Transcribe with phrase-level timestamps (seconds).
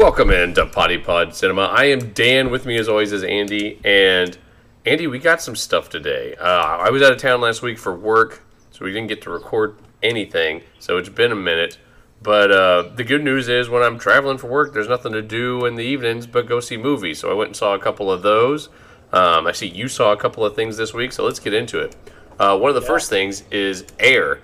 [0.00, 1.64] Welcome into Poddy Pod Cinema.
[1.64, 2.50] I am Dan.
[2.50, 3.78] With me, as always, is Andy.
[3.84, 4.38] And
[4.86, 6.34] Andy, we got some stuff today.
[6.40, 9.30] Uh, I was out of town last week for work, so we didn't get to
[9.30, 10.62] record anything.
[10.78, 11.76] So it's been a minute.
[12.22, 15.66] But uh, the good news is, when I'm traveling for work, there's nothing to do
[15.66, 17.18] in the evenings but go see movies.
[17.18, 18.70] So I went and saw a couple of those.
[19.12, 21.78] Um, I see you saw a couple of things this week, so let's get into
[21.78, 21.94] it.
[22.38, 24.36] Uh, one of the first things is Air.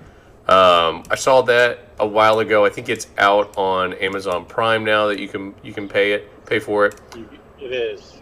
[0.48, 2.64] Um, I saw that a while ago.
[2.64, 6.46] I think it's out on Amazon Prime now that you can you can pay it,
[6.46, 7.00] pay for it.
[7.60, 8.14] It is.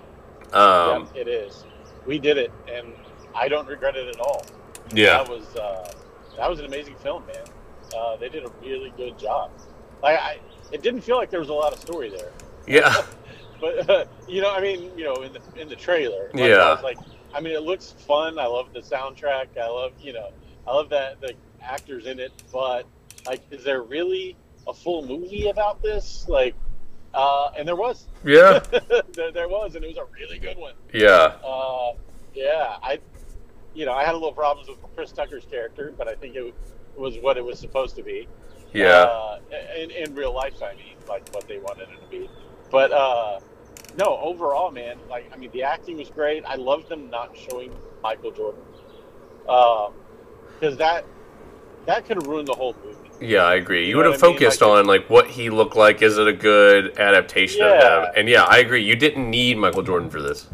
[0.53, 1.65] Um, yeah, it is.
[2.07, 2.93] We did it, and
[3.35, 4.45] I don't regret it at all.
[4.93, 5.93] yeah, That was uh,
[6.37, 7.45] that was an amazing film, man.
[7.97, 9.51] Uh, they did a really good job.
[10.03, 10.39] Like, I,
[10.73, 12.31] it didn't feel like there was a lot of story there,
[12.67, 13.03] yeah,
[13.61, 16.57] but uh, you know, I mean, you know, in the in the trailer, like, Yeah.
[16.57, 16.99] I was like,
[17.35, 18.39] I mean, it looks fun.
[18.39, 19.59] I love the soundtrack.
[19.61, 20.31] I love, you know,
[20.67, 22.33] I love that the actors in it.
[22.53, 22.87] But
[23.27, 26.27] like, is there really a full movie about this?
[26.29, 26.55] Like,
[27.13, 28.07] uh, and there was.
[28.25, 28.59] yeah,
[29.13, 30.75] there, there was, and it was a really good one.
[30.93, 31.93] yeah, Uh,
[32.35, 32.99] yeah, I,
[33.75, 36.55] you know, I had a little problems with Chris Tucker's character, but I think it
[36.97, 38.27] was what it was supposed to be.
[38.73, 38.87] yeah.
[39.03, 39.39] Uh,
[39.77, 42.29] in, in real life, I mean, like what they wanted it to be.
[42.71, 43.39] But uh,
[43.97, 46.45] no, overall, man, like I mean, the acting was great.
[46.45, 48.63] I loved them not showing Michael Jordan,
[49.45, 51.05] because that
[51.87, 53.04] that could have ruined the whole movie.
[53.21, 53.83] Yeah, I agree.
[53.85, 54.35] You You would have I mean?
[54.39, 56.03] focused Like, on like what he looked like.
[56.03, 58.13] Is it a good adaptation of him?
[58.17, 58.83] And yeah, I agree.
[58.85, 60.49] You didn't need Michael Jordan for this.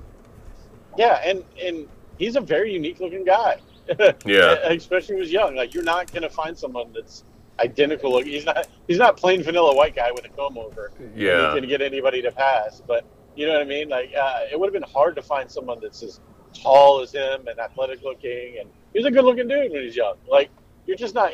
[0.98, 1.88] Yeah, and and
[2.18, 3.56] he's a very unique looking guy.
[4.24, 4.52] Yeah.
[4.68, 5.56] especially when he was young.
[5.56, 7.24] Like you're not gonna find someone that's
[7.58, 8.12] identical.
[8.12, 10.92] Look, he's not he's not plain vanilla white guy with a comb over.
[11.16, 11.46] Yeah.
[11.46, 12.80] He's gonna get anybody to pass.
[12.86, 13.88] But you know what I mean?
[13.88, 16.20] Like uh, it would have been hard to find someone that's as
[16.54, 19.96] tall as him and athletic looking, and he was a good looking dude when he's
[19.96, 20.14] young.
[20.28, 20.50] Like
[20.86, 21.32] you're just not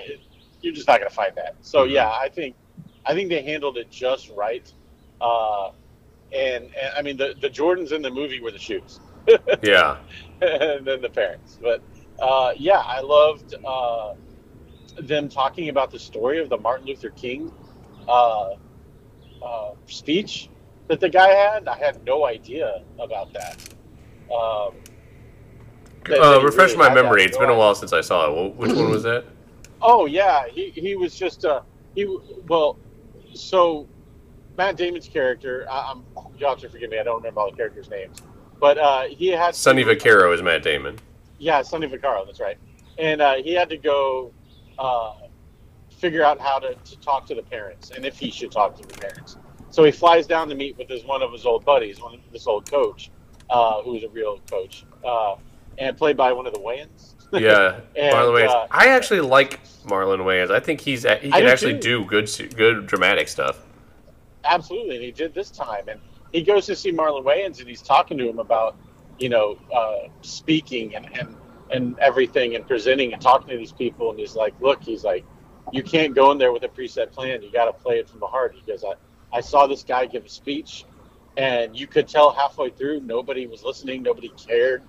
[0.66, 1.54] you're just not gonna find that.
[1.60, 1.92] So Mhm.
[1.92, 2.56] yeah, I think
[3.06, 4.70] I think they handled it just right.
[5.20, 5.70] Uh,
[6.32, 9.00] and, and I mean the the Jordans in the movie were the shoes.
[9.62, 9.96] Yeah,
[10.40, 11.58] and then the parents.
[11.62, 11.82] But
[12.20, 14.14] uh, yeah, I loved uh,
[14.98, 17.52] them talking about the story of the Martin Luther King
[18.08, 18.54] uh,
[19.42, 20.48] uh, speech
[20.88, 21.66] that the guy had.
[21.68, 23.56] I had no idea about that.
[24.32, 24.74] Um,
[26.04, 27.24] that- that uh, refresh really my memory.
[27.24, 28.54] It's been a while since I saw it.
[28.56, 29.24] Which one was that?
[29.82, 31.62] Oh yeah, he he was just uh
[31.94, 32.04] he
[32.48, 32.78] well,
[33.34, 33.86] so
[34.56, 35.66] Matt Damon's character.
[35.70, 36.04] I, I'm
[36.38, 36.98] you have to forgive me.
[36.98, 38.18] I don't remember all the characters' names,
[38.60, 40.98] but uh, he had Sonny to- Vaccaro is Matt Damon.
[41.38, 42.56] Yeah, Sonny Vaccaro, that's right.
[42.98, 44.32] And uh, he had to go
[44.78, 45.12] uh,
[45.90, 48.82] figure out how to, to talk to the parents and if he should talk to
[48.86, 49.36] the parents.
[49.70, 52.20] So he flies down to meet with his one of his old buddies, one of
[52.32, 53.10] this old coach,
[53.50, 55.36] uh, who was a real coach, uh,
[55.76, 57.15] and played by one of the Wayans.
[57.32, 58.48] Yeah, And, Marlon Wayans.
[58.48, 60.50] uh, I actually like Marlon Wayans.
[60.50, 62.00] I think he's he can do actually too.
[62.00, 63.60] do good good dramatic stuff.
[64.44, 65.88] Absolutely, and he did this time.
[65.88, 66.00] And
[66.32, 68.76] he goes to see Marlon Wayans, and he's talking to him about,
[69.18, 71.36] you know, uh, speaking and, and
[71.72, 74.10] and everything, and presenting and talking to these people.
[74.10, 75.24] And he's like, "Look, he's like,
[75.72, 77.42] you can't go in there with a preset plan.
[77.42, 78.94] You got to play it from the heart." He goes, "I
[79.36, 80.84] I saw this guy give a speech,
[81.36, 84.82] and you could tell halfway through nobody was listening, nobody cared,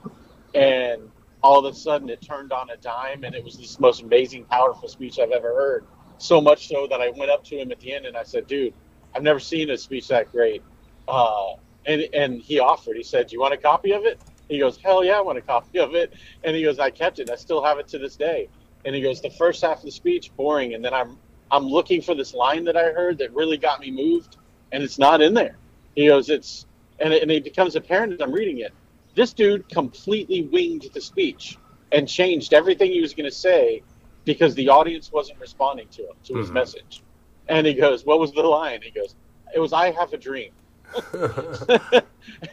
[0.54, 1.10] and
[1.48, 4.44] all of a sudden it turned on a dime, and it was this most amazing,
[4.44, 5.86] powerful speech I've ever heard.
[6.18, 8.48] So much so that I went up to him at the end and I said,
[8.48, 8.74] "Dude."
[9.16, 10.62] I've never seen a speech that great.
[11.08, 11.54] Uh,
[11.86, 12.98] and and he offered.
[12.98, 14.20] He said, "Do you want a copy of it?"
[14.50, 16.14] He goes, "Hell yeah, I want a copy of it."
[16.44, 17.30] And he goes, "I kept it.
[17.30, 18.50] I still have it to this day."
[18.86, 21.18] And he goes, "The first half of the speech boring, and then I'm
[21.50, 24.38] I'm looking for this line that I heard that really got me moved,
[24.72, 25.58] and it's not in there."
[25.96, 26.68] He goes, "It's,"
[27.00, 28.74] and it, and it becomes apparent as I'm reading it.
[29.18, 31.58] This dude completely winged the speech
[31.92, 33.82] and changed everything he was going to say
[34.26, 36.54] because the audience wasn't responding to him to his Mhm.
[36.54, 37.02] message.
[37.48, 39.16] And he goes, "What was the line?" He goes,
[39.56, 40.52] "It was I have a dream."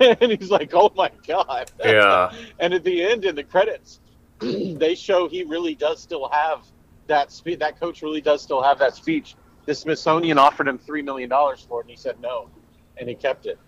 [0.00, 4.00] and he's like, "Oh my god!" yeah, and at the end, in the credits,
[4.40, 6.66] they show he really does still have
[7.08, 7.58] that speech.
[7.58, 9.36] That coach really does still have that speech.
[9.66, 12.48] The Smithsonian offered him three million dollars for it, and he said no,
[12.96, 13.58] and he kept it.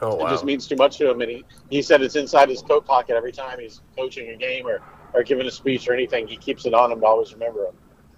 [0.00, 2.62] Oh It just means too much to him, and he, he said it's inside his
[2.62, 4.80] coat pocket every time he's coaching a game or,
[5.12, 6.26] or giving a speech or anything.
[6.26, 7.74] He keeps it on him to always remember him.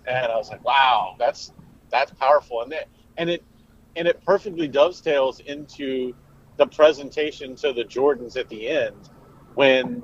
[0.06, 1.52] And I was like, wow, that's
[1.90, 3.44] that's powerful, and it and it
[3.96, 6.14] and it perfectly dovetails into
[6.56, 9.10] the presentation to the Jordans at the end
[9.54, 10.02] when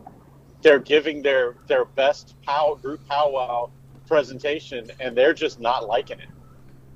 [0.62, 3.70] they're giving their their best pow group powwow
[4.06, 6.28] presentation, and they're just not liking it.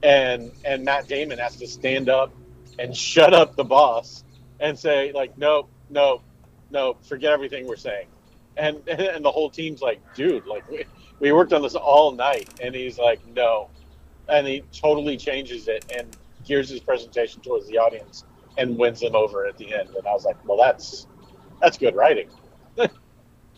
[0.03, 2.35] And and Matt Damon has to stand up
[2.79, 4.25] and shut up the boss
[4.61, 6.23] and say like, no, no,
[6.71, 8.07] no, forget everything we're saying.
[8.57, 10.85] And and the whole team's like, dude, like we,
[11.21, 13.71] we worked on this all night, and he's like, no,
[14.29, 18.25] and he totally changes it and gears his presentation towards the audience
[18.59, 19.91] and wins them over at the end.
[19.91, 21.07] And I was like, well, that's
[21.61, 22.29] that's good writing.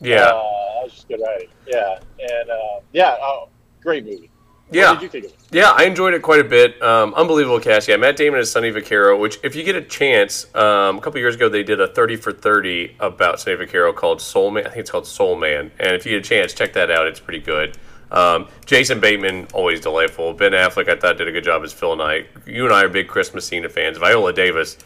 [0.00, 0.26] Yeah.
[0.26, 1.48] Uh, that was just good writing.
[1.66, 3.48] Yeah, and uh, yeah, oh,
[3.82, 4.30] great movie.
[4.70, 4.90] Yeah.
[4.90, 5.38] What did you think of it?
[5.50, 6.80] Yeah, I enjoyed it quite a bit.
[6.82, 7.88] Um, unbelievable cast.
[7.88, 11.18] Yeah, Matt Damon as Sonny Vaccaro, which, if you get a chance, um, a couple
[11.20, 14.66] years ago they did a 30 for 30 about Sonny Vaccaro called Soul Man.
[14.66, 15.70] I think it's called Soul Man.
[15.78, 17.06] And if you get a chance, check that out.
[17.06, 17.78] It's pretty good.
[18.10, 20.32] Um, Jason Bateman, always delightful.
[20.34, 22.28] Ben Affleck, I thought, did a good job as Phil Knight.
[22.46, 23.98] You and I are big Chris Messina fans.
[23.98, 24.78] Viola Davis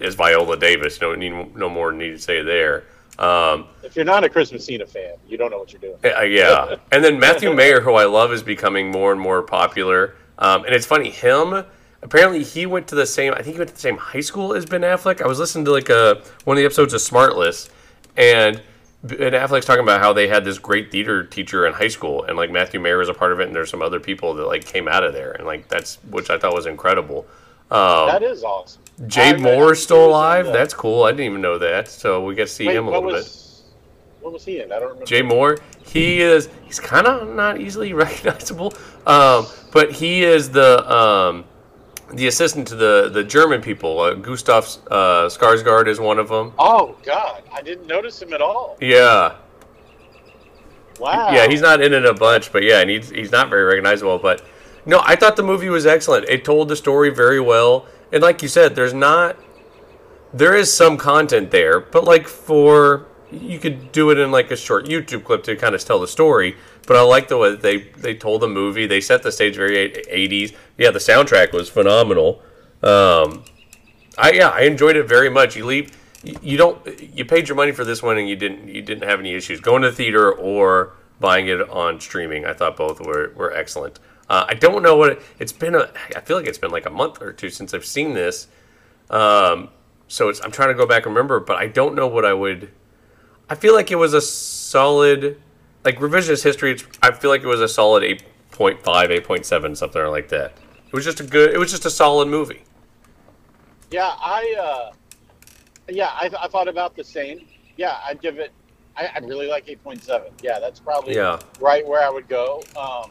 [0.00, 1.00] is Viola Davis.
[1.00, 2.84] No need, no more need to say there.
[3.18, 5.96] Um, If you're not a Chris Messina fan, you don't know what you're doing.
[6.16, 10.14] uh, yeah, and then Matthew Maher, who I love, is becoming more and more popular.
[10.38, 11.64] Um, and it's funny, him
[12.02, 13.32] apparently he went to the same.
[13.32, 15.22] I think he went to the same high school as Ben Affleck.
[15.22, 17.70] I was listening to like a one of the episodes of Smartless,
[18.16, 18.60] and
[19.04, 22.36] Ben Affleck's talking about how they had this great theater teacher in high school, and
[22.36, 24.64] like Matthew Maher was a part of it, and there's some other people that like
[24.64, 27.26] came out of there, and like that's which I thought was incredible.
[27.70, 28.81] Um, That is awesome.
[29.06, 30.46] Jay I- still was alive.
[30.46, 31.04] the- That's cool.
[31.04, 31.88] I didn't even know that.
[31.88, 33.26] So we get to see Wait, him a little bit.
[34.20, 34.70] What was he in?
[34.70, 35.04] I don't remember.
[35.06, 38.72] Jay Mohr, he is he's kind of not easily recognizable,
[39.06, 41.44] um, but he is the um,
[42.12, 43.98] the assistant to the the German people.
[43.98, 46.52] Uh, Gustaf uh, Skarsgård is one of them.
[46.58, 48.76] Oh God, I didn't notice him at all.
[48.80, 49.34] Yeah,
[51.00, 51.32] Wow.
[51.32, 54.18] yeah, he's not in it a bunch, but yeah, and he's he's not very recognizable.
[54.18, 54.42] But
[54.86, 56.28] no, I thought the movie was excellent.
[56.28, 59.36] It told the story very well, and like you said, there's not
[60.32, 64.56] there is some content there, but like for you could do it in like a
[64.56, 66.56] short YouTube clip to kind of tell the story.
[66.86, 68.86] But I like the way they they told the movie.
[68.86, 70.54] They set the stage very 80s.
[70.78, 72.42] Yeah, the soundtrack was phenomenal.
[72.82, 73.44] Um,
[74.18, 75.56] I yeah, I enjoyed it very much.
[75.56, 78.82] You leave you don't you paid your money for this one and you didn't you
[78.82, 82.44] didn't have any issues going to the theater or buying it on streaming.
[82.44, 83.98] I thought both were were excellent.
[84.32, 85.74] Uh, I don't know what it, it's been.
[85.74, 88.48] A, I feel like it's been like a month or two since I've seen this.
[89.10, 89.68] Um,
[90.08, 92.32] so it's, I'm trying to go back and remember, but I don't know what I
[92.32, 92.70] would.
[93.50, 95.38] I feel like it was a solid,
[95.84, 96.72] like revisionist history.
[96.72, 100.52] It's, I feel like it was a solid 8.5, 8.7, something like that.
[100.86, 101.52] It was just a good.
[101.52, 102.62] It was just a solid movie.
[103.90, 104.56] Yeah, I.
[104.58, 104.92] Uh,
[105.90, 107.44] yeah, I, I thought about the same.
[107.76, 108.50] Yeah, I'd give it.
[108.96, 110.32] I, I really like eight point seven.
[110.42, 111.38] Yeah, that's probably Yeah.
[111.60, 112.62] right where I would go.
[112.80, 113.10] Um,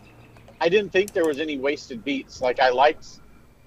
[0.62, 2.40] I didn't think there was any wasted beats.
[2.40, 3.08] Like I liked.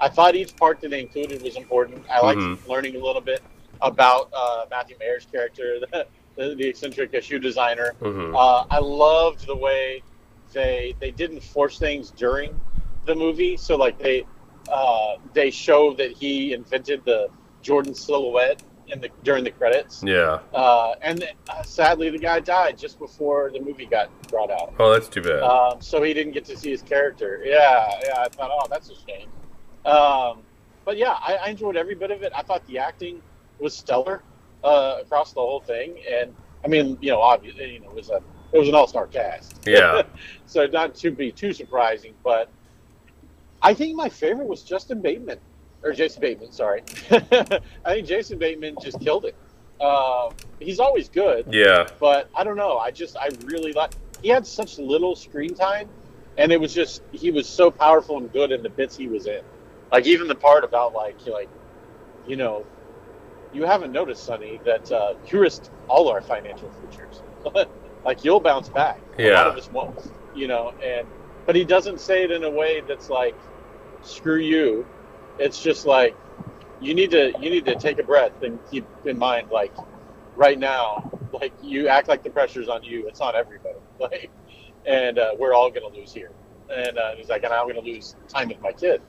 [0.01, 2.05] I thought each part that they included was important.
[2.11, 2.69] I liked Mhm.
[2.69, 3.43] learning a little bit
[3.83, 6.07] about uh, Matthew Maher's character, the,
[6.37, 7.95] the, the eccentric shoe designer.
[8.01, 10.03] hmm Uh, I loved the way
[10.53, 12.51] they they didn't force things during
[13.07, 13.57] the movie.
[13.57, 14.25] So like they
[14.71, 17.29] uh, they show that he invented the
[17.63, 20.03] Jordan silhouette in the during the credits.
[20.05, 20.41] Yeah.
[20.53, 24.75] Uh, and uh, sadly, the guy died just before the movie got brought out.
[24.79, 25.43] Oh, that's too bad.
[25.43, 27.43] Um, so he didn't get to see his character.
[27.45, 28.21] Yeah, yeah.
[28.21, 29.29] I thought, oh, that's a shame.
[29.85, 30.43] Um,
[30.85, 32.33] but yeah, I, I enjoyed every bit of it.
[32.35, 33.23] I thought the acting
[33.59, 34.23] was stellar
[34.63, 36.35] uh, across the whole thing, and
[36.65, 38.21] I mean, you know, obviously, you know, it was a
[38.53, 39.61] it was an all star cast.
[39.67, 40.03] Yeah.
[40.47, 42.49] so not to be too surprising, but
[43.63, 45.39] I think my favorite was Justin Bateman
[45.85, 46.51] or Jason Bateman.
[46.53, 49.35] Sorry, I think Jason Bateman just killed it.
[49.81, 51.87] Uh, he's always good yeah.
[52.01, 52.79] but I don't know.
[52.79, 53.93] I just I really like.
[54.23, 55.89] He had such little screen time,
[56.39, 59.27] and it was just he was so powerful and good in the bits he was
[59.27, 59.43] in.
[59.93, 61.49] Like even the part about like like,
[62.27, 62.65] you know,
[63.53, 67.23] you haven't noticed, Sonny, that uh, you risked all our financial futures.
[68.05, 68.99] like you'll bounce back.
[69.19, 69.49] A lot Yeah.
[69.49, 69.99] of us won't.
[70.35, 71.07] You know, and
[71.47, 73.35] but he doesn't say it in a way that's like,
[74.03, 74.87] screw you.
[75.39, 76.17] It's just like
[76.81, 79.75] you need to you need to take a breath and keep in mind like
[80.37, 83.75] right now like you act like the pressure's on you it's on everybody.
[84.01, 84.31] Like
[84.87, 86.33] and uh, we're all gonna lose here.
[86.69, 89.01] And uh, he's like and i'm gonna lose time with my kid.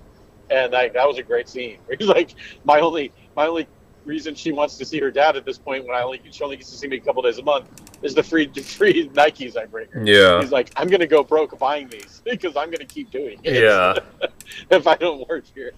[0.50, 1.80] And like that was a great scene.
[2.00, 3.68] He's like my only my only
[4.06, 6.56] reason she wants to see her dad at this point when i only she only
[6.56, 7.68] gets to see me a couple days a month
[8.02, 8.48] is the free
[8.78, 10.42] free nikes i bring her Yeah.
[10.42, 13.98] he's like i'm gonna go broke buying these because i'm gonna keep doing it Yeah.
[14.70, 15.72] if I don't work here.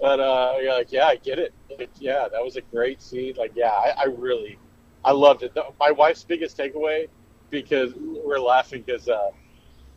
[0.00, 1.54] but uh, yeah, like, yeah, I get it.
[1.78, 3.34] Like, yeah, that was a great scene.
[3.38, 4.58] Like, yeah, I, I really,
[5.04, 5.54] I loved it.
[5.54, 7.06] The- My wife's biggest takeaway
[7.50, 9.30] because we're laughing because uh,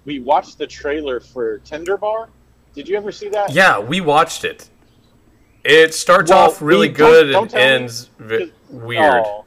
[0.06, 2.30] we watched the trailer for Tender Bar.
[2.76, 3.52] Did you ever see that?
[3.52, 4.70] Yeah, we watched it.
[5.64, 7.62] It starts Well, off really good don't- and don't me.
[7.62, 9.24] ends vi- weird.
[9.26, 9.46] Oh.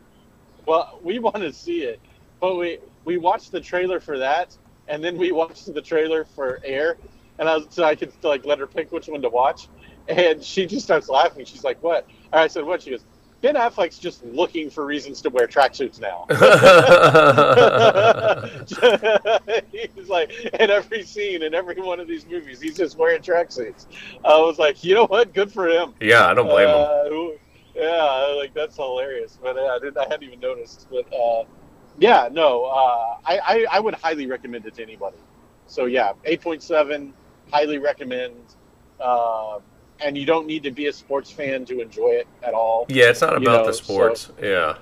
[0.70, 1.98] Well, we want to see it,
[2.40, 6.60] but we we watched the trailer for that, and then we watched the trailer for
[6.62, 6.96] Air,
[7.40, 9.66] and I was, so I could like let her pick which one to watch,
[10.06, 11.44] and she just starts laughing.
[11.44, 13.04] She's like, "What?" And I said, "What?" She goes,
[13.40, 16.26] "Ben Affleck's just looking for reasons to wear tracksuits now."
[19.72, 23.86] he's like, in every scene, in every one of these movies, he's just wearing tracksuits.
[24.24, 25.34] I was like, you know what?
[25.34, 25.94] Good for him.
[25.98, 26.76] yeah, I don't blame him.
[26.76, 27.34] Uh, who-
[27.74, 29.38] yeah, like that's hilarious.
[29.42, 30.86] But uh, I didn't, I hadn't even noticed.
[30.90, 31.44] But uh,
[31.98, 35.16] yeah, no, uh, I, I I would highly recommend it to anybody.
[35.66, 37.12] So yeah, eight point seven,
[37.52, 38.34] highly recommend.
[38.98, 39.60] Uh,
[40.02, 42.86] and you don't need to be a sports fan to enjoy it at all.
[42.88, 44.20] Yeah, it's not You about know, the sports.
[44.28, 44.76] so- yeah.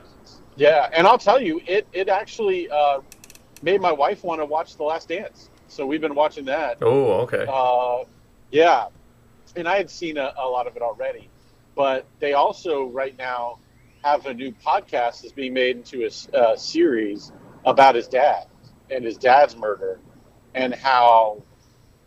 [0.57, 3.01] Yeah, and I'll tell you, it it actually uh,
[3.63, 5.51] made my wife want to watch The Last Dance.
[5.69, 6.79] So we've been watching that.
[6.83, 7.45] Oh, okay.
[7.49, 8.05] Uh,
[8.51, 8.87] yeah,
[9.55, 11.29] and I had seen a, a lot of it already,
[11.79, 13.61] but they also right now
[14.03, 17.33] have a new podcast that's being made into a a series
[17.65, 18.47] about his dad
[18.91, 20.01] and his dad's murder,
[20.57, 21.41] and how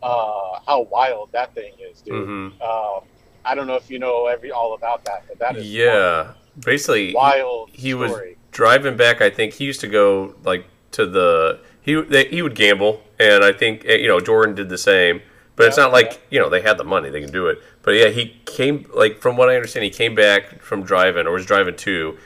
[0.02, 2.26] uh, how wild that thing is, dude.
[2.28, 3.00] hmm Um,
[3.44, 6.34] I don't know if you know every all about that, but that is Yeah.
[6.58, 8.36] Basically, wild he was story.
[8.50, 9.22] driving back.
[9.22, 13.42] I think he used to go like to the he they, he would gamble, and
[13.42, 15.22] I think eh, you know Jordan did the same.
[15.54, 17.62] But it's not like you know they had the money; they can do it.
[17.82, 21.32] But yeah, he came like from what I understand, he came back from driving or
[21.32, 22.18] was driving too,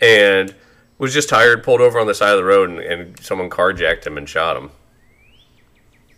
[0.00, 0.54] and
[0.98, 4.06] was just tired, pulled over on the side of the road, and, and someone carjacked
[4.06, 4.70] him and shot him.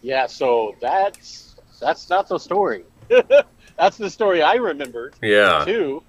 [0.03, 2.85] Yeah, so that's that's not the story.
[3.79, 6.03] that's the story I remembered Yeah, too.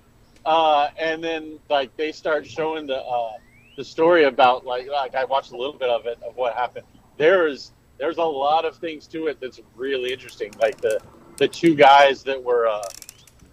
[0.45, 3.33] Uh, and then like they start showing the uh,
[3.75, 6.85] the story about like like I watched a little bit of it of what happened.
[7.17, 10.53] There's there's a lot of things to it that's really interesting.
[10.61, 10.99] Like the
[11.37, 12.83] the two guys that were uh,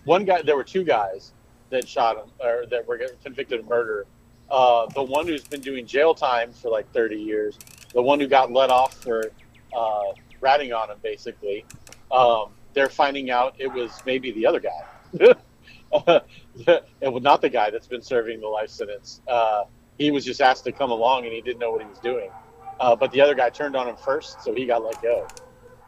[0.04, 1.32] one guy there were two guys
[1.70, 4.06] that shot him or that were convicted of murder.
[4.50, 7.58] Uh, the one who's been doing jail time for like 30 years,
[7.92, 9.32] the one who got let off for
[9.76, 11.64] uh, ratting on him, basically.
[12.12, 14.82] Um, they're finding out it was maybe the other guy.
[17.00, 19.22] it was not the guy that's been serving the life sentence.
[19.26, 19.64] Uh,
[19.98, 22.30] he was just asked to come along and he didn't know what he was doing.
[22.81, 25.26] Uh, but the other guy turned on him first, so he got let go.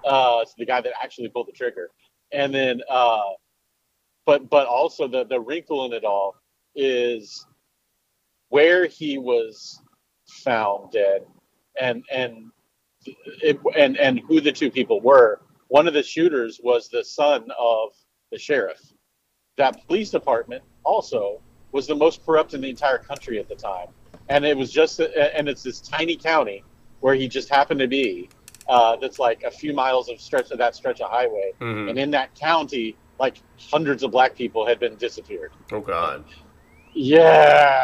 [0.05, 1.91] Uh, so the guy that actually pulled the trigger.
[2.33, 3.23] And then, uh,
[4.25, 6.37] but but also the the wrinkle in it all
[6.75, 7.47] is
[8.49, 9.81] where he was
[10.29, 11.27] found dead,
[11.81, 12.51] and and
[13.43, 15.41] it, and and who the two people were.
[15.69, 17.91] One of the shooters was the son of
[18.31, 18.81] the sheriff.
[19.57, 21.41] That police department also
[21.73, 23.89] was the most corrupt in the entire country at the time,
[24.29, 26.63] and it was just and it's this tiny county
[27.07, 28.29] where he just happened to be.
[28.69, 31.97] Uh, that's like a few miles of stretch of that stretch of highway, hmm and
[31.97, 33.37] in that county, like
[33.71, 35.53] hundreds of black people had been disappeared.
[35.71, 36.25] Oh God.
[36.95, 37.81] Yeah.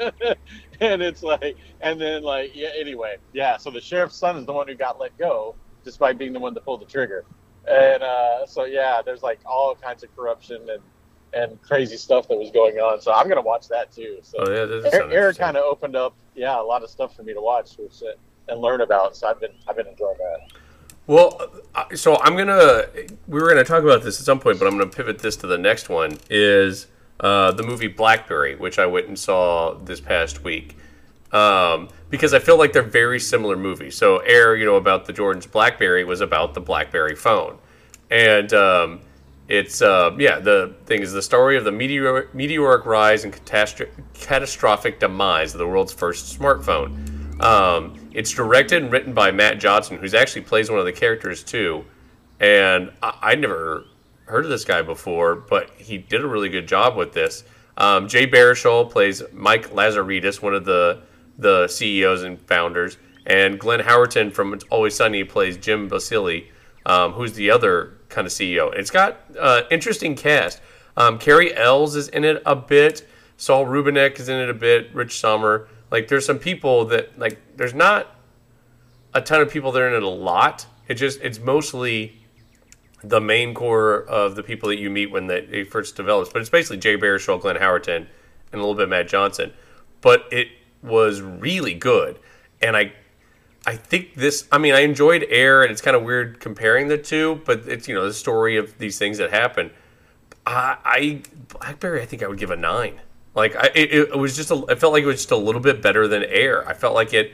[0.80, 2.70] and it's like, and then like, yeah.
[2.76, 3.56] Anyway, yeah.
[3.58, 6.52] So the sheriff's son is the one who got let go, despite being the one
[6.54, 7.24] that pulled the trigger.
[7.70, 10.82] And uh, so yeah, there's like all kinds of corruption and
[11.32, 13.00] and crazy stuff that was going on.
[13.00, 14.18] So I'm gonna watch that too.
[14.22, 17.22] So Oh yeah, Eric, Eric kind of opened up, yeah, a lot of stuff for
[17.22, 18.16] me to watch, which uh,
[18.48, 19.16] and learn about.
[19.16, 20.58] So I've been I've been enjoying that.
[21.08, 21.50] Well,
[21.94, 22.84] so I'm gonna.
[23.26, 25.46] We were gonna talk about this at some point, but I'm gonna pivot this to
[25.46, 26.18] the next one.
[26.28, 26.86] Is
[27.20, 30.76] uh, the movie Blackberry, which I went and saw this past week,
[31.32, 33.96] um, because I feel like they're very similar movies.
[33.96, 37.56] So, Air, you know, about the Jordan's BlackBerry was about the BlackBerry phone,
[38.10, 39.00] and um,
[39.48, 40.40] it's uh, yeah.
[40.40, 45.58] The thing is the story of the meteor, meteoric rise and catastro- catastrophic demise of
[45.58, 47.40] the world's first smartphone.
[47.42, 51.42] Um, it's directed and written by Matt Johnson, who's actually plays one of the characters
[51.42, 51.84] too.
[52.40, 53.84] And I, I'd never
[54.26, 57.44] heard of this guy before, but he did a really good job with this.
[57.76, 61.02] Um, Jay Baruchel plays Mike Lazaridis, one of the
[61.38, 66.46] the CEOs and founders, and Glenn Howerton from It's Always Sunny plays Jim Balsillie,
[66.84, 68.74] um, who's the other kind of CEO.
[68.74, 70.60] It's got uh, interesting cast.
[70.96, 73.06] Um, Cary Elwes is in it a bit.
[73.36, 74.92] Saul Rubinek is in it a bit.
[74.92, 75.68] Rich Sommer.
[75.90, 77.38] Like, there's some people that like.
[77.56, 78.14] There's not
[79.14, 80.66] a ton of people that are in it a lot.
[80.86, 82.18] It just it's mostly
[83.02, 86.32] the main core of the people that you meet when they, it first develops.
[86.32, 89.52] But it's basically Jay Baruchel, Glenn Howerton, and a little bit Matt Johnson.
[90.00, 90.48] But it
[90.82, 92.18] was really good,
[92.60, 92.92] and I
[93.66, 94.46] I think this.
[94.50, 97.88] I mean, I enjoyed Air, and it's kind of weird comparing the two, but it's
[97.88, 99.70] you know the story of these things that happen.
[100.46, 103.00] I, I Blackberry, I think I would give a nine.
[103.38, 105.60] Like I, it, it was just, a, I felt like it was just a little
[105.60, 106.68] bit better than Air.
[106.68, 107.32] I felt like it.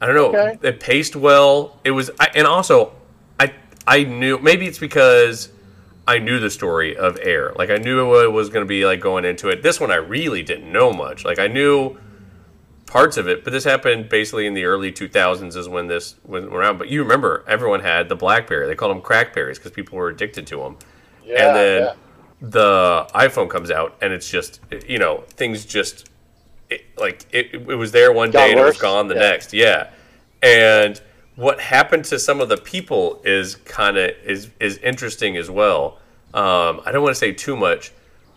[0.00, 0.28] I don't know.
[0.36, 0.68] Okay.
[0.68, 1.80] It paced well.
[1.84, 2.92] It was, I, and also,
[3.40, 3.52] I,
[3.86, 5.50] I knew maybe it's because
[6.06, 7.52] I knew the story of Air.
[7.56, 9.62] Like I knew what it was going to be like going into it.
[9.62, 11.24] This one I really didn't know much.
[11.24, 11.98] Like I knew
[12.86, 16.46] parts of it, but this happened basically in the early 2000s is when this went
[16.46, 16.78] around.
[16.78, 18.66] But you remember, everyone had the BlackBerry.
[18.66, 20.78] They called them crackberries because people were addicted to them.
[21.24, 21.94] Yeah, and then yeah.
[22.40, 26.08] The iPhone comes out, and it's just you know things just
[26.70, 29.20] it, like it, it was there one Got day and it was gone the Yeah.
[29.20, 29.52] next.
[29.52, 29.90] Yeah,
[30.42, 31.00] and
[31.36, 35.98] what happened to some of the people is kind of is is interesting as well.
[36.34, 37.92] Um, I don't want to say too much,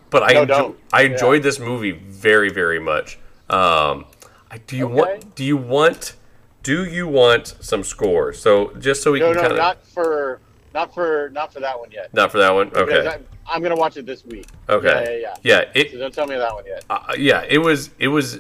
[0.09, 0.75] but I No, enjo-.
[0.93, 1.11] I Yeah.
[1.11, 3.17] enjoyed this movie very very much.
[3.49, 4.05] Um,
[4.49, 4.95] I, do you Okay.
[4.95, 6.15] want do you want
[6.63, 8.39] do you want some scores?
[8.39, 10.39] So just so we No, can no, kind of not for
[10.73, 12.13] not for not for that one yet.
[12.13, 12.71] not for that one.
[12.75, 14.47] Okay, I'm, I'm gonna watch it this week.
[14.69, 15.59] okay, Yeah, yeah, yeah.
[15.73, 15.81] yeah.
[15.81, 16.83] It So don't tell me that one yet.
[16.89, 18.39] uh, yeah, it was it was.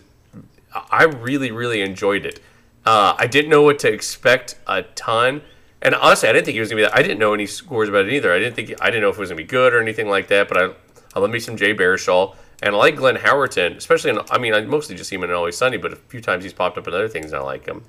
[0.89, 2.39] I really really enjoyed it.
[2.85, 5.41] Uh, I didn't know what to expect a ton,
[5.81, 6.95] and honestly, I didn't think it was gonna be that.
[6.95, 8.31] I didn't know any scores about it either.
[8.33, 10.27] I didn't think I didn't know if it was gonna be good or anything like
[10.29, 10.47] that.
[10.47, 10.69] But I
[11.13, 14.19] I love me some Jay Baruchel, and I like Glenn Howerton, especially in.
[14.31, 16.53] I mean, I mostly just see him in Always Sunny, but a few times he's
[16.53, 17.83] popped up in other things, and I like him.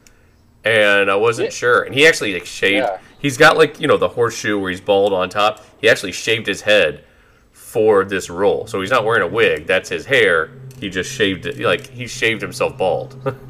[0.65, 1.51] And I wasn't Yeah.
[1.55, 2.85] sure, and he actually like shaved.
[2.87, 2.99] Yeah.
[3.19, 5.65] He's got like you know the horseshoe where he's bald on top.
[5.81, 7.05] He actually shaved his head
[7.51, 8.67] for this role.
[8.67, 9.67] So he's not wearing a wig.
[9.67, 10.51] That's his hair.
[10.79, 11.59] He just shaved it.
[11.59, 13.17] Like he shaved himself bald.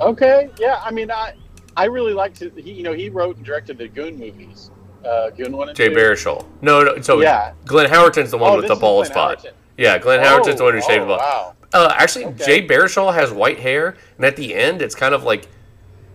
[0.00, 0.80] Okay, yeah.
[0.84, 1.34] I mean, I
[1.76, 2.52] I really liked it.
[2.56, 4.70] He, you know, he wrote and directed the Goon movies.
[5.04, 5.94] Uh, Goon one and Jay two.
[5.94, 6.44] Baruchel.
[6.62, 7.00] No, no.
[7.00, 7.52] So Yeah.
[7.64, 9.38] Glenn Howerton's the one Oh, with the bald spot.
[9.38, 9.52] Howerton.
[9.76, 11.20] Yeah, Glenn Howerton's the one who shaved the oh, bald.
[11.20, 11.54] Wow.
[11.72, 12.44] Uh, actually, Okay.
[12.44, 15.46] Jay Baruchel has white hair, and at the end, it's kind of like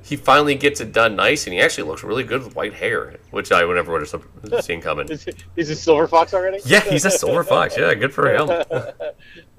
[0.10, 3.16] he finally gets it done nice, and he actually looks really good with white hair,
[3.30, 5.08] which I would never would have seen coming.
[5.10, 6.60] Is he, is Silver Fox already?
[6.66, 7.78] Yeah, he's a silver fox.
[7.78, 8.48] Yeah, good for him.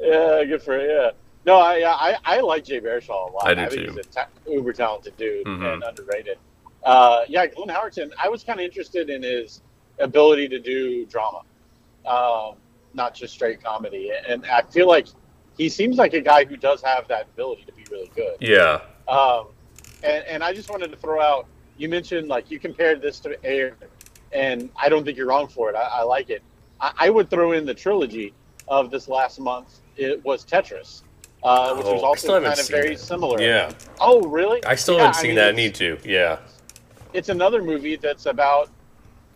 [0.00, 1.10] yeah, good for yeah.
[1.46, 3.46] No, I I, I like Jay Baruchel a lot.
[3.46, 3.92] I do think too.
[3.96, 5.74] he's a ta- uber talented dude Mhm.
[5.74, 6.38] and underrated.
[6.84, 8.10] Uh, yeah, Glenn Howerton.
[8.22, 9.62] I was kind of interested in his
[9.98, 11.42] ability to do drama,
[12.06, 12.54] um,
[12.94, 14.10] not just straight comedy.
[14.28, 15.06] And I feel like
[15.56, 18.36] he seems like a guy who does have that ability to be really good.
[18.40, 18.80] Yeah.
[19.08, 19.46] Um,
[20.02, 21.46] and, and I just wanted to throw out.
[21.76, 23.76] You mentioned like you compared this to Air,
[24.32, 25.76] and I don't think you're wrong for it.
[25.76, 26.42] I, I like it.
[26.80, 28.32] I, I would throw in the trilogy
[28.68, 29.80] of this last month.
[29.96, 31.02] It was Tetris,
[31.42, 33.00] uh, which Oh, was also kind of very it.
[33.00, 33.40] similar.
[33.40, 33.72] Yeah.
[34.00, 34.64] Oh, really?
[34.64, 35.48] I still Yeah, haven't seen mean, that.
[35.48, 35.98] I need to.
[36.04, 36.38] Yeah.
[37.12, 38.70] It's another movie that's about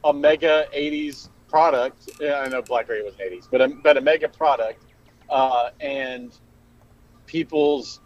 [0.05, 2.11] a mega '80s product.
[2.21, 4.85] Yeah, I know Blackberry was '80s, but a, but a mega product,
[5.31, 6.33] uh, and
[7.27, 8.01] people's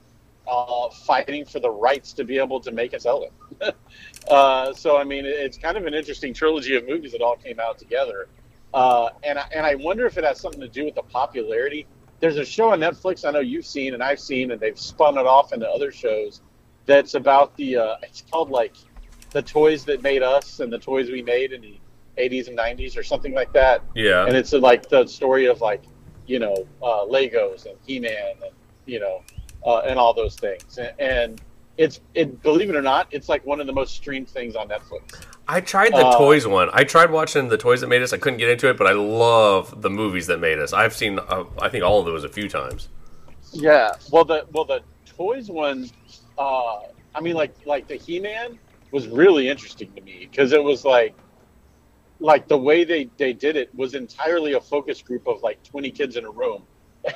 [0.49, 3.25] uh, fighting for the rights to be able to make and sell
[3.61, 3.75] it.
[4.29, 7.61] uh, so I mean, it's kind of an interesting trilogy of movies that all came
[7.61, 8.29] out together.
[8.75, 11.87] Uh, and I, and I wonder if it has something to do with the popularity.
[12.21, 15.17] There's a show on Netflix I know you've seen and I've seen, and they've spun
[15.19, 16.41] it off into other shows.
[16.87, 17.77] That's about the.
[17.77, 18.75] Uh, it's called like
[19.31, 21.79] the toys that made us and the toys we made in the
[22.19, 24.27] 80s and 90s or something like that Yeah.
[24.27, 25.83] and it's like the story of like
[26.27, 28.53] you know uh, Legos and He-Man and
[28.87, 29.23] you know
[29.67, 31.41] uh, and all those things and, and
[31.77, 34.69] it's it believe it or not it's like one of the most streamed things on
[34.69, 35.25] Netflix.
[35.47, 36.69] I tried the Uh, toys one.
[36.75, 38.13] I tried watching the toys that made us.
[38.13, 40.75] I couldn't get into it, but I love the movies that made us.
[40.75, 42.89] I've seen, uh, I think, all of those a few times.
[43.53, 43.93] Yeah.
[44.13, 45.89] Well, the well the toys one,
[46.37, 46.81] uh,
[47.15, 48.59] I mean like like the He-Man
[48.91, 51.15] was really interesting to me because it was like
[52.21, 55.91] like the way they they did it was entirely a focus group of like 20
[55.93, 56.63] kids in a room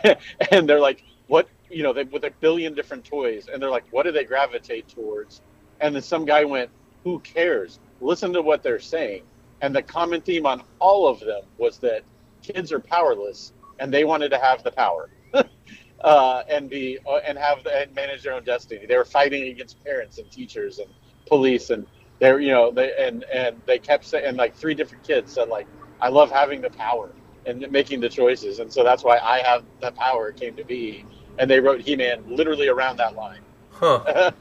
[0.52, 3.86] and they're like what you know they with a billion different toys and they're like
[3.90, 5.42] what do they gravitate towards?
[5.80, 6.70] And then some guy went
[7.04, 7.80] who cares?
[8.00, 9.24] Listen to what they're saying.
[9.62, 12.02] And the common theme on all of them was that
[12.42, 15.10] kids are powerless and they wanted to have the power
[16.04, 18.86] uh, and be uh, and have and manage their own destiny.
[18.86, 20.88] They were fighting against parents and teachers and
[21.26, 21.86] police and
[22.20, 25.48] they're you know they and and they kept saying and like three different kids said
[25.48, 25.66] like
[26.00, 27.14] i love having the power
[27.46, 28.60] and making the choices.
[28.60, 31.06] And so that's why i have the power came to be
[31.38, 33.40] and they wrote he-man literally around that line
[33.72, 34.32] Huh.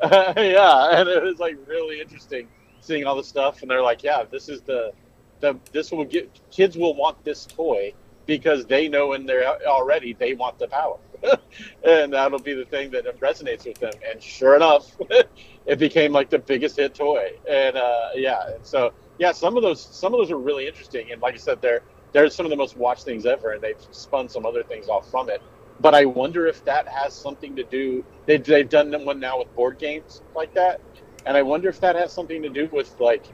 [0.02, 2.48] yeah and it was like really interesting
[2.80, 4.92] seeing all the stuff and they're like yeah this is the
[5.40, 7.92] the this will get kids will want this toy
[8.26, 10.98] because they know in there already they want the power
[11.84, 14.96] and that'll be the thing that resonates with them and sure enough
[15.66, 19.62] it became like the biggest hit toy and uh yeah and so yeah some of
[19.62, 21.82] those some of those are really interesting and like i said they're
[22.12, 25.10] they're some of the most watched things ever and they've spun some other things off
[25.10, 25.42] from it
[25.80, 29.54] but i wonder if that has something to do they've, they've done one now with
[29.54, 30.80] board games like that
[31.26, 33.24] and i wonder if that has something to do with like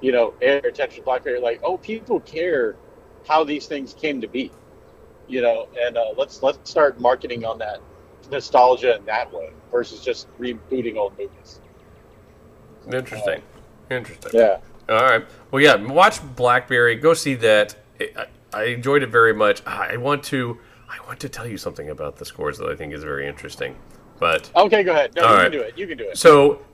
[0.00, 2.76] you know air tetris blackberry like oh people care
[3.26, 4.50] how these things came to be
[5.28, 7.78] you know and uh, let's let's start marketing on that
[8.30, 11.60] nostalgia in that way versus just rebooting old movies
[12.90, 13.42] Interesting.
[13.90, 14.30] Interesting.
[14.34, 15.24] yeah All right.
[15.50, 15.76] Well, yeah.
[15.76, 16.96] Watch Blackberry.
[16.96, 17.76] Go see that.
[18.00, 19.64] I, I enjoyed it very much.
[19.66, 20.58] I want to.
[20.92, 23.74] I want to tell you something about the scores that I think is very interesting.
[24.18, 25.42] But okay go ahead no you right.
[25.44, 26.64] can do it you can do it so,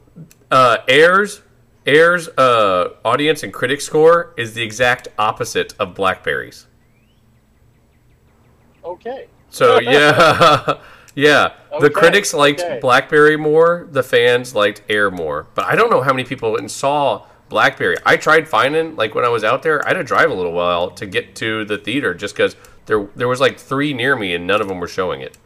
[0.50, 1.42] uh, Air's
[1.86, 6.66] Air's uh, audience and critic score is the exact opposite of Blackberry's.
[8.84, 10.80] okay So yeah,
[11.14, 11.54] yeah.
[11.72, 11.80] Okay.
[11.80, 12.78] The critics liked okay.
[12.80, 13.88] BlackBerry more.
[13.90, 15.46] The fans liked Air more.
[15.54, 17.96] But I don't know how many people and saw Blackberry.
[18.04, 20.52] I tried finding like when I was out there, I had to drive a little
[20.52, 22.56] while to get to the theater just because
[22.88, 25.38] there there was like three near me and none of them were showing it.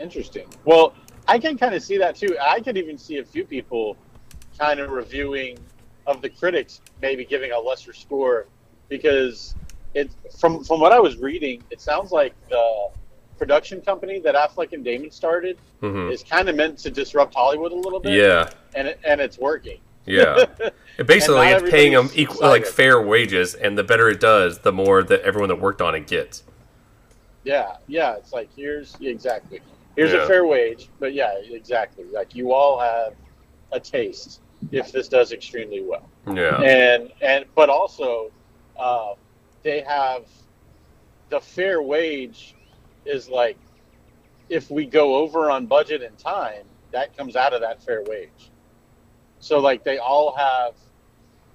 [0.00, 0.48] Interesting.
[0.64, 0.94] Well,
[1.28, 2.36] I can kind of see that too.
[2.42, 3.96] I could even see a few people
[4.58, 5.58] kind of reviewing
[6.06, 8.46] of the critics, maybe giving a lesser score
[8.88, 9.54] because
[9.94, 12.88] it from from what I was reading, it sounds like the
[13.38, 16.10] production company that Affleck and Damon started Mhm.
[16.10, 18.12] is kind of meant to disrupt Hollywood a little bit.
[18.12, 19.80] Yeah, and it, and it's working.
[20.06, 20.46] Yeah.
[20.96, 24.70] It basically, it's paying them equal, like fair wages, and the better it does, the
[24.70, 26.44] more that everyone that worked on it gets.
[27.42, 28.14] Yeah, yeah.
[28.14, 29.60] It's like here's exactly
[29.96, 30.22] here's Yeah.
[30.22, 32.04] a fair wage, but yeah, exactly.
[32.04, 33.14] Like you all have
[33.72, 34.40] a taste
[34.70, 36.08] if this does extremely well.
[36.32, 38.30] Yeah, and and but also
[38.78, 39.14] uh,
[39.64, 40.26] they have
[41.30, 42.54] the fair wage
[43.04, 43.58] is like
[44.48, 46.62] if we go over on budget and time
[46.92, 48.50] that comes out of that fair wage
[49.44, 50.72] so like they all have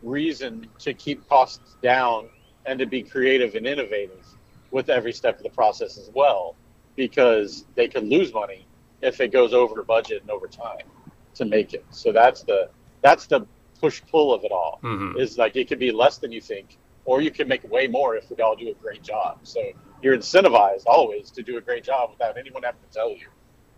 [0.03, 2.29] reason to keep costs down
[2.67, 4.23] and to be creative and innovative
[4.69, 6.55] with every step of the process as well
[6.95, 8.67] because they could lose money
[9.01, 10.85] if it goes over budget and over time
[11.33, 11.83] to make it.
[11.89, 12.69] So that's the
[13.01, 13.47] that's the
[13.81, 15.19] push pull of it all Mhm.
[15.19, 18.15] is like it could be less than you think or you can make way more
[18.15, 19.39] if we all do a great job.
[19.41, 19.59] So
[20.03, 23.29] you're incentivized always to do a great job without anyone having to tell you.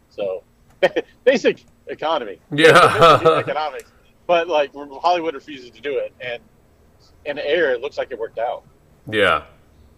[0.10, 0.44] So
[1.24, 2.40] basic economy.
[2.52, 3.94] Yeah, economics
[4.28, 6.42] but like hollywood refuses to do it and
[7.26, 8.64] in the air it looks like it worked out
[9.10, 9.44] yeah,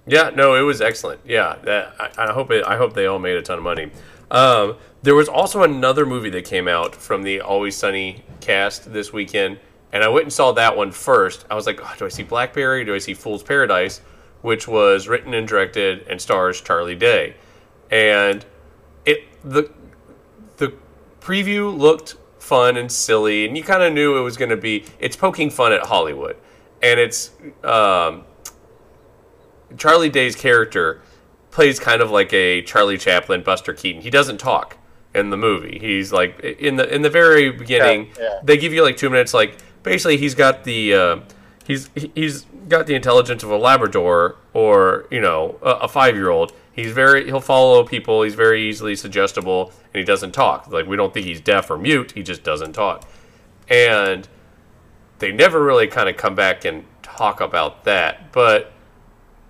[0.06, 0.32] yeah.
[0.34, 1.22] No, it was excellent.
[1.26, 2.64] Yeah, that I, I hope it.
[2.66, 3.92] I hope they all made a ton of money.
[4.32, 9.14] Um, there was also another movie that came out from the Always Sunny cast this
[9.14, 9.60] weekend,
[9.92, 11.46] and I went and saw that one first.
[11.50, 12.86] I was like, oh, do I see Blackberry?
[12.86, 14.00] Do I see Fool's Paradise?
[14.42, 17.36] Which was written and directed and stars Charlie Day,
[17.92, 18.46] and
[19.06, 19.72] it the
[20.58, 20.74] the
[21.22, 24.86] preview looked fun and silly, and you kind of knew it was going to be.
[25.00, 26.36] It's poking fun at Hollywood,
[26.82, 27.32] and it's
[27.64, 28.26] um,
[29.78, 31.02] Charlie Day's character
[31.52, 34.02] plays kind of like a Charlie Chaplin, Buster Keaton.
[34.02, 34.78] He doesn't talk
[35.16, 35.80] in the movie.
[35.80, 38.10] He's like in the in the very beginning.
[38.18, 38.40] Yeah, yeah.
[38.44, 39.34] They give you like two minutes.
[39.34, 41.20] Like basically, he's got the uh,
[41.66, 46.30] he's he's got the intelligence of a Labrador or you know a, a five year
[46.30, 46.54] old.
[46.74, 48.24] He's very he'll follow people.
[48.24, 50.68] He's very easily suggestible, and he doesn't talk.
[50.72, 52.12] Like we don't think he's deaf or mute.
[52.14, 53.08] He just doesn't talk,
[53.70, 54.28] and
[55.20, 58.32] they never really kind of come back and talk about that.
[58.32, 58.72] But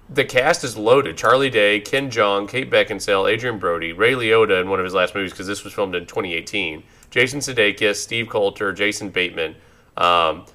[0.09, 1.17] the cast is loaded.
[1.17, 5.15] Charlie Day, Ken Jeong, Kate Beckinsale, Adrien Brody, Ray Liotta in one of his last
[5.15, 6.83] movies because this was filmed in 2018.
[7.09, 9.55] Jason Sudeikis, Steve Coulter, Jason Bateman,
[9.97, 10.45] um,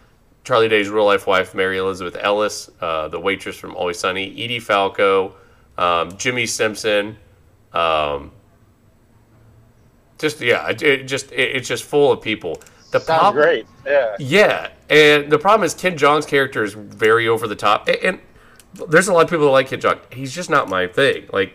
[0.44, 4.60] Charlie Day's real life wife Mary Elizabeth Ellis, uh, the waitress from Always Sunny, Edie
[4.60, 5.34] Falco,
[5.78, 7.16] um, Jimmy Simpson.
[7.72, 8.32] Um,
[10.18, 12.60] just yeah, it, it just it, it's just full of people.
[12.90, 17.28] The sounds prob- great yeah yeah, and the problem is Ken Jeong's character is very
[17.28, 18.20] over the top, and, and
[18.88, 20.00] there's a lot of people that like Ken Jeong.
[20.12, 21.26] He's just not my thing.
[21.32, 21.54] Like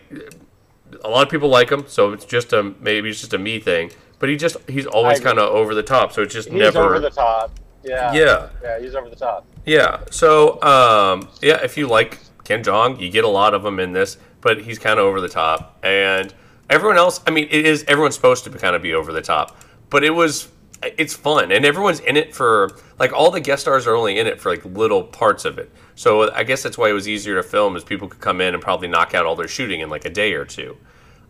[1.04, 3.60] a lot of people like him, so it's just a maybe it's just a me
[3.60, 3.90] thing.
[4.18, 6.80] But he just he's always kind of over the top, so it's just he's never.
[6.80, 7.50] over the top
[7.82, 10.00] yeah yeah, yeah he's over the top yeah.
[10.10, 13.92] So um, yeah, if you like Ken Jeong, you get a lot of him in
[13.92, 16.32] this, but he's kind of over the top, and
[16.68, 17.20] everyone else.
[17.26, 19.56] I mean, it is everyone's supposed to kind of be over the top,
[19.90, 20.48] but it was
[20.82, 24.26] it's fun, and everyone's in it for like all the guest stars are only in
[24.26, 25.70] it for like little parts of it.
[25.94, 28.54] So I guess that's why it was easier to film, is people could come in
[28.54, 30.76] and probably knock out all their shooting in like a day or two.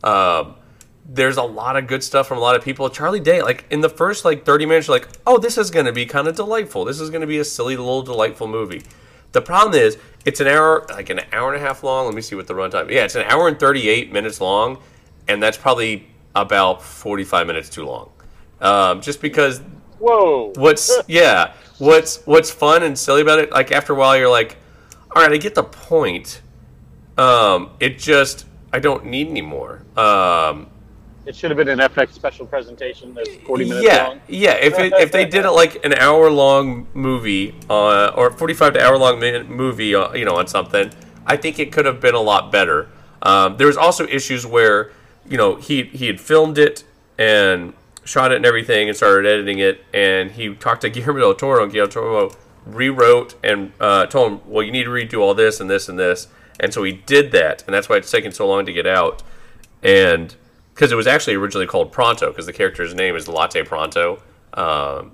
[0.03, 0.57] Um,
[1.07, 2.89] there's a lot of good stuff from a lot of people.
[2.89, 5.87] Charlie Day, like in the first like 30 minutes, you're like, oh, this is going
[5.87, 6.85] to be kind of delightful.
[6.85, 8.83] This is going to be a silly little delightful movie.
[9.33, 12.07] The problem is, it's an hour, like an hour and a half long.
[12.07, 12.91] Let me see what the runtime.
[12.91, 14.79] Yeah, it's an hour and 38 minutes long,
[15.29, 18.11] and that's probably about 45 minutes too long.
[18.61, 19.61] Um, just because
[19.99, 24.29] whoa what's yeah what's what's fun and silly about it like after a while you're
[24.29, 24.57] like
[25.15, 26.43] all right i get the point
[27.17, 30.67] um it just i don't need any more um
[31.27, 34.21] it should have been an fx special presentation that's 40 minutes yeah long.
[34.29, 38.75] yeah if it, if they did it like an hour long movie uh, or 45
[38.75, 40.91] to hour long movie uh, you know on something
[41.27, 42.89] i think it could have been a lot better.
[43.23, 44.93] Um, there was also issues where
[45.27, 46.85] you know he he had filmed it
[47.19, 47.73] and
[48.05, 51.63] shot it and everything and started editing it and he talked to Guillermo del Toro
[51.63, 55.35] and Guillermo del Toro rewrote and uh, told him well you need to redo all
[55.35, 56.29] this and this and this.
[56.61, 59.23] And so he did that and that's why it's taken so long to get out.
[59.83, 60.35] And
[60.75, 64.21] because it was actually originally called Pronto because the character's name is Latte Pronto,
[64.55, 65.13] um,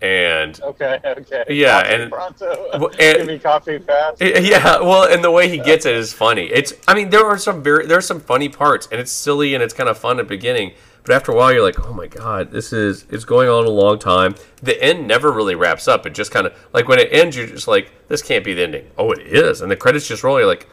[0.00, 5.24] and okay okay Yeah, Coffee and- pronto and- give me coffee fast yeah, well, and
[5.24, 6.44] the way he gets it is funny.
[6.46, 9.54] It's, I mean, there are some very, there are some funny parts, and it's silly
[9.54, 10.72] and it's kind of fun at the beginning,
[11.04, 13.70] But after a while, you're like, oh my god, this is it's going on a
[13.70, 14.34] long time.
[14.62, 16.06] The end never really wraps up.
[16.06, 18.62] It just kind of like when it ends, you're just like, this can't be the
[18.62, 18.90] ending.
[18.98, 20.38] Oh, it is, and the credits just roll.
[20.38, 20.68] You're like,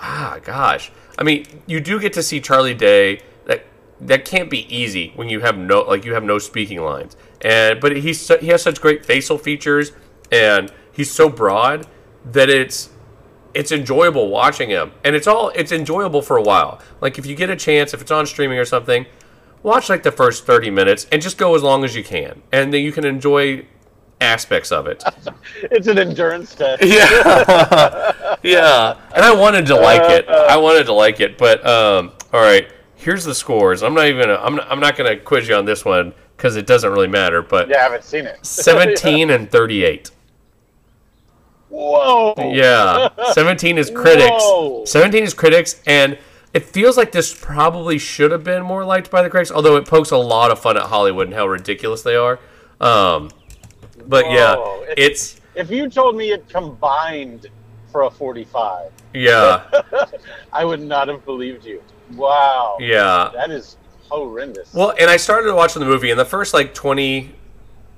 [0.00, 0.90] ah, gosh.
[1.18, 3.20] I mean, you do get to see Charlie Day.
[4.00, 7.16] That can't be easy when you have no like you have no speaking lines.
[7.42, 9.92] And but he's su- he has such great facial features,
[10.30, 11.86] and he's so broad
[12.24, 12.90] that it's
[13.54, 16.80] it's enjoyable watching him, and it's all it's enjoyable for a while.
[17.00, 19.06] Like if you get a chance, if it's on streaming or something,
[19.62, 22.72] watch like the first thirty minutes and just go as long as you can, and
[22.72, 23.66] then you can enjoy
[24.20, 25.02] aspects of it.
[25.70, 26.84] It's an endurance test.
[26.84, 28.96] Yeah, yeah.
[29.14, 30.28] And I wanted to like it.
[30.28, 32.68] I wanted to like it, but um, all right.
[32.98, 33.84] Here's the scores.
[33.84, 34.22] I'm not even.
[34.26, 34.56] Gonna, I'm.
[34.56, 37.42] Not, I'm not going to quiz you on this one because it doesn't really matter.
[37.42, 38.38] But Yeah, I haven't seen it.
[38.44, 40.10] 17 and 38.
[41.68, 42.34] Whoa.
[42.52, 44.42] Yeah, 17 is critics.
[44.42, 44.84] Whoa.
[44.84, 46.18] 17 is critics, and
[46.52, 49.52] it feels like this probably should have been more liked by the critics.
[49.52, 52.40] Although it pokes a lot of fun at Hollywood and how ridiculous they are.
[52.80, 53.30] Um,
[54.06, 54.34] but Whoa.
[54.86, 57.46] yeah, it's If you told me it combined
[57.92, 59.70] for a 45, yeah,
[60.52, 61.80] I would not have believed you.
[62.14, 62.76] Wow.
[62.80, 63.30] yeah.
[63.34, 63.76] That is
[64.10, 64.72] horrendous.
[64.72, 67.34] Well, and I started watching the movie, and the first like 20,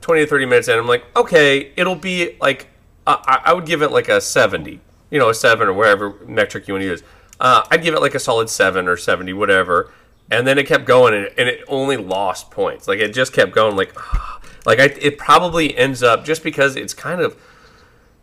[0.01, 2.69] 20 to 30 minutes in, I'm like, okay, it'll be like,
[3.07, 6.69] I, I would give it like a 70, you know, a 7 or whatever metric
[6.69, 7.03] you want to use.
[7.39, 9.93] Uh, I'd give it like a solid 7 or 70, whatever.
[10.31, 12.87] And then it kept going, and, and it only lost points.
[12.87, 13.95] Like, it just kept going, like,
[14.67, 17.37] like I, it probably ends up, just because it's kind of,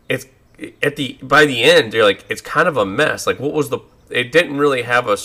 [0.08, 0.26] it's,
[0.82, 3.28] at the, by the end, you're like, it's kind of a mess.
[3.28, 5.18] Like, what was the, it didn't really have a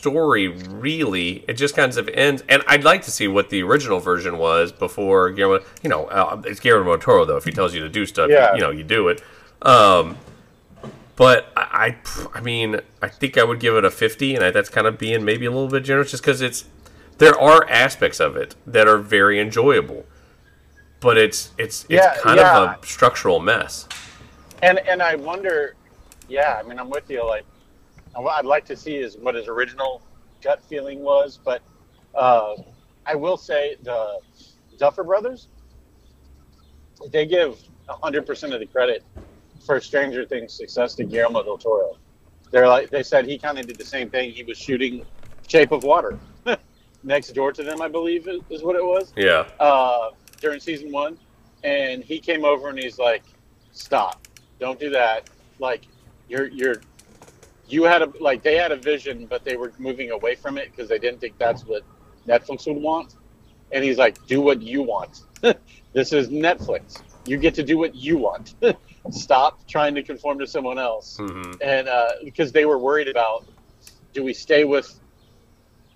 [0.00, 4.00] story really it just kind of ends and i'd like to see what the original
[4.00, 7.74] version was before guillermo you know uh, it's guillermo del toro though if he tells
[7.74, 8.54] you to do stuff Yeah.
[8.54, 9.22] you know you do it
[9.60, 10.16] um
[11.16, 14.50] but I, I i mean i think i would give it a 50 and I,
[14.50, 16.64] that's kind of being maybe a little bit generous just because it's
[17.18, 20.06] there are aspects of it that are very enjoyable
[21.00, 22.62] but it's it's it's Yeah, kind yeah.
[22.74, 23.86] of a structural mess
[24.62, 25.74] And and I wonder,
[26.28, 27.26] yeah, I mean, I'm with you.
[27.26, 27.44] Like,
[28.14, 30.02] what I'd like to see is what his original
[30.42, 31.38] gut feeling was.
[31.42, 31.62] But
[32.14, 32.54] uh,
[33.06, 34.20] I will say the
[34.78, 35.48] Duffer Brothers,
[37.12, 39.04] they give 100% of the credit
[39.64, 41.96] for Stranger Things' success to Guillermo del Toro.
[42.50, 44.32] They're like they said he kind of did the same thing.
[44.32, 45.04] He was shooting
[45.46, 46.18] Shape of Water
[47.04, 50.90] next door to them, I believe is, is what it was yeah uh, during season
[50.90, 51.16] one,
[51.62, 53.22] and he came over and he's like,
[53.72, 54.26] "Stop!
[54.58, 55.30] Don't do that!
[55.60, 55.86] Like,
[56.28, 56.82] you're you're
[57.72, 60.70] you had a like they had a vision, but they were moving away from it
[60.70, 61.82] because they didn't think that's what
[62.26, 63.14] Netflix would want."
[63.72, 65.22] And he's like, "Do what you want.
[65.92, 67.02] this is Netflix.
[67.26, 68.54] You get to do what you want.
[69.10, 73.44] Stop trying to conform to someone else." hmm and uh, because they were worried about
[74.14, 74.98] do we stay with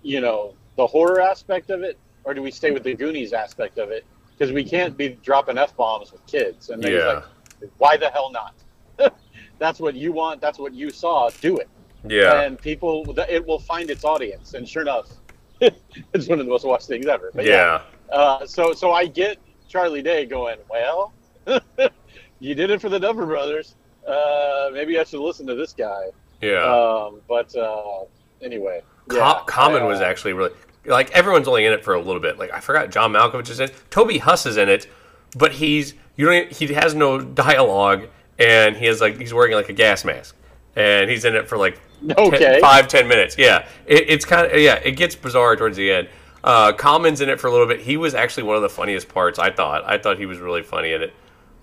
[0.03, 3.77] you know the horror aspect of it or do we stay with the goonies aspect
[3.79, 4.05] of it
[4.37, 7.23] because we can't be dropping f-bombs with kids and they're Yeah.
[7.61, 8.53] like why the hell not
[9.59, 11.69] that's what you want that's what you saw do it
[12.07, 15.09] yeah and people it will find its audience and sure enough
[15.61, 19.37] it's one of the most watched things ever but yeah uh, so so I get
[19.67, 21.13] Charlie Day going, well,
[22.39, 23.75] you did it for the Duffer Brothers.
[24.07, 26.05] Uh, maybe I should listen to this guy.
[26.41, 28.03] yeah Um, but uh,
[28.41, 30.51] anyway, Co- yeah, Common I, uh, was actually really
[30.85, 32.37] like everyone's only in it for a little bit.
[32.37, 33.69] Like I forgot John Malkovich is in.
[33.69, 33.75] it.
[33.89, 34.87] Toby Huss is in it,
[35.35, 38.07] but he's you don't he has no dialogue
[38.39, 40.35] and he has like he's wearing like a gas mask
[40.75, 42.59] and he's in it for like ten- Okay.
[42.61, 43.37] five ten minutes.
[43.37, 46.09] Yeah, it, it's kind of yeah it gets bizarre towards the end.
[46.43, 47.79] Uh, Common's in it for a little bit.
[47.81, 49.39] He was actually one of the funniest parts.
[49.39, 49.83] I thought.
[49.85, 51.13] I thought he was really funny in it.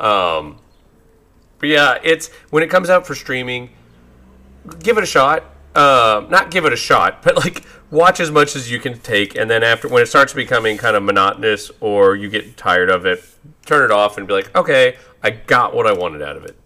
[0.00, 0.58] Um,
[1.58, 3.70] but yeah, it's when it comes out for streaming
[4.80, 5.44] give it a shot.
[5.74, 9.35] Uh, not give it a shot, but like watch as much as you can take,
[9.37, 13.06] and then after when it starts becoming kind of monotonous or you get tired of
[13.06, 13.24] it,
[13.66, 16.56] turn it off and be like, okay, I got what I wanted out of it.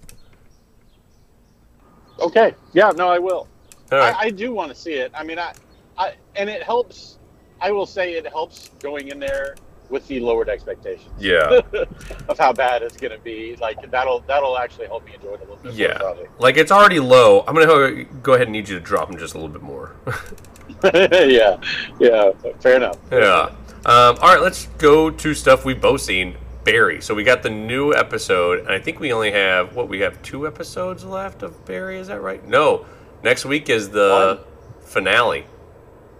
[2.20, 3.48] Okay, yeah, no, I will.
[3.92, 4.14] Right.
[4.14, 5.12] I, I do want to see it.
[5.14, 5.52] I mean, I,
[5.96, 7.18] I, and it helps.
[7.60, 9.56] I will say it helps going in there
[9.88, 11.60] with the lowered expectations yeah,
[12.28, 13.56] of how bad it's going to be.
[13.56, 15.64] Like that'll that'll actually help me enjoy it a little bit.
[15.64, 15.98] more, yeah.
[15.98, 16.26] probably.
[16.38, 17.44] Like it's already low.
[17.46, 19.62] I'm gonna go- go ahead and need you to drop them just a little bit
[19.62, 19.94] more.
[20.94, 21.58] yeah,
[22.00, 22.98] yeah, fair enough.
[23.10, 23.54] Yeah.
[23.86, 26.36] Um, all right, let's go to stuff we've both seen.
[26.66, 27.00] Barry.
[27.00, 30.20] So we got the new episode, and I think we only have what we have
[30.22, 31.98] two episodes left of Barry.
[31.98, 32.46] Is that right?
[32.46, 32.84] No.
[33.22, 34.44] Next week is the
[34.80, 35.44] finale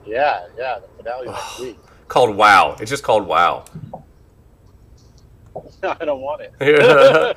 [0.06, 1.78] Yeah, yeah, the finale next week.
[2.08, 2.76] called Wow.
[2.80, 3.64] It's just called Wow.
[5.82, 6.54] I don't want it.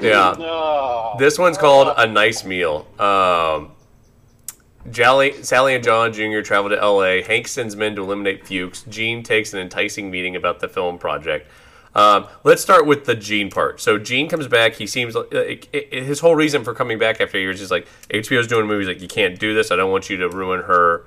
[0.00, 0.34] yeah.
[0.38, 1.14] No.
[1.18, 2.86] This one's called A Nice Meal.
[2.98, 3.72] Um,
[4.90, 6.40] Jolly, Sally and John Jr.
[6.40, 7.22] travel to L.A.
[7.22, 8.82] Hank sends men to eliminate Fuchs.
[8.88, 11.50] Gene takes an enticing meeting about the film project.
[11.94, 13.80] Um, let's start with the Gene part.
[13.80, 14.74] So Gene comes back.
[14.74, 17.86] He seems like it, it, his whole reason for coming back after years is like
[18.10, 18.86] HBO's doing movies.
[18.86, 19.70] Like you can't do this.
[19.70, 21.06] I don't want you to ruin her,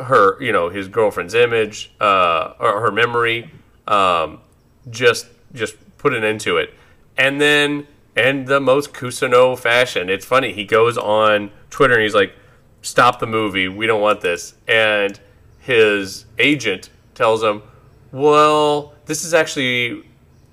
[0.00, 3.50] her you know his girlfriend's image uh, or her memory.
[3.86, 4.40] Um,
[4.88, 6.72] just just put an end to it.
[7.18, 10.52] And then in the most Cousineau fashion, it's funny.
[10.52, 12.32] He goes on Twitter and he's like,
[12.80, 13.68] "Stop the movie.
[13.68, 15.20] We don't want this." And
[15.58, 17.62] his agent tells him,
[18.10, 20.04] "Well." This is actually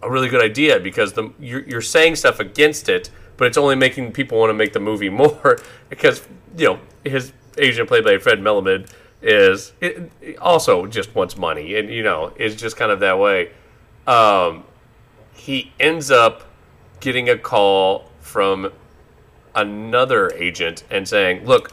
[0.02, 3.76] a really good idea because the you're, you're saying stuff against it, but it's only
[3.76, 5.60] making people want to make the movie more
[5.90, 8.90] because you know his agent played by Fred Melamed
[9.22, 13.52] is it, also just wants money and you know is just kind of that way.
[14.08, 14.64] Um,
[15.34, 16.44] he ends up
[17.00, 18.72] getting a call from
[19.56, 21.72] another agent and saying, "Look,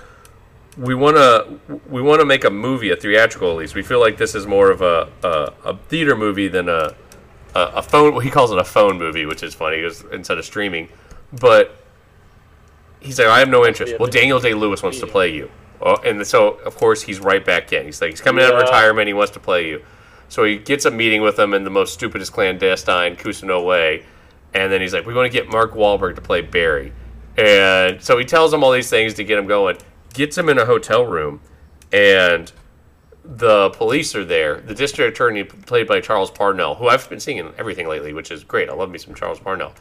[0.78, 3.74] we want to we want to make a movie, a theatrical at least.
[3.74, 6.94] We feel like this is more of a a, a theater movie than a,
[7.54, 8.12] a, a phone.
[8.12, 10.88] Well, he calls it a phone movie, which is funny because instead of streaming.
[11.32, 11.76] But
[13.00, 13.94] he's like, I have no interest.
[13.98, 17.44] Well, Daniel Day Lewis wants to play you, oh, and so of course he's right
[17.44, 17.86] back in.
[17.86, 19.06] He's like, he's coming out of retirement.
[19.06, 19.82] He wants to play you.
[20.28, 24.04] So he gets a meeting with him in the most stupidest clandestine Cousineau way,
[24.54, 26.92] and then he's like, we want to get Mark Wahlberg to play Barry.
[27.38, 29.76] And so he tells him all these things to get him going
[30.16, 31.40] gets him in a hotel room,
[31.92, 32.50] and
[33.24, 34.60] the police are there.
[34.60, 38.30] The district attorney, played by Charles Parnell, who I've been seeing in everything lately, which
[38.30, 38.68] is great.
[38.68, 39.72] I love me some Charles Parnell.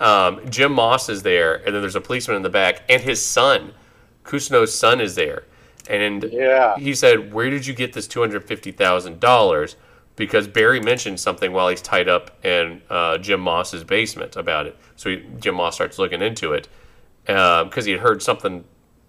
[0.00, 3.24] Um, Jim Moss is there, and then there's a policeman in the back, and his
[3.24, 3.72] son,
[4.24, 5.44] Cousineau's son, is there.
[5.88, 6.76] And yeah.
[6.76, 9.76] he said, "Where did you get this two hundred fifty thousand dollars?"
[10.16, 14.76] Because Barry mentioned something while he's tied up in uh, Jim Moss's basement about it.
[14.96, 16.68] So he, Jim Moss starts looking into it
[17.24, 18.64] because uh, he had heard something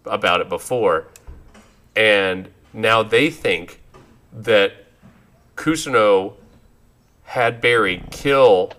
[0.05, 1.07] about it before,
[1.95, 3.81] and now they think
[4.33, 4.73] that
[5.55, 6.33] Cousineau
[7.23, 8.73] had Barry kill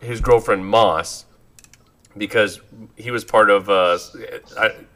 [0.00, 1.24] his girlfriend Moss
[2.16, 2.60] because
[2.96, 3.68] he was part of.
[3.68, 3.98] Uh,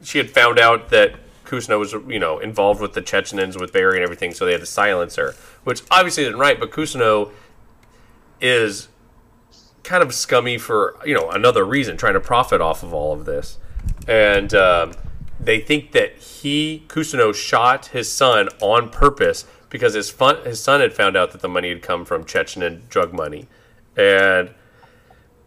[0.01, 3.97] she had found out that Cousineau was, you know, involved with the Chechens with Barry
[3.97, 6.59] and everything, so they had to silence her, which obviously isn't right.
[6.59, 7.31] But Cousineau
[8.39, 8.87] is
[9.83, 13.25] kind of scummy for you know another reason, trying to profit off of all of
[13.25, 13.57] this,
[14.07, 14.53] and.
[14.53, 14.93] Um,
[15.39, 20.81] they think that he Cousineau shot his son on purpose because his fun, his son
[20.81, 23.47] had found out that the money had come from Chechen drug money,
[23.95, 24.53] and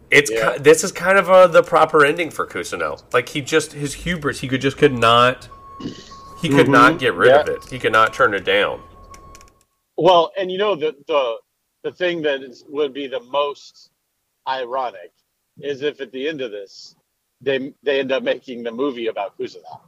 [0.09, 0.57] it's yeah.
[0.57, 3.03] this is kind of a, the proper ending for Cousineau.
[3.13, 5.49] Like he just his hubris, he could just could not
[6.41, 6.71] he could mm-hmm.
[6.71, 7.41] not get rid yeah.
[7.41, 7.65] of it.
[7.69, 8.81] He could not turn it down.
[9.97, 11.37] Well, and you know the the
[11.83, 13.91] the thing that is, would be the most
[14.47, 15.11] ironic
[15.59, 16.95] is if at the end of this
[17.43, 19.79] they they end up making the movie about Cousineau,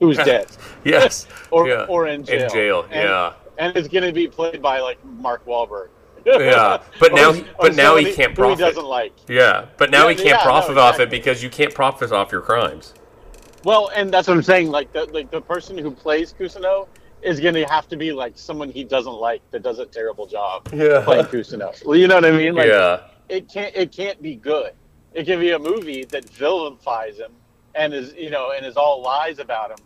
[0.00, 0.48] who's dead.
[0.84, 1.26] yes.
[1.50, 1.86] or yeah.
[1.88, 2.44] or in jail.
[2.44, 2.82] In jail.
[2.84, 3.32] And, yeah.
[3.58, 5.88] And it's going to be played by like Mark Wahlberg.
[6.26, 8.58] yeah, but now, or, but or now he can't profit.
[8.58, 9.12] He doesn't like.
[9.28, 11.04] Yeah, but now yeah, he can't yeah, profit no, exactly.
[11.04, 12.94] off it because you can't profit off your crimes.
[13.64, 14.70] Well, and that's what I'm saying.
[14.70, 16.88] Like the like the person who plays Cousineau
[17.22, 20.26] is going to have to be like someone he doesn't like that does a terrible
[20.26, 21.02] job yeah.
[21.04, 21.84] playing Cousineau.
[21.84, 22.54] Well, you know what I mean?
[22.54, 23.00] Like, yeah.
[23.28, 24.72] It can't it can't be good.
[25.16, 27.32] It can be a movie that vilifies him
[27.74, 29.78] and is you know and is all lies about him,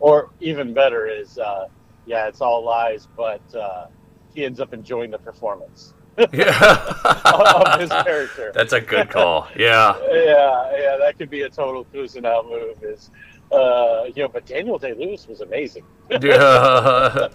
[0.00, 1.68] or even better is uh,
[2.06, 3.86] yeah, it's all lies, but uh,
[4.34, 5.92] he ends up enjoying the performance.
[6.32, 6.94] yeah.
[7.24, 8.52] of his character.
[8.54, 9.48] That's a good call.
[9.56, 9.96] Yeah.
[10.12, 12.82] yeah, yeah, that could be a total Cousineau move.
[12.82, 13.10] Is
[13.50, 15.84] uh, you know, but Daniel Day Lewis was amazing.
[16.10, 17.28] yeah.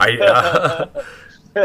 [0.00, 0.18] I.
[0.18, 1.02] Uh,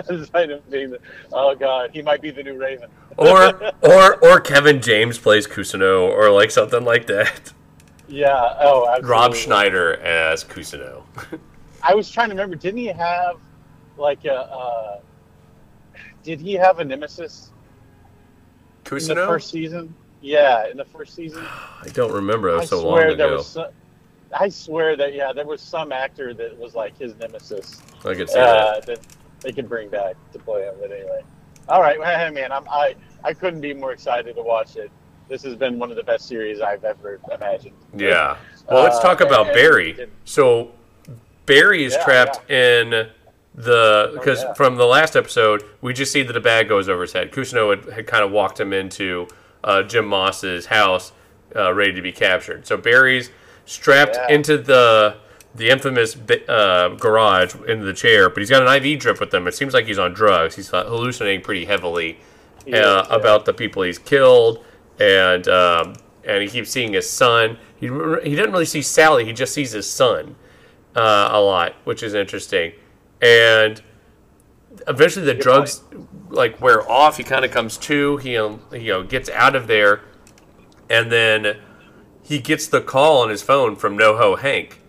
[0.70, 0.96] being
[1.32, 2.90] oh god, he might be the new Raven.
[3.18, 7.54] or or or Kevin James plays Cousineau, or like something like that.
[8.08, 8.58] Yeah.
[8.60, 9.10] Oh, absolutely.
[9.10, 11.04] Rob Schneider as Cousineau.
[11.84, 12.56] I was trying to remember.
[12.56, 13.38] Didn't he have
[13.98, 14.34] like a?
[14.34, 15.00] Uh,
[16.24, 17.52] did he have a nemesis?
[18.86, 19.10] Cousineau?
[19.12, 19.96] In the first season.
[20.22, 21.44] Yeah, in the first season.
[21.82, 22.52] I don't remember.
[22.52, 23.42] That was I so long ago.
[23.42, 23.68] Some,
[24.34, 27.82] I swear that yeah, there was some actor that was like his nemesis.
[28.06, 28.86] I could see uh, that.
[28.86, 29.00] that
[29.44, 30.76] they can bring back to play him.
[30.80, 31.22] But anyway,
[31.70, 34.92] all right, hey man, I'm I I couldn't be more excited to watch it.
[35.30, 37.76] This has been one of the best series I've ever imagined.
[37.96, 38.38] Yeah.
[38.70, 40.02] Well, let's talk uh, about and, Barry.
[40.02, 40.72] And, so
[41.46, 42.82] Barry is yeah, trapped yeah.
[42.82, 43.10] in
[43.56, 44.54] the because oh, yeah.
[44.54, 47.32] from the last episode we just see that a bag goes over his head.
[47.32, 49.28] Cousineau had, had kind of walked him into
[49.64, 51.14] uh, Jim Moss's house,
[51.56, 52.68] uh, ready to be captured.
[52.68, 53.30] So Barry's
[53.66, 55.18] strapped into the
[55.56, 59.48] the infamous uh, garage into the chair, but he's got an IV drip with him.
[59.48, 60.56] It seems like he's on drugs.
[60.56, 62.18] He's hallucinating pretty heavily
[62.66, 63.06] uh, is, yeah.
[63.10, 64.64] about the people he's killed,
[65.00, 65.94] and um,
[66.24, 67.58] and he keeps seeing his son.
[67.76, 69.26] He he doesn't really see Sally.
[69.26, 70.36] He just sees his son,
[70.96, 72.74] uh, a lot, which is interesting.
[73.22, 73.82] And
[74.88, 75.84] eventually, the drugs
[76.30, 77.18] like wear off.
[77.18, 78.18] He kind of comes to.
[78.18, 80.02] He um, you know gets out of there,
[80.90, 81.58] and then
[82.24, 84.80] he gets the call on his phone from NoHo Hank,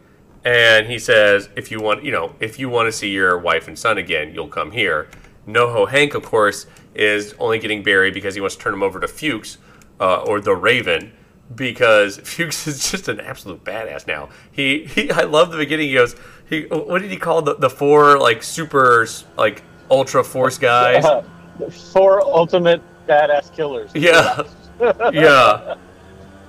[0.44, 3.68] and he says, "If you want, you know, if you want to see your wife
[3.68, 5.08] and son again, you'll come here."
[5.46, 9.00] NoHo Hank, of course, is only getting Barry because he wants to turn him over
[9.00, 9.58] to Fuchs
[10.00, 11.12] uh, or the Raven
[11.54, 14.28] because Fuchs is just an absolute badass now.
[14.50, 15.88] He, he I love the beginning.
[15.88, 16.16] He goes,
[16.48, 21.04] he what did he call the, the four like super like ultra force guys?
[21.04, 21.22] Uh,
[21.70, 23.90] four ultimate badass killers.
[23.94, 24.42] Yeah,
[25.12, 25.76] yeah.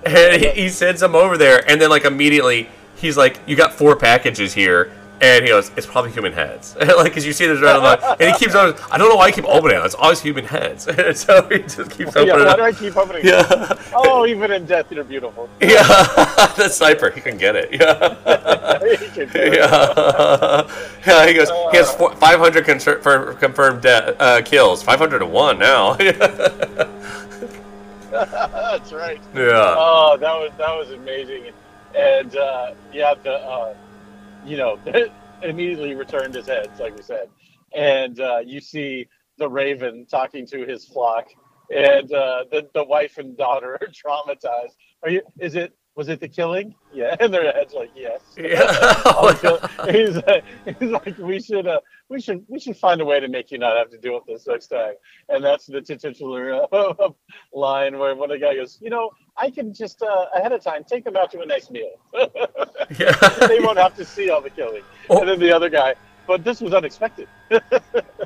[0.05, 3.73] And he, he sends them over there, and then like immediately he's like, "You got
[3.73, 4.91] four packages here."
[5.21, 8.17] And he goes, "It's probably human heads." like, cause you see this right on the,
[8.21, 8.75] and he keeps on.
[8.91, 9.85] I don't know why I keep opening it.
[9.85, 10.87] It's always human heads.
[10.89, 12.45] and so he just keeps opening Yeah, it.
[12.45, 12.57] why up.
[12.57, 13.25] do I keep opening?
[13.25, 13.73] Yeah.
[13.97, 15.49] Oh, even in death, you're beautiful.
[15.61, 15.83] Yeah,
[16.57, 17.71] the sniper, he can get it.
[17.71, 19.53] Yeah, You can do it.
[19.53, 20.67] yeah.
[21.07, 21.49] yeah he goes.
[21.71, 24.83] He has four, 500 confirmed confirmed de- uh, kills.
[24.83, 25.93] 501 now.
[28.11, 29.21] That's right.
[29.33, 29.75] Yeah.
[29.77, 31.45] Oh, that was that was amazing,
[31.95, 33.75] and uh, yeah, the uh,
[34.45, 34.79] you know
[35.41, 37.29] immediately returned his heads, like we said,
[37.73, 41.27] and uh, you see the Raven talking to his flock,
[41.75, 44.73] and uh, the the wife and daughter are traumatized.
[45.03, 45.21] Are you?
[45.39, 45.75] Is it?
[45.95, 46.75] Was it the killing?
[46.93, 48.21] Yeah, and their heads like yes.
[48.35, 50.43] Kill- he's, like,
[50.79, 51.79] he's like, we should, uh,
[52.09, 54.25] we should, we should find a way to make you not have to deal with
[54.25, 54.93] this next time.
[55.29, 57.09] And that's the titular uh,
[57.53, 60.83] line where when the guy goes, you know, I can just uh, ahead of time
[60.83, 61.95] take them out to a nice meal.
[62.99, 63.15] yeah.
[63.47, 64.83] they won't have to see all the killing.
[65.09, 65.19] Oh.
[65.19, 65.95] And then the other guy,
[66.27, 67.27] but this was unexpected.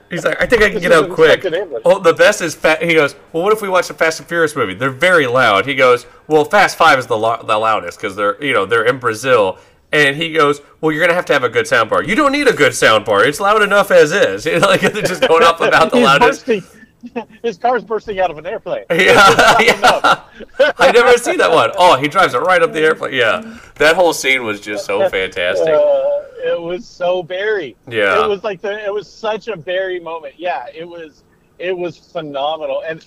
[0.09, 1.45] He's like, I think I can This get out quick.
[1.45, 1.81] ambush.
[1.85, 3.15] Oh, the best is fa- he goes.
[3.33, 4.73] Well, what if we watch the Fast and Furious movie?
[4.73, 5.65] They're very loud.
[5.65, 6.05] He goes.
[6.27, 9.57] Well, Fast Five is the lo- the loudest because they're you know they're in Brazil.
[9.91, 12.03] And he goes, well, you're gonna have to have a good sound bar.
[12.03, 13.25] You don't need a good sound bar.
[13.25, 14.45] It's loud enough as is.
[14.61, 16.45] like they're just going up about the loudest.
[16.45, 16.78] bursting.
[17.43, 18.85] His car's bursting out of an airplane.
[18.91, 20.23] Yeah, yeah.
[20.77, 21.71] I never see that one.
[21.77, 23.13] Oh, he drives it right up the airplane.
[23.13, 25.67] Yeah, that whole scene was just so fantastic.
[25.69, 27.75] Uh, it was so Barry.
[27.87, 28.23] Yeah.
[28.23, 30.35] It was like the, it was such a Barry moment.
[30.37, 31.23] Yeah, it was
[31.57, 32.83] it was phenomenal.
[32.87, 33.05] And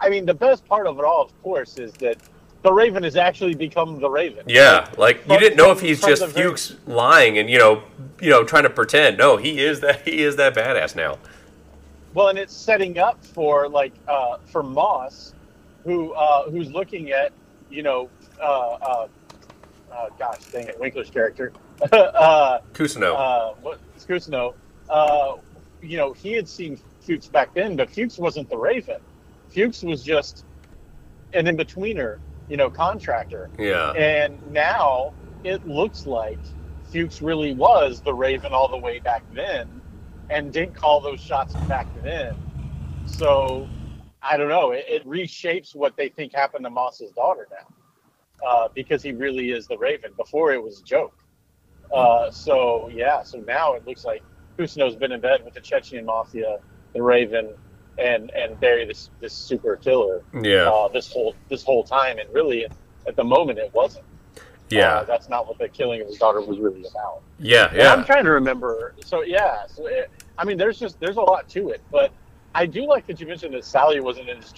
[0.00, 2.18] I mean, the best part of it all, of course, is that
[2.62, 4.44] the Raven has actually become the Raven.
[4.46, 7.82] Yeah, like you From- didn't know if he's just Fuchs lying and you know,
[8.20, 9.18] you know, trying to pretend.
[9.18, 10.02] No, he is that.
[10.02, 11.18] He is that badass now.
[12.14, 15.34] Well, and it's setting up for like uh, for Moss,
[15.82, 17.32] who uh, who's looking at
[17.70, 18.08] you know,
[18.40, 19.08] uh, uh,
[19.92, 21.52] uh, gosh dang it, Winkler's character,
[21.92, 23.14] uh, Cousineau.
[23.16, 23.80] uh, what
[24.88, 25.36] uh,
[25.82, 29.00] you know, he had seen Fuchs back then, but Fuchs wasn't the Raven.
[29.50, 30.44] Fuchs was just
[31.32, 33.50] an in betweener, you know, contractor.
[33.58, 33.90] yeah.
[33.92, 35.12] And now
[35.42, 36.38] it looks like
[36.92, 39.80] Fuchs really was the Raven all the way back then
[40.30, 42.34] and didn't call those shots and back then.
[43.06, 43.68] So
[44.22, 44.70] I don't know.
[44.72, 49.50] It, it reshapes what they think happened to Moss's daughter now uh, because he really
[49.50, 50.12] is the Raven.
[50.16, 51.14] Before it was a joke.
[51.92, 54.22] Uh, so yeah, so now it looks like
[54.58, 56.58] Cousineau's been in bed with the Chechen mafia,
[56.94, 57.54] the Raven,
[57.98, 60.68] and and Barry this this super killer Yeah.
[60.70, 62.66] uh, this whole this whole time, and really
[63.06, 64.06] at the moment it wasn't.
[64.70, 64.96] Yeah.
[64.98, 67.22] Uh, that's not what the killing of his daughter was really about.
[67.38, 67.70] Yeah.
[67.72, 68.94] And I'm trying to remember.
[69.04, 72.12] So yeah, so it, I mean, there's just there's a lot to it, but
[72.54, 74.54] I do like that you mentioned that Sally wasn't in his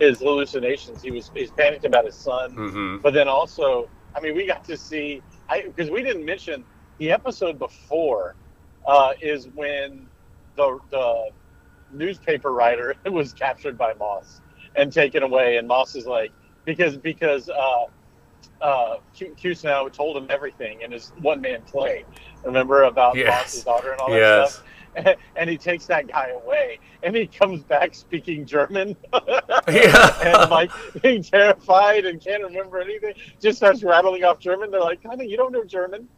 [0.00, 1.02] his hallucinations.
[1.02, 4.64] He was he's panicked about his son, hmm but then also, I mean, we got
[4.64, 6.64] to see I because we didn't mention
[6.98, 8.34] the episode before
[8.86, 10.06] uh, is when
[10.56, 11.30] the the
[11.92, 14.40] newspaper writer was captured by Moss
[14.76, 16.32] and taken away, and Moss is like
[16.64, 17.84] because because uh,
[18.60, 22.04] uh, Cousineau told him everything in his one man play.
[22.44, 23.28] Remember about Yes.
[23.54, 24.52] Moss's daughter and all that Yes.
[24.54, 24.64] stuff.
[25.36, 28.94] And he takes that guy away, and he comes back speaking German.
[29.68, 30.40] Yeah.
[30.42, 30.70] and like
[31.02, 34.70] being terrified and can't remember anything, just starts rattling off German.
[34.70, 36.08] They're like, "Honey, you don't know German."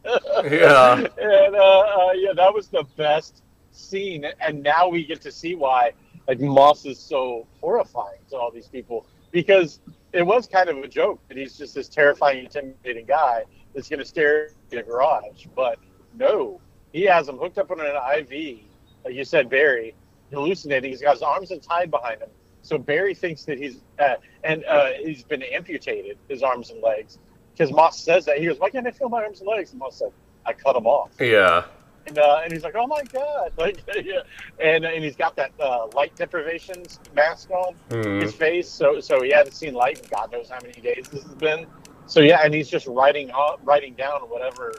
[0.43, 0.93] Yeah.
[1.17, 5.55] And uh, uh, yeah, that was the best scene, and now we get to see
[5.55, 5.93] why
[6.27, 9.79] like Moss is so horrifying to all these people because
[10.17, 13.43] it was kind of a joke that he's just this terrifying, intimidating guy
[13.75, 15.77] that's going to stare in a garage, but
[16.17, 16.59] no,
[16.91, 18.61] he has him hooked up on an IV,
[19.05, 19.93] like you said, Barry,
[20.33, 20.89] hallucinating.
[20.89, 22.29] He's got his arms tied behind him.
[22.63, 27.19] So Barry thinks that he's uh, and uh, he's been amputated, his arms and legs,
[27.53, 28.39] because Moss says that.
[28.39, 30.11] He goes, "Why can't I feel my arms and legs?" And Moss said,
[30.45, 31.65] "I cut them off." Yeah.
[32.07, 34.21] And, uh, and he's like, "Oh my god!" Like, yeah.
[34.59, 36.83] and and he's got that uh, light deprivation
[37.13, 38.21] mask on Mhm.
[38.21, 39.99] his face, so so he hasn't seen light.
[39.99, 41.65] in God knows how many days this has been.
[42.05, 44.73] So yeah, and he's just writing uh, writing down whatever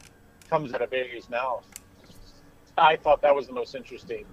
[0.48, 1.66] comes out of Barry's mouth.
[2.78, 4.24] I thought that was the most interesting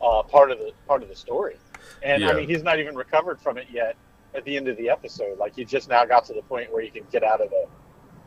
[0.00, 1.56] uh, part of the part of the story.
[2.02, 2.30] And Yeah.
[2.30, 3.96] I mean, he's not even recovered from it yet.
[4.32, 6.80] At the end of the episode, like he just now got to the point where
[6.82, 7.66] he can get out of the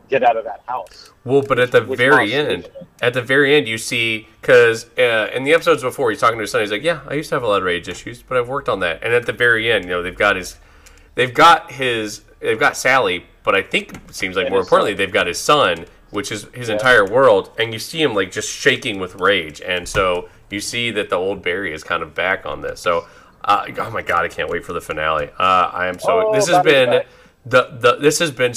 [0.08, 1.10] get out of that house.
[1.24, 2.68] Well, but at the very end,
[3.00, 6.42] at the very end, you see because uh, in the episodes before, he's talking to
[6.42, 6.60] his son.
[6.60, 8.68] He's like, "Yeah, I used to have a lot of rage issues, but I've worked
[8.68, 10.56] on that." And at the very end, you know, they've got his,
[11.14, 14.92] they've got his, they've got Sally, but I think it seems like And more importantly,
[14.92, 14.98] son.
[14.98, 18.48] they've got his son, which is his entire world, and you see him like just
[18.50, 22.44] shaking with rage, and so you see that the old Barry is kind of back
[22.46, 22.80] on this.
[22.80, 23.06] So,
[23.44, 25.30] uh, oh my god, I can't wait for the finale.
[25.38, 26.28] Uh, I am so.
[26.28, 27.06] Oh, this has been back.
[27.46, 28.52] the the this has been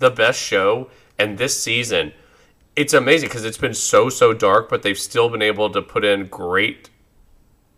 [0.00, 2.12] the best show and this season
[2.74, 6.04] it's amazing because it's been so so dark but they've still been able to put
[6.04, 6.90] in great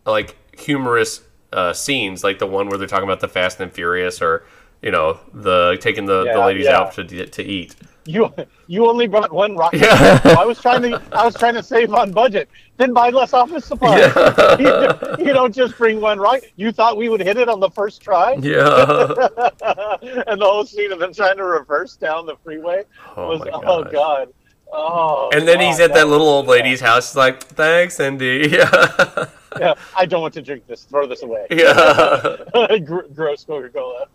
[0.06, 4.22] like humorous uh, scenes like the one where they're talking about the fast and furious
[4.22, 4.44] or
[4.80, 6.78] you know the taking the, the ladies yeah.
[6.78, 7.74] out to to eat
[8.04, 8.32] You
[8.66, 9.80] you only brought one rocket.
[9.82, 10.20] Yeah.
[10.38, 12.48] I was trying to I was trying to save on budget.
[12.76, 14.12] Then buy less office supplies.
[14.16, 14.56] Yeah.
[15.18, 16.50] you, you don't just bring one rocket.
[16.56, 18.66] You thought we would hit it on the first try, yeah
[20.26, 22.84] and the whole scene of them trying to reverse down the freeway
[23.16, 24.28] Oh was oh god.
[24.72, 25.28] Oh.
[25.34, 29.26] and then he's at that little old lady's house he's like thanks Cindy yeah
[29.60, 30.84] Yeah, I don't want to drink this.
[30.84, 31.46] Throw this away.
[31.50, 32.78] yeah
[33.14, 34.06] gross Coca Cola.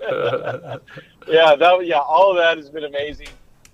[1.28, 3.28] yeah, that yeah, all of that has been amazing,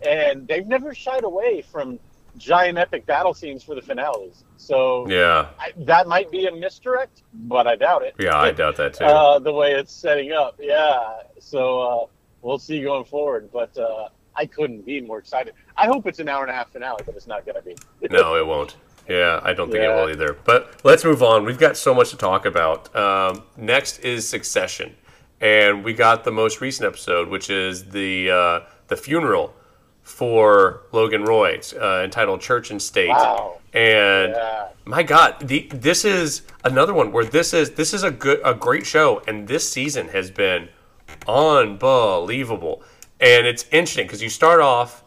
[0.05, 1.99] and they've never shied away from
[2.37, 4.43] giant epic battle scenes for the finales.
[4.57, 8.15] So yeah I, that might be a misdirect, but I doubt it.
[8.19, 11.13] yeah I doubt that too Uh, the way it's setting up, yeah.
[11.39, 12.05] So uh,
[12.41, 15.53] we'll see going forward, but uh, I couldn't be more excited.
[15.77, 17.75] I hope it's an hour and a half finale, but it's not going to be.
[18.09, 18.75] No, it won't.
[19.07, 20.37] Yeah, I don't think it will either.
[20.45, 21.43] But let's move on.
[21.45, 22.93] We've got so much to talk about.
[22.95, 24.95] Um, next is Succession,
[25.41, 29.53] and we got the most recent episode, which is the uh, the funeral
[30.03, 33.59] for Logan Roy, uh, entitled "Church and State." Wow.
[33.73, 34.67] And Yeah.
[34.85, 38.53] my God, the, this is another one where this is this is a good a
[38.53, 40.69] great show, and this season has been
[41.27, 42.83] unbelievable.
[43.19, 45.03] And it's interesting because you start off,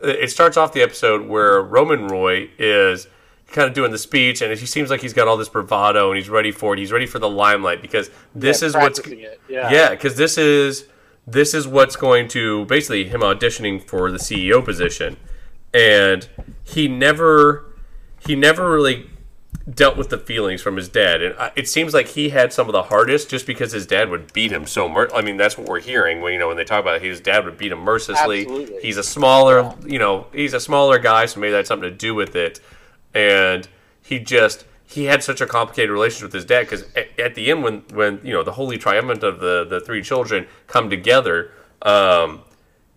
[0.00, 3.08] it starts off the episode where Roman Roy is
[3.48, 6.18] kind of doing the speech, and he seems like he's got all this bravado and
[6.18, 6.78] he's ready for it.
[6.78, 9.70] He's ready for the limelight because this Yeah, is what's it, yeah.
[9.72, 10.86] yeah, because this is
[11.30, 15.16] this is what's going to basically him auditioning for the CEO position,
[15.74, 16.28] and
[16.64, 17.64] he never
[18.26, 19.08] he never really
[19.72, 22.68] dealt with the feelings from his dad, and I- it seems like he had some
[22.68, 25.10] of the hardest just because his dad would beat him so much.
[25.14, 27.20] I mean, that's what we're hearing when you know when they talk about it, his
[27.20, 28.42] dad would beat him mercilessly.
[28.42, 28.80] Absolutely.
[28.82, 32.14] He's a smaller, you know, he's a smaller guy, so maybe that's something to do
[32.14, 32.60] with it.
[33.14, 33.68] And
[34.02, 37.50] he just he had such a complicated relationship with his dad because at, at the
[37.50, 41.52] end, when when you know the holy triumvirate of the the three children come together.
[41.82, 42.42] Um,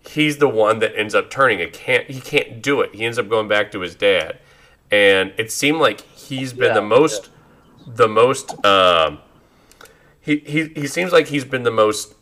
[0.08, 3.18] he's the one that ends up turning it can't he can't do it he ends
[3.18, 4.38] up going back to his dad
[4.90, 7.30] and it seemed like he's been Yeah, the most
[7.86, 9.18] the most um
[10.20, 12.14] he, he he seems like he's been the most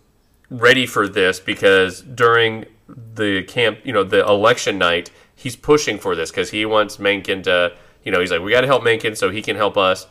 [0.51, 6.15] ready for this because during the camp you know the election night he's pushing for
[6.15, 9.15] this because he wants Mencken to you know he's like we got to help Mencken
[9.15, 10.07] so he can help us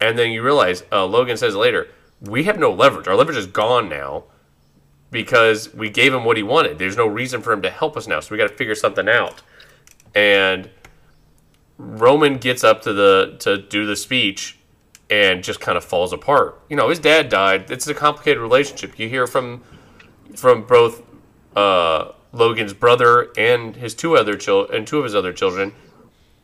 [0.00, 1.88] and then you realize uh, Logan says later
[2.20, 4.24] we have no leverage our leverage is gone now
[5.10, 6.78] because we gave him what he wanted.
[6.78, 9.08] There's no reason for him to help us now, so we got to figure something
[9.08, 9.42] out.
[10.14, 10.70] And
[11.78, 14.58] Roman gets up to the to do the speech
[15.08, 16.60] and just kind of falls apart.
[16.68, 17.70] You know, his dad died.
[17.70, 18.98] It's a complicated relationship.
[18.98, 19.62] You hear from
[20.36, 21.02] from both
[21.56, 25.74] uh, Logan's brother and his two other children and two of his other children.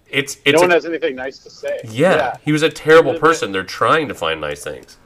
[0.09, 1.81] It's it's no one a- has anything nice to say.
[1.85, 3.53] yeah, he was a terrible person.
[3.53, 4.99] They're trying to find nice things.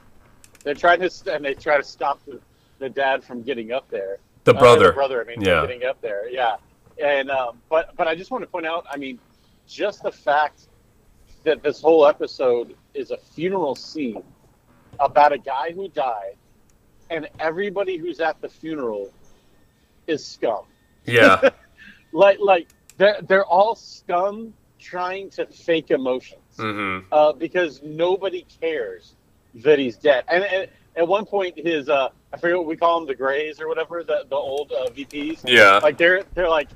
[0.62, 2.38] They're trying to, and they try to stop the,
[2.78, 4.18] the dad from getting up there.
[4.44, 4.86] The Uh, brother.
[4.88, 5.62] the brother, I mean, Yeah.
[5.62, 6.28] getting up there.
[6.28, 6.57] Yeah.
[7.03, 9.18] And, um, but, but I just want to point out, I mean,
[9.66, 10.68] just the fact
[11.44, 14.22] that this whole episode is a funeral scene
[14.98, 16.34] about a guy who died,
[17.09, 19.11] and everybody who's at the funeral
[20.07, 20.64] is scum.
[21.07, 21.48] Yeah,
[22.12, 29.14] Like, like they're, they're all scum trying to fake emotions hmm uh, because nobody cares
[29.55, 30.24] that he's dead.
[30.28, 33.61] And, and at one point, his uh, I forget what we call them, the Greys
[33.61, 35.43] or whatever, the the old uh, VPs.
[35.47, 35.78] Yeah.
[35.83, 36.68] Like they're they're like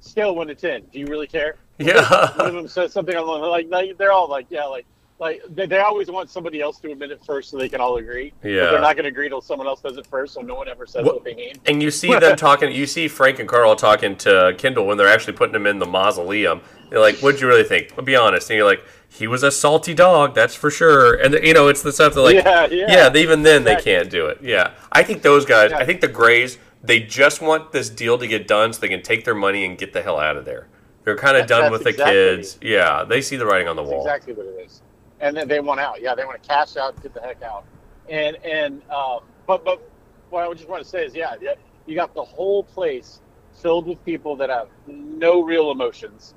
[0.00, 0.82] scale one to ten.
[0.92, 1.56] Do you really care?
[1.78, 4.86] Yeah, One of them says something along like they're all like yeah like.
[5.24, 7.96] Like they, they always want somebody else to admit it first so they can all
[7.96, 8.34] agree.
[8.42, 8.70] But Yeah.
[8.72, 10.84] they're not going to agree till someone else does it first, so no one ever
[10.86, 11.54] says What- what, they mean.
[11.64, 12.70] And you see them talking.
[12.72, 15.86] You see Frank and Karl talking to Kendall when they're actually putting him in the
[15.86, 16.60] mausoleum.
[16.90, 18.50] They're like, "What'd you really think?" Well, be honest.
[18.50, 21.80] And you're like, "He was a salty dog, that's for sure." And you know, it's
[21.82, 23.08] the stuff that like, Yeah, yeah.
[23.08, 23.92] they- even then Exactly.
[23.92, 24.38] they can't do it.
[24.42, 25.72] Yeah, I think those guys.
[25.72, 26.58] I think the Grays.
[26.82, 29.78] They just want this deal to get done so they can take their money and
[29.78, 30.66] get the hell out of there.
[31.04, 32.58] They're kind of That- done that's with the exactly- kids.
[32.60, 34.02] Yeah, they see the writing on the That's wall.
[34.02, 34.82] exactly what it is.
[35.24, 36.02] And then they want out.
[36.02, 37.64] Yeah, they want to cash out get the heck out.
[38.10, 39.80] And and um, but but
[40.28, 41.54] what I just want to say is, yeah, yeah,
[41.86, 43.22] you got the whole place
[43.54, 46.34] filled with people that have no real emotions,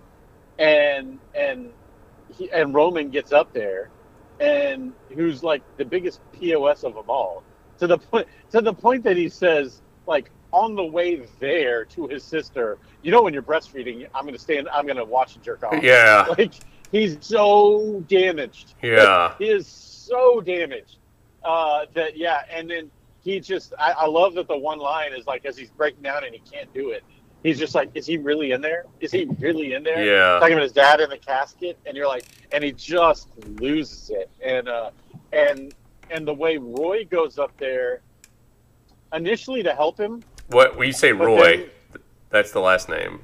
[0.58, 1.72] and and
[2.34, 3.90] he, and Roman gets up there,
[4.40, 7.44] and who's like the biggest pos of them all,
[7.80, 12.08] to the point to the point that he says like on the way there to
[12.08, 15.64] his sister, you know, when you're breastfeeding, I'm gonna stand, I'm gonna watch you jerk
[15.64, 15.84] off.
[15.84, 16.54] Yeah, Like
[16.92, 18.74] he's so damaged.
[18.82, 20.98] yeah, He is so damaged
[21.44, 22.90] uh, that yeah, and then
[23.24, 26.24] he just I, I love that the one line is like as he's breaking down
[26.24, 27.04] and he can't do it.
[27.44, 28.86] He's just like, is he really in there?
[29.00, 30.04] Is he really in there?
[30.04, 30.40] yeah.
[30.40, 33.30] Talking about his dad in the casket, and you're like, and he just
[33.60, 34.30] loses it.
[34.44, 34.90] And uh,
[35.32, 35.74] and
[36.10, 38.02] and the way Roy goes up there,
[39.14, 40.24] initially to help him.
[40.50, 41.58] What when you say Roy,
[41.92, 43.22] then- that's the last name.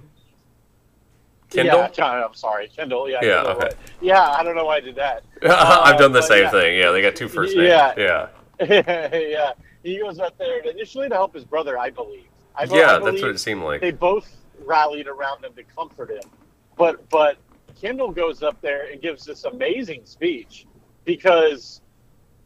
[1.53, 1.79] Kendall.
[1.79, 3.09] Yeah, Ken- I'm sorry, Kendall.
[3.09, 3.71] Yeah, Yeah, Kendall okay.
[4.01, 5.23] Yeah, I don't know why I did that.
[5.43, 6.51] I've done the um, same yeah.
[6.51, 6.77] thing.
[6.77, 7.67] Yeah, they got two first names.
[7.67, 8.27] Yeah.
[8.59, 9.51] yeah, yeah,
[9.83, 12.25] he goes up there initially to help his brother, I believe.
[12.55, 12.99] I, yeah.
[12.99, 13.81] That's what it seemed like.
[13.81, 14.35] They both
[14.65, 16.29] rallied around him to comfort him,
[16.77, 17.37] but but
[17.79, 20.65] Kendall goes up there and gives this amazing speech
[21.05, 21.81] because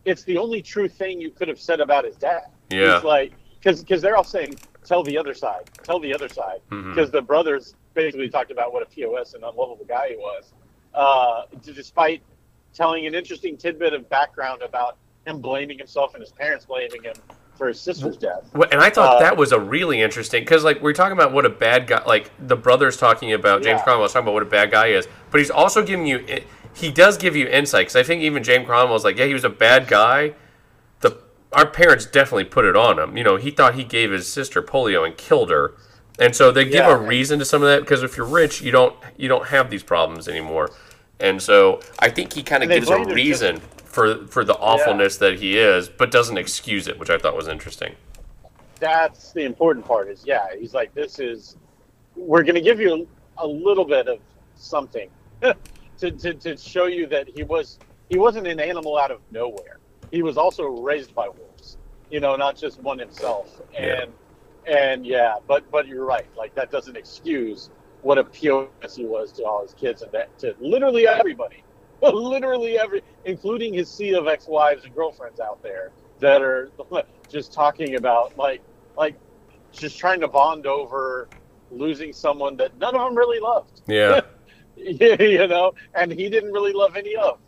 [0.05, 2.45] it's the only true thing you could have said about his dad.
[2.70, 2.95] Yeah.
[2.95, 6.62] He's like, because because they're all saying, tell the other side, tell the other side,
[6.72, 6.89] mm-hmm.
[6.89, 10.54] because the brothers basically talked about what a POS and unlovable guy he was,
[10.93, 12.22] uh, despite
[12.74, 17.16] telling an interesting tidbit of background about him blaming himself and his parents blaming him
[17.58, 18.43] for his sister's death.
[18.72, 21.43] And I thought Uh, that was a really interesting because, like, we're talking about what
[21.43, 23.84] a bad guy, like the brothers talking about James Yeah.
[23.84, 26.24] Cromwell's talking about what a bad guy is, but he's also giving you,
[26.74, 29.34] he does give you insight because I think even James Cromwell Cromwell's like, yeah, he
[29.34, 30.36] was a bad guy.
[31.00, 31.18] The
[31.52, 33.18] our parents definitely put it on him.
[33.18, 35.74] You know, he thought he gave his sister polio and killed her,
[36.20, 36.93] and so they give Yeah.
[36.93, 39.70] a reason to some of that because if you're rich, you don't you don't have
[39.70, 40.72] these problems anymore,
[41.20, 44.55] and so I think he kind of gives a him just- reason for for the
[44.55, 47.95] awfulness that he is, but doesn't excuse it, which I thought was interesting.
[48.80, 51.55] that's the important part is yeah he's like this is
[52.15, 53.07] we're going to give you
[53.39, 54.20] a little bit of
[54.55, 55.09] something
[55.41, 59.78] to, to, to show you that he was he wasn't an animal out of nowhere
[60.11, 61.78] he was also raised by wolves
[62.11, 64.05] you know not just one himself Yeah.
[64.68, 66.28] And yeah but but you're right.
[66.36, 67.70] Like that doesn't excuse
[68.01, 71.63] what a POS he was to all his kids and that to literally everybody.
[72.01, 76.70] Literally every including his sea of ex-wives and girlfriends out there that are
[77.30, 78.61] just talking about like
[78.95, 79.15] like
[79.72, 81.28] just trying to bond over
[81.72, 83.82] losing someone that none of them really loved.
[83.88, 84.22] Yeah.
[84.76, 85.74] you know?
[85.95, 87.39] And he didn't really love any of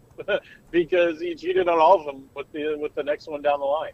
[0.72, 3.66] because he cheated on all of them with the with the next one down the
[3.66, 3.94] line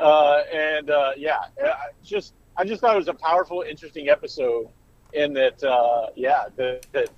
[0.00, 4.68] uh, and uh, yeah I just i just thought it was a powerful interesting episode
[5.12, 7.08] in that uh, yeah that, that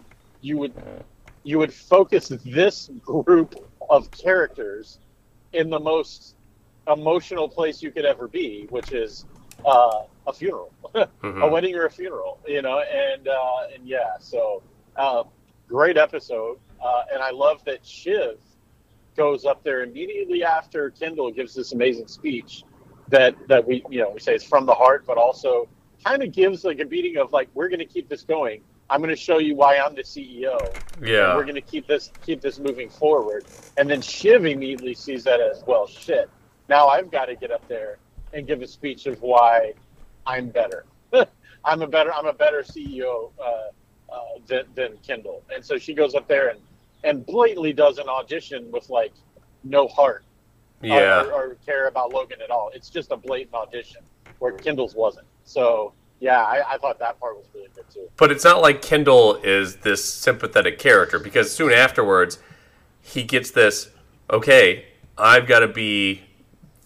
[0.41, 0.73] you would
[1.45, 3.55] you would focus this group
[3.91, 4.99] of characters
[5.53, 6.37] in the most
[6.89, 9.27] emotional place you could ever be, which is
[9.65, 11.51] uh, a funeral, a Mhm.
[11.51, 14.63] wedding or a funeral, you know, and uh, and yeah, so
[14.97, 15.23] uh,
[15.69, 18.39] great episode, uh, and I love that Shiv
[19.17, 22.65] goes up there immediately after Kendall gives this amazing speech
[23.13, 25.69] that that we you know we say it's from the heart, but also
[26.05, 28.63] kind of gives like a beating of like we're going to keep this going.
[28.91, 30.59] I'm going to show you why I'm the CEO.
[31.01, 31.35] Yeah.
[31.37, 33.45] We're going to keep this keep this moving forward.
[33.77, 35.87] And then Shiv immediately sees that as well.
[35.87, 36.29] Shit.
[36.69, 37.99] Now I've got to get up there
[38.33, 39.75] and give a speech of why
[40.27, 40.85] I'm better.
[41.65, 45.43] I'm a better I'm a better CEO uh, uh, than, than Kendall.
[45.55, 46.61] And so she goes up there and
[47.05, 49.13] and blatantly does an audition with like
[49.65, 50.25] no heart
[50.83, 51.25] Yeah.
[51.25, 52.71] or, or care about Logan at all.
[52.75, 54.03] It's just a blatant audition
[54.39, 55.27] where Kendall's wasn't.
[55.45, 58.09] So yeah, I, I thought that part was really good too.
[58.17, 62.39] But it's not like Kendall is this sympathetic character because soon afterwards
[63.01, 63.91] he gets this
[64.31, 64.87] okay,
[65.19, 66.23] I've got to be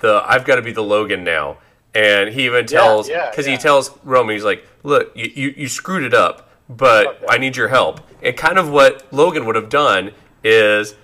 [0.01, 1.59] the I've got to be the Logan now.
[1.95, 3.53] And he even tells yeah, cuz yeah.
[3.53, 7.27] he tells Romy he's like, "Look, you, you, you screwed it up, but Okay.
[7.31, 10.13] I need your help." And kind of what Logan would have done
[10.45, 10.95] is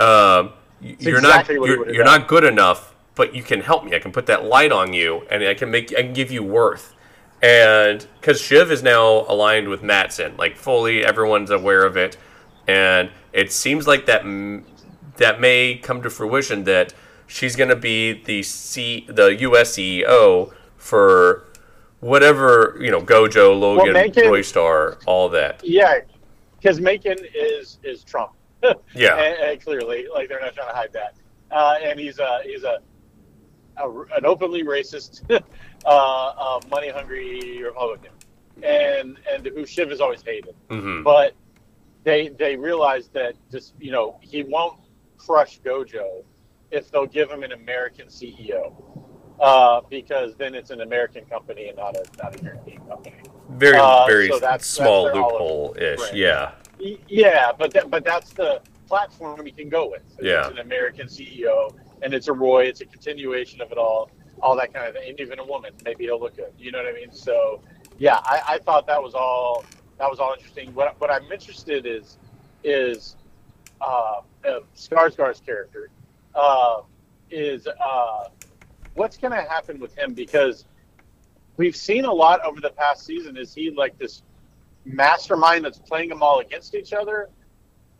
[0.00, 0.52] um,
[0.98, 3.94] you're exactly not you're, you're not good enough, but you can help me.
[3.94, 6.42] I can put that light on you and I can make I can give you
[6.42, 6.94] worth
[7.44, 12.16] and because Shiv is now aligned with Matsson, like fully, everyone's aware of it,
[12.66, 14.22] and it seems like that
[15.18, 16.94] that may come to fruition that
[17.26, 19.76] she's going to be the C the U.S.
[19.76, 21.44] CEO for
[22.00, 25.60] whatever you know, Gojo, Logan, Mencken- Joy Star, all that.
[25.62, 25.98] Yeah,
[26.56, 28.32] because Mencken is is Trump.
[28.94, 31.14] Yeah, and, and clearly, like they're not trying to hide that.
[31.50, 32.78] Uh, and he's a he's a,
[33.76, 35.22] a an openly racist,
[35.84, 38.10] uh, uh, money hungry Republican.
[38.62, 40.54] and and who Shiv has always hated.
[40.70, 41.34] hmm But
[42.04, 44.78] they they realized that just you know he won't
[45.18, 46.22] crush Gojo
[46.70, 48.72] if they'll give him an American CEO.
[49.40, 53.16] Uh, because then it's an American company and not a not a European company.
[53.50, 56.12] Very, Uh, very so that's- small loophole ish.
[56.12, 56.52] Yeah.
[57.08, 60.02] Yeah, but that, but that's the platform you can go with.
[60.20, 60.42] Yeah.
[60.42, 62.64] It's an American CEO, and it's a Roy.
[62.64, 64.10] It's a continuation of it all,
[64.42, 65.10] all that kind of thing.
[65.10, 66.52] And even a woman, maybe he'll look good.
[66.58, 67.12] You know what I mean?
[67.12, 67.62] So,
[67.98, 69.64] yeah, I, I thought that was all
[69.98, 70.74] that was all interesting.
[70.74, 72.18] What what I'm interested is
[72.62, 73.16] is
[73.80, 75.90] uh, uh, Skarsgård's character
[76.34, 76.82] uh,
[77.30, 78.28] is uh,
[78.94, 80.64] what's going to happen with him because
[81.56, 83.36] we've seen a lot over the past season.
[83.36, 84.22] Is he like this
[84.84, 87.28] mastermind that's playing them all against each other?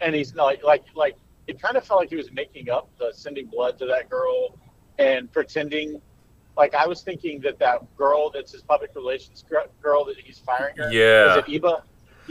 [0.00, 1.16] And he's like, like, like
[1.46, 4.58] it kind of felt like he was making up the sending blood to that girl
[4.98, 6.00] and pretending.
[6.56, 9.44] Like I was thinking that that girl that's his public relations
[9.82, 10.92] girl that he's firing her.
[10.92, 11.38] Yeah.
[11.38, 11.82] Is it Ebba?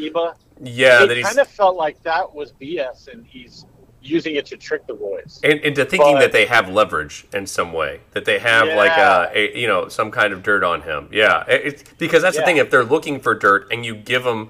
[0.01, 0.35] Ebba.
[0.61, 1.03] Yeah.
[1.03, 3.65] it he's kind of felt like that was BS, and he's
[4.03, 5.39] using it to trick the boys.
[5.43, 8.67] and, and to thinking but- that they have leverage in some way, that they have
[8.75, 11.07] like a, a you know some kind of dirt on him.
[11.11, 12.57] Yeah, it's because that's the thing.
[12.57, 14.49] If they're looking for dirt and you give them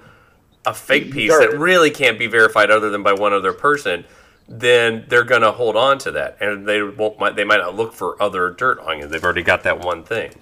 [0.66, 4.06] a fake piece that really can't be verified other than by one other person,
[4.48, 7.20] then they're gonna hold on to that, and they won't.
[7.20, 9.08] might- They might not look for other dirt on you.
[9.08, 10.34] They've already got that one thing.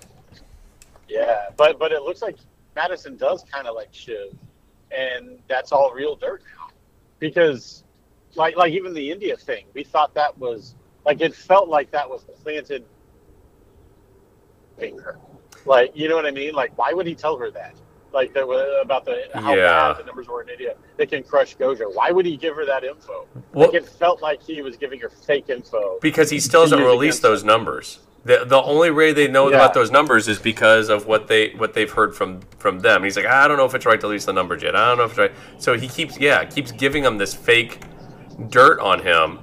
[1.09, 2.38] Yeah, but but it looks like
[2.76, 4.34] Madison does kind of like Shiv,
[4.95, 6.70] and that's all real dirt now,
[7.20, 7.84] because
[8.36, 10.76] like like even the India thing, we thought that was
[11.06, 12.86] like it felt like that was planted.
[14.78, 15.20] Finger,
[15.66, 16.54] like you know what I mean?
[16.54, 17.76] Like why would he tell her that?
[18.14, 19.94] Like that was about the how Yeah.
[19.94, 20.76] bad the numbers were in India.
[20.98, 21.94] They can crush Gojo.
[21.94, 23.28] Why would he give her that info?
[23.54, 26.00] Well- like it felt like he was giving her fake info.
[26.02, 28.00] Because he still hasn't released those numbers.
[28.24, 29.56] The, the only way they know Yeah.
[29.58, 33.04] about those numbers is because of what they what they've heard from from them.
[33.04, 34.76] He's like, I don't know if it's right to release the numbers yet.
[34.76, 35.32] I don't know if it's right.
[35.60, 37.80] So he keeps yeah keeps giving them this fake
[38.50, 39.39] dirt on him,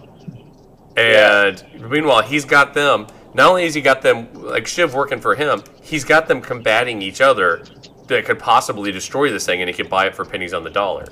[0.97, 3.07] and meanwhile he's got them.
[3.35, 7.03] Not only has he got them like Shiv working for him, he's got them combating
[7.03, 7.65] each other
[8.09, 10.71] that could possibly destroy this thing, and he could buy it for pennies on the
[10.71, 11.05] dollar.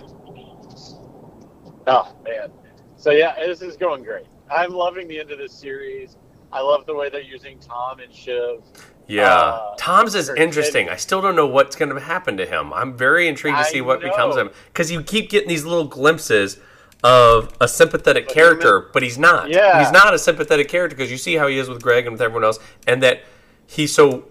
[1.86, 2.50] Oh man.
[2.96, 4.26] So yeah, this is going great.
[4.50, 6.16] I'm loving the end of this series.
[6.52, 8.62] I love the way they're using Tom and Shiv.
[9.08, 10.86] Yeah, Uh, Tom's is interesting.
[10.86, 10.92] good.
[10.92, 12.72] I still don't know what's going to happen to him.
[12.72, 15.64] I'm very intrigued to I see what becomes of him because you keep getting these
[15.64, 16.58] little glimpses
[17.06, 19.48] of a sympathetic But character, human- but he's not.
[19.48, 19.80] Yeah.
[19.82, 22.22] he's not a sympathetic character because you see how he is with Greg and with
[22.22, 23.22] everyone else, and that
[23.66, 24.28] he so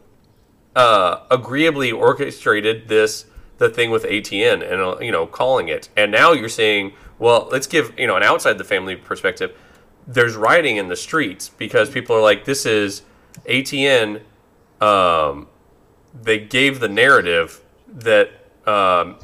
[0.76, 3.26] uh, agreeably orchestrated this
[3.57, 7.47] the thing with ATN and uh, you know calling it, and now you're saying, well,
[7.51, 9.55] let's give you know an outside the family perspective.
[10.07, 13.01] There's rioting in the streets because people are like, this is
[13.47, 14.21] ATN.
[14.82, 15.47] Um,
[16.13, 18.30] they gave the narrative that
[18.67, 19.17] um,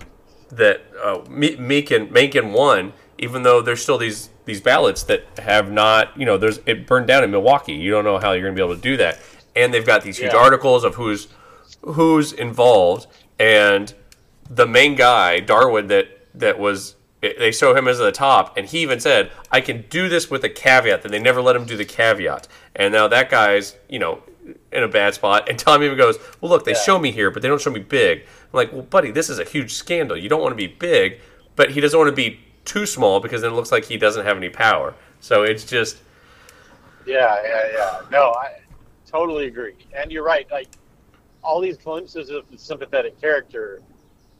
[0.50, 5.72] that uh, Me- Mencken Mencken won, even though there's still these these ballots that have
[5.72, 7.74] not, you know, there's it burned down in Milwaukee.
[7.74, 9.20] You don't know how you're going to be able to do that,
[9.56, 10.40] and they've got these huge Yeah.
[10.40, 11.28] articles of who's
[11.84, 13.08] who's involved,
[13.40, 13.94] and
[14.50, 16.96] the main guy Darwin that that was.
[17.22, 20.44] They show him as the top, and he even said, "I can do this with
[20.44, 24.00] a caveat." That they never let him do the caveat, and now that guy's, you
[24.00, 24.24] know,
[24.72, 25.48] in a bad spot.
[25.48, 26.80] And Tom even goes, "Well, look, they Yeah.
[26.82, 29.38] show me here, but they don't show me big." I'm like, "Well, buddy, this is
[29.38, 30.18] a huge scandal.
[30.18, 31.20] You don't want to be big,
[31.56, 34.26] but he doesn't want to be too small because then it looks like he doesn't
[34.26, 35.98] have any power." So it's just,
[37.06, 38.02] Yeah, yeah, yeah.
[38.12, 38.60] No, I
[39.06, 39.76] totally agree.
[39.96, 40.50] And you're right.
[40.52, 40.68] Like
[41.44, 43.82] all these glimpses of the sympathetic character.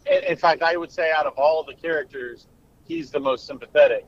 [0.06, 2.48] In, in fact, I would say out of all the characters,
[2.84, 4.08] he's the most sympathetic,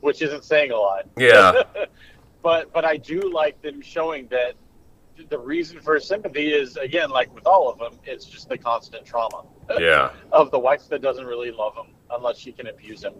[0.00, 1.08] which isn't saying a lot.
[1.16, 1.62] yeah,
[2.42, 4.54] but but I do like them showing that
[5.28, 9.04] the reason for sympathy is again like with all of them, it's just the constant
[9.04, 9.44] trauma
[9.78, 13.14] yeah, of the wife that doesn't really love him unless she can abuse him,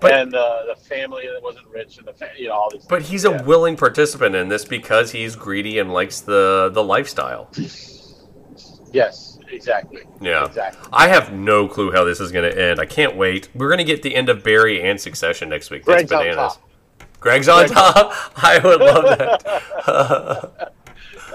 [0.00, 2.84] But- and uh, the family that wasn't rich and the fa- you know all these.
[2.86, 3.42] but he's a Yeah.
[3.42, 7.48] willing participant in this because he's greedy and likes the the lifestyle.
[8.92, 10.02] yes, exactly.
[10.20, 10.44] Yeah.
[10.46, 10.88] exactly.
[10.92, 12.80] I have no clue how this is going to end.
[12.80, 13.48] I can't wait.
[13.54, 15.84] We're going to get the end of Barry and Succession next week.
[15.84, 16.52] That's Greg's on bananas.
[16.54, 16.70] top.
[17.20, 18.12] Greg's on top.
[18.42, 20.72] I would love that.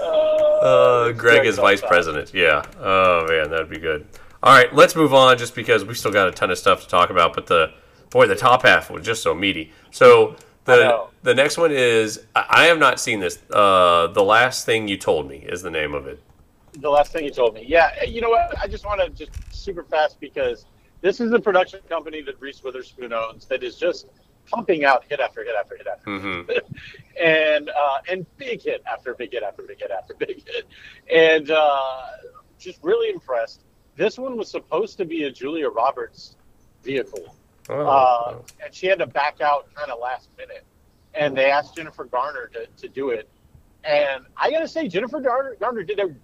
[0.00, 1.88] Uh, Greg Greg's is vice top.
[1.90, 2.32] president.
[2.34, 2.62] Yeah.
[2.78, 4.06] Oh man, that'd be good.
[4.42, 6.88] All right, let's move on, just because we still got a ton of stuff to
[6.88, 7.34] talk about.
[7.34, 7.72] But the
[8.08, 9.72] boy, the top half was just so meaty.
[9.90, 13.38] So the the next one is I I have not seen this.
[13.50, 16.22] Uh, the last thing you told me is the name of it.
[16.74, 17.64] The last thing you told me.
[17.66, 18.56] Yeah, you know what?
[18.58, 20.66] I just want to just super fast because
[21.00, 24.06] this is a production company that Reese Witherspoon owns that is just
[24.46, 26.40] pumping out hit after hit after hit after hmm
[27.22, 30.66] and uh, and big hit after big hit after big hit after big hit,
[31.12, 32.02] and uh,
[32.58, 33.62] just really impressed.
[34.00, 36.36] This one was supposed to be a Julia Roberts
[36.82, 37.36] vehicle,
[37.68, 40.64] Oh, uh, and she had to back out kind of last minute.
[41.12, 43.28] And they asked Jennifer Garner to, to do it,
[43.84, 46.14] and I gotta say, Jennifer Garner, Garner did a.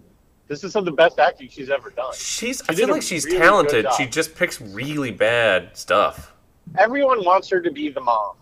[0.49, 2.15] This is some of the best acting she's ever done.
[2.17, 2.63] she's.
[2.67, 3.87] I feel like she's really talented.
[3.99, 6.33] She just picks really bad stuff.
[6.79, 8.37] Everyone wants her to be the mom.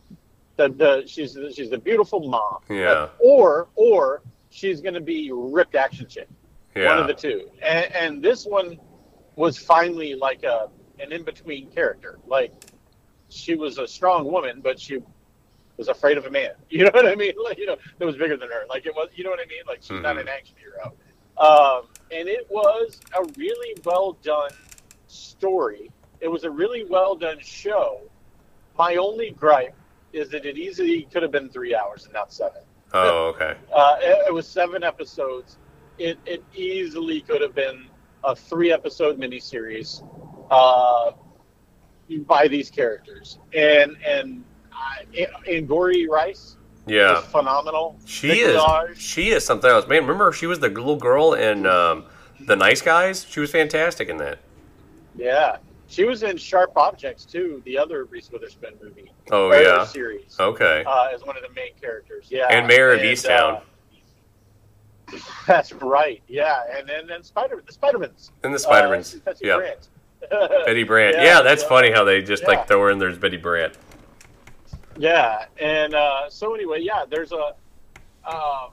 [0.58, 2.58] The, the she's the, she's the beautiful mom.
[2.70, 3.08] Yeah.
[3.18, 6.28] Or or she's gonna be ripped action chick.
[6.76, 6.90] Yeah.
[6.90, 7.50] one of the two.
[7.60, 8.78] And, and this one
[9.36, 10.68] was finally like a
[10.98, 12.18] an in between character.
[12.26, 12.52] Like
[13.28, 14.98] she was a strong woman, but she
[15.76, 16.50] was afraid of a man.
[16.70, 17.32] You know what I mean?
[17.42, 18.64] Like you know, that was bigger than her.
[18.68, 19.08] Like it was.
[19.14, 19.62] You know what I mean?
[19.66, 20.20] Like she's not Mhm.
[20.22, 20.92] an action hero.
[21.36, 24.50] Um, and it was a really well done
[25.08, 25.90] story.
[26.20, 28.02] It was a really well done show.
[28.78, 29.74] My only gripe
[30.12, 32.62] is that it easily could have been three hours and not seven.
[32.92, 33.56] oh, okay.
[33.72, 35.58] Uh, it, it was seven episodes.
[35.98, 37.86] It, it easily could have been
[38.24, 40.02] a three episode miniseries
[40.50, 41.12] uh,
[42.26, 43.38] by these characters.
[43.54, 44.44] And and
[45.68, 46.56] Gory Rice
[46.86, 47.18] Yeah.
[47.20, 47.96] is phenomenal.
[48.04, 48.56] She Nick is.
[48.56, 49.86] Minaj, She is something else.
[49.86, 52.04] Man, remember she was the little girl in um,
[52.40, 53.24] the Nice Guys.
[53.28, 54.38] She was fantastic in that.
[55.16, 59.12] Yeah, she was in Sharp Objects too, the other Reese Witherspoon movie.
[59.30, 59.84] Oh yeah.
[59.84, 60.36] series.
[60.40, 60.82] Okay.
[60.86, 62.26] Uh, as one of the main characters.
[62.30, 63.62] Yeah, And Mare of uh, Easttown.
[65.46, 66.22] that's right.
[66.28, 68.30] Yeah, and then then Spider the Spidermans.
[68.42, 69.20] And the Spidermans.
[69.26, 69.56] Uh, yeah.
[69.56, 69.88] Brant.
[70.66, 71.16] Betty Brant.
[71.16, 72.48] Yeah, Yeah, that's funny how they just Yeah.
[72.50, 73.76] like throw her in there as Betty Brant.
[74.96, 77.54] Yeah, and uh, so anyway, yeah, there's a.
[78.26, 78.70] Um,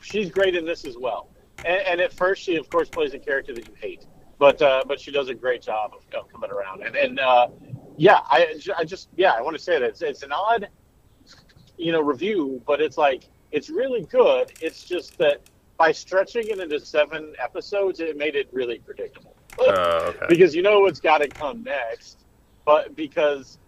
[0.00, 1.28] she's great in this as well,
[1.64, 4.06] and, and at first she of course plays a character that you hate,
[4.38, 7.48] but uh, but she does a great job of, of coming around, and and uh,
[7.96, 10.68] yeah, I, I just yeah I want to say that it's, it's an odd,
[11.76, 14.52] you know, review, but it's like it's really good.
[14.60, 15.40] It's just that
[15.76, 20.26] by stretching it into seven episodes, it made it really predictable Oh, okay.
[20.28, 22.24] because you know what's got to come next,
[22.64, 23.58] but because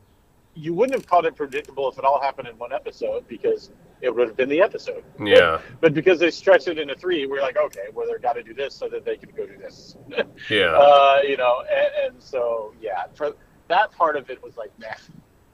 [0.55, 4.15] you wouldn't have called it predictable if it all happened in one episode because it
[4.15, 5.05] would have been the episode.
[5.23, 5.61] Yeah.
[5.81, 8.55] But because they stretched it into three, we're like, okay, well, they've got to do
[8.55, 9.97] this so that they can go do this.
[10.51, 10.73] Yeah.
[10.77, 13.35] uh, you know, and, and so yeah, for
[13.69, 14.87] that part of it was like, nah.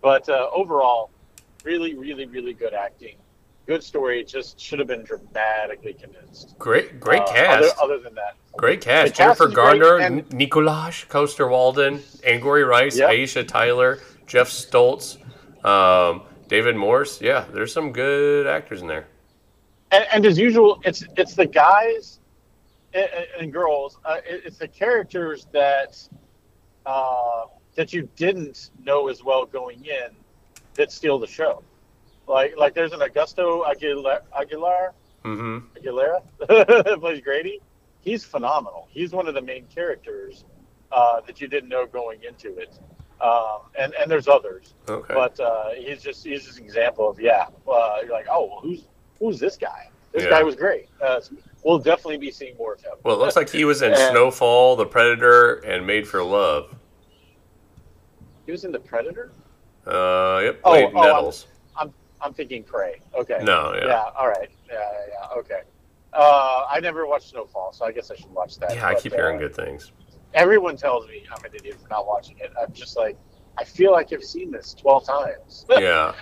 [0.02, 1.10] But uh, overall,
[1.64, 3.16] really, really, really good acting,
[3.66, 4.20] good story.
[4.20, 6.54] It Just should have been dramatically condensed.
[6.58, 7.76] Great, great Uh, cast.
[7.78, 9.14] Other, other than that, Great cast.
[9.14, 13.10] Jennifer Garner, and- N- Nicolaj Coaster Walden, Angourie Rice, Yep.
[13.10, 15.16] Aisha Tyler, Geoff Stults,
[15.64, 17.20] um, David Morse.
[17.22, 19.06] Yeah, there's some good actors in there.
[19.90, 22.18] and, and as usual, it's it's the guys
[22.94, 23.08] and,
[23.38, 23.98] and girls.
[24.04, 25.96] Uh, it, it's the characters that
[26.86, 27.44] uh,
[27.74, 30.08] that you didn't know as well going in
[30.74, 31.62] that steal the show.
[32.26, 34.92] Like like there's an Augusto Aguilar, Aguilar
[35.24, 36.22] hmm Aguilera
[37.00, 37.60] plays Grady.
[38.00, 38.88] He's phenomenal.
[38.90, 40.44] He's one of the main characters
[40.90, 42.78] uh, that you didn't know going into it.
[43.20, 45.14] Um, and and there's others, Okay.
[45.14, 47.46] but uh, he's just he's just an example of yeah.
[47.70, 48.84] Uh, you're like, oh, well, who's
[49.20, 49.88] who's this guy?
[50.12, 50.30] This Yeah.
[50.30, 50.88] guy was great.
[51.00, 52.92] Uh, so we'll definitely be seeing more of him.
[53.04, 56.74] well, it looks like he was in And- Snowfall, The Predator, and Made for Love.
[58.46, 59.30] he was in the Predator.
[59.86, 60.60] Uh, yep.
[60.64, 61.46] Oh, Played oh, I'm- Nettles.
[62.22, 63.00] I'm thinking Prey.
[63.14, 63.40] Okay.
[63.42, 63.86] No, yeah.
[63.86, 64.04] Yeah.
[64.16, 64.50] All right.
[64.68, 64.74] Yeah.
[64.74, 65.04] Yeah.
[65.08, 65.60] yeah okay.
[66.12, 68.74] Uh, I never watched Snowfall, so I guess I should watch that.
[68.74, 69.92] Yeah, I but, keep hearing uh, good things.
[70.34, 72.52] everyone tells me I'm an idiot for not watching it.
[72.60, 73.16] I'm just like,
[73.56, 75.66] I feel like I've seen this 12 times.
[75.80, 76.14] Yeah.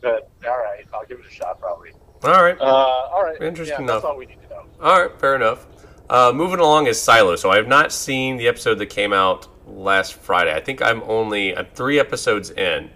[0.00, 1.92] but all right, I'll give it a shot probably.
[2.24, 2.60] All right.
[2.60, 3.40] Uh, all right.
[3.40, 4.02] Interesting yeah, enough.
[4.02, 4.64] That's all we need to know.
[4.80, 5.66] All right, fair enough.
[6.08, 7.36] Uh, moving along is Silo.
[7.36, 10.54] So I have not seen the episode that came out last Friday.
[10.54, 12.90] I think I'm only I'm three episodes in.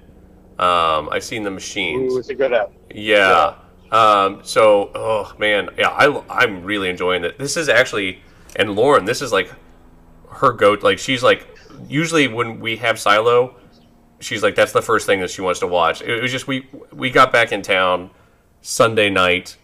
[0.58, 2.14] Um, I've seen the machines.
[2.14, 2.72] Ooh, it's a good app.
[2.90, 3.54] Yeah.
[3.90, 7.38] Um, so, oh man, yeah, I, I'm really enjoying it.
[7.38, 8.20] This is actually,
[8.56, 9.52] and Lauren, this is like
[10.30, 10.76] her go.
[10.80, 11.46] Like she's like,
[11.88, 13.56] usually when we have Silo,
[14.20, 16.02] she's like, that's the first thing that she wants to watch.
[16.02, 18.10] It was just we we got back in town
[18.60, 19.56] Sunday night.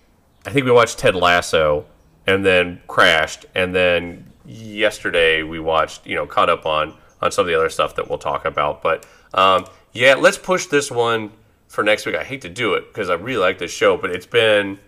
[0.46, 1.86] I think we watched Ted Lasso,
[2.26, 7.42] and then crashed, and then yesterday we watched, you know, caught up on on some
[7.42, 8.82] of the other stuff that we'll talk about.
[8.82, 11.30] But um, yeah, let's push this one
[11.68, 12.16] for next week.
[12.16, 14.78] I hate to do it because I really like this show, but it's been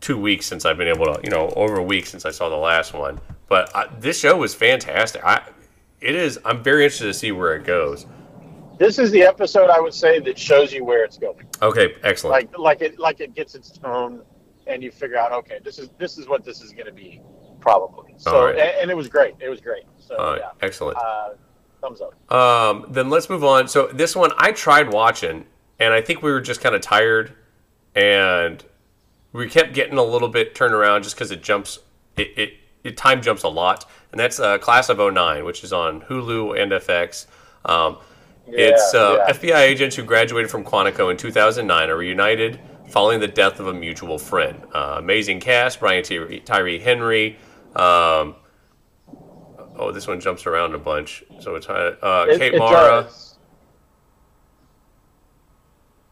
[0.00, 2.48] two weeks since I've been able to, you know, over a week since I saw
[2.48, 3.20] the last one.
[3.48, 5.24] But I, this show was fantastic.
[5.24, 5.42] I,
[6.00, 6.38] it is.
[6.44, 8.06] I'm very interested to see where it goes.
[8.78, 11.46] This is the episode I would say that shows you where it's going.
[11.62, 12.32] Okay, excellent.
[12.32, 14.22] Like like it like it gets its tone,
[14.66, 17.22] and you figure out okay, this is this is what this is going to be
[17.60, 18.14] probably.
[18.18, 18.58] So right.
[18.58, 19.34] and, and it was great.
[19.40, 19.84] It was great.
[19.98, 20.98] So right, yeah, excellent.
[20.98, 21.30] uh,
[21.86, 22.32] thumbs up.
[22.32, 23.68] Um, then let's move on.
[23.68, 25.46] So this one I tried watching,
[25.78, 27.32] and I think we were just kind of tired,
[27.94, 28.64] and
[29.32, 31.78] we kept getting a little bit turned around just because it jumps.
[32.16, 35.72] It, it it time jumps a lot, and that's uh, Class of 09, which is
[35.72, 37.26] on Hulu and FX.
[37.64, 37.98] Um,
[38.46, 39.34] it's uh, yeah.
[39.34, 43.74] FBI agents who graduated from Quantico in 2009 are reunited following the death of a
[43.74, 44.62] mutual friend.
[44.72, 47.38] Uh, amazing cast: Brian Tyree, Tyree Henry.
[47.74, 48.36] Um,
[49.78, 51.24] oh, this one jumps around a bunch.
[51.40, 53.38] So it's uh, uh, It- Kate it Mara, does.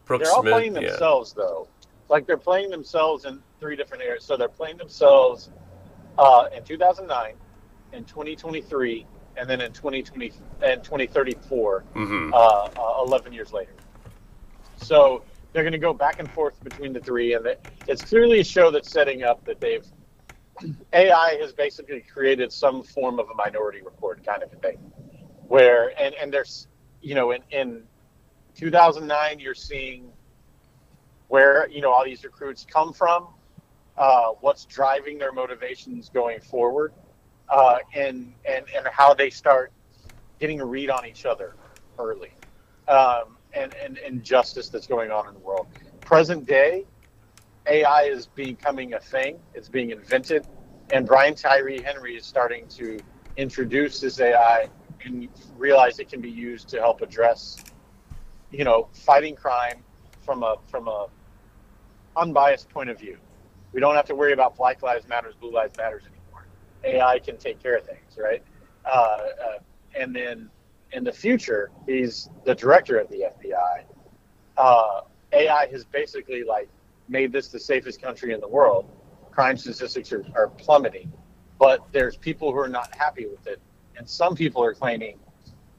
[0.05, 0.53] Brooke They're all Smith.
[0.53, 0.81] playing yeah.
[0.89, 1.67] themselves though.
[2.09, 4.23] Like they're playing themselves in three different areas.
[4.23, 5.49] So they're playing themselves
[6.17, 7.33] uh, in 2009,
[7.93, 9.05] in 2023,
[9.37, 11.83] and then in 2020 and 2034.
[11.95, 12.31] Mhm.
[12.33, 13.73] Uh, uh, 11 years later.
[14.77, 18.39] So they're going to go back and forth between the three, and it- it's clearly
[18.39, 19.85] a show that's setting up that they've
[20.93, 24.77] AI has basically created some form of a minority report kind of a thing,
[25.47, 26.67] where and and there's
[27.01, 27.83] you know in in
[28.55, 30.11] 2009 you're seeing
[31.27, 33.27] where you know all these recruits come from,
[33.97, 36.93] uh, what's driving their motivations going forward,
[37.49, 39.71] uh, and and and how they start
[40.39, 41.55] getting a read on each other
[41.97, 42.35] early,
[42.87, 45.67] um, and and injustice that's going on in the world.
[46.03, 46.85] Present day,
[47.67, 49.39] AI is becoming a thing.
[49.53, 50.47] It's being invented,
[50.91, 52.99] and Brian Tyree Henry is starting to
[53.37, 54.69] introduce this AI
[55.03, 57.57] and realize it can be used to help address,
[58.51, 59.83] you know, fighting crime
[60.23, 61.07] from a from a
[62.17, 63.17] unbiased point of view.
[63.73, 66.47] We don't have to worry about Black Lives Matters, Blue Lives Matters anymore.
[66.83, 68.41] AI can take care of things, right?
[68.85, 69.19] Uh, uh,
[69.99, 70.49] and then
[70.91, 73.83] in the future, he's the director of the FBI.
[74.57, 75.01] Uh,
[75.33, 76.69] AI has basically like
[77.07, 78.89] made this the safest country in the world.
[79.31, 81.11] Crime statistics are, are plummeting,
[81.59, 83.59] but there's people who are not happy with it,
[83.97, 85.19] and some people are claiming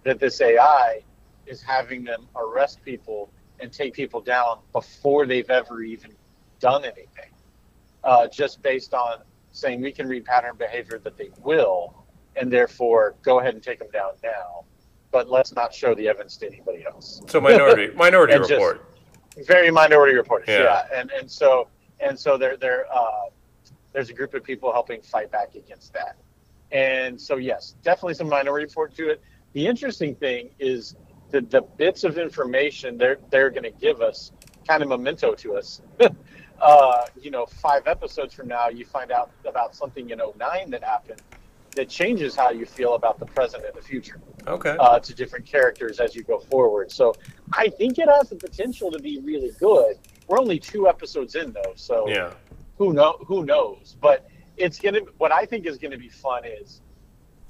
[0.05, 1.03] that this AI
[1.47, 6.12] is having them arrest people and take people down before they've ever even
[6.61, 7.31] done anything,
[8.05, 9.18] uh, just based on
[9.53, 12.05] saying we can read pattern behavior that they will,
[12.37, 14.64] and therefore go ahead and take them down now,
[15.11, 17.22] but let's not show the evidence to anybody else.
[17.27, 18.93] So minority minority And just- report.
[19.45, 20.62] Very minority reporters, Yeah.
[20.62, 21.68] yeah, and and so
[22.01, 23.26] and so there there uh,
[23.93, 26.16] there's a group of people helping fight back against that,
[26.72, 29.20] and so yes, definitely some minority report to it.
[29.53, 30.97] The interesting thing is
[31.30, 34.32] the the bits of information they're they're going to give us
[34.66, 35.82] kind of memento to us.
[36.61, 40.82] uh, you know, five episodes from now, you find out about something in 09 that
[40.82, 41.20] happened
[41.77, 44.77] that changes how you feel about the present and the future Okay.
[44.81, 46.91] uh, to different characters as you go forward.
[46.91, 47.14] So
[47.53, 49.99] I think it has the potential to be really good.
[50.27, 52.33] We're only two episodes in though, so yeah.
[52.79, 53.97] who know who knows?
[54.01, 55.01] But it's gonna.
[55.18, 56.81] What I think is gonna be fun is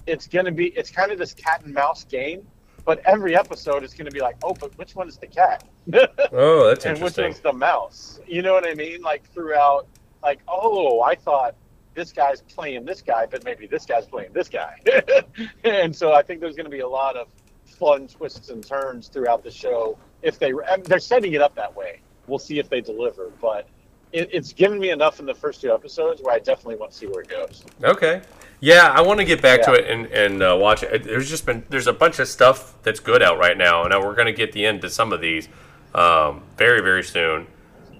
[0.07, 2.47] it's gonna be it's kind of this cat and mouse game.
[2.85, 5.64] But every episode is going to be like, oh, but which one is the cat?
[6.33, 8.20] Oh, that's and which one's the mouse?
[8.29, 9.03] You know what I mean?
[9.03, 9.89] Like throughout,
[10.22, 11.57] like, oh, I thought
[11.97, 14.80] this guy's playing this guy, but maybe this guy's playing this guy.
[15.64, 17.26] and so I think there's going to be a lot of
[17.64, 19.99] fun twists and turns throughout the show.
[20.22, 22.01] If they, I mean, they're setting it up that way.
[22.28, 23.66] We'll see if they deliver, but
[24.12, 26.99] it, it's given me enough in the first two episodes where I definitely want to
[26.99, 27.64] see where it goes.
[27.82, 28.22] Okay.
[28.61, 31.05] Yeah, I want to get back to it and, and uh, watch it.
[31.05, 34.14] There's just been there's a bunch of stuff that's good out right now, and we're
[34.14, 35.49] gonna get the end to some of these
[35.94, 37.47] um, very very soon.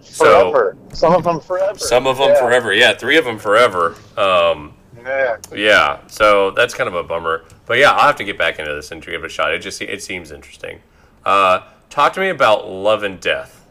[0.07, 0.77] So Forever.
[0.93, 1.79] Some of them forever.
[1.79, 2.41] some of them Yeah.
[2.41, 2.73] forever.
[2.73, 3.95] Yeah, three of them forever.
[4.17, 5.37] Um, Yeah.
[5.53, 7.45] yeah, so that's kind of a bummer.
[7.67, 9.53] But yeah, I'll have to get back into this and give it a shot.
[9.53, 10.81] It just it seems interesting.
[11.25, 13.65] Uh, talk to me about Love and Death.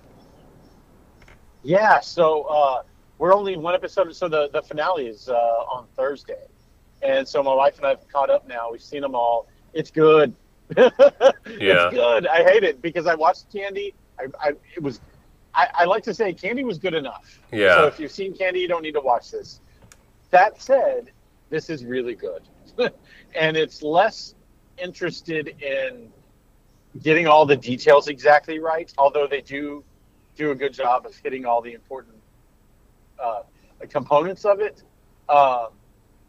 [1.63, 2.83] Yeah, so uh,
[3.17, 4.13] we're only in one episode.
[4.15, 6.43] So the, the finale is uh, on Thursday.
[7.01, 8.71] And so my wife and I have caught up now.
[8.71, 9.47] We've seen them all.
[9.73, 10.33] It's good.
[10.77, 11.85] Yeah.
[11.87, 12.27] It's good.
[12.27, 13.93] I hate it because I watched Candy.
[14.19, 14.99] I, I it was
[15.55, 17.39] I, I like to say Candy was good enough.
[17.51, 17.75] Yeah.
[17.75, 19.61] So if you've seen Candy, you don't need to watch this.
[20.31, 21.11] That said,
[21.49, 22.43] this is really good.
[23.35, 24.35] and it's less
[24.77, 26.11] interested in
[27.01, 29.83] getting all the details exactly right, although they do
[30.35, 32.15] do a good job of hitting all the important
[33.23, 33.43] uh,
[33.89, 34.83] components of it.
[35.29, 35.67] Um,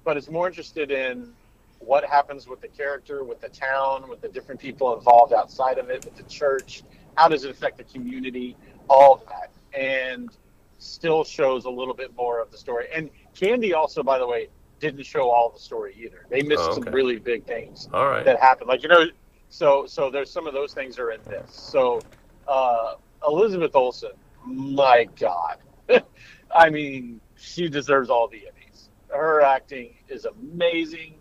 [0.05, 1.33] but it's more interested in
[1.81, 5.91] what happens with the character, with the town, with the different people involved outside of
[5.91, 6.83] it, with the church.
[7.17, 8.57] How does it affect the community?
[8.89, 9.51] All that.
[9.79, 10.31] And
[10.79, 12.87] still shows a little bit more of the story.
[12.95, 14.49] And Candy also, by the way,
[14.81, 16.27] didn't show all the story either.
[16.29, 18.25] They missed Oh, some really big things All right.
[18.25, 18.69] that happened.
[18.69, 19.07] Like you know,
[19.49, 21.51] so so there's some of those things are in this.
[21.51, 22.01] So
[22.47, 22.95] uh,
[23.27, 24.11] Elizabeth Olsen,
[24.45, 25.59] my God,
[26.55, 28.89] I mean, she deserves all the Emmys.
[29.09, 31.15] Her acting is amazing.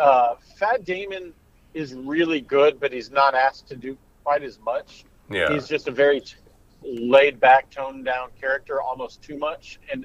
[0.00, 1.32] Uh, Fat Damon
[1.74, 5.04] is really good, but he's not asked to do quite as much.
[5.30, 5.52] Yeah.
[5.52, 6.36] He's just a very t-
[6.84, 10.04] laid back, toned down character, almost too much, and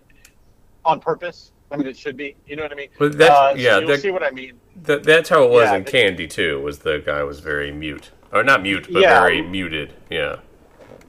[0.86, 1.52] on purpose.
[1.72, 2.36] I mean, it should be.
[2.48, 2.90] You know what I mean?
[2.98, 4.60] But that's- uh, so yeah, you'll that- see what I mean.
[4.84, 6.62] That, that's how it was Yeah, in Candy too.
[6.62, 9.20] Was the guy was very mute or not mute, but Yeah.
[9.20, 9.94] very muted.
[10.10, 10.38] Yeah,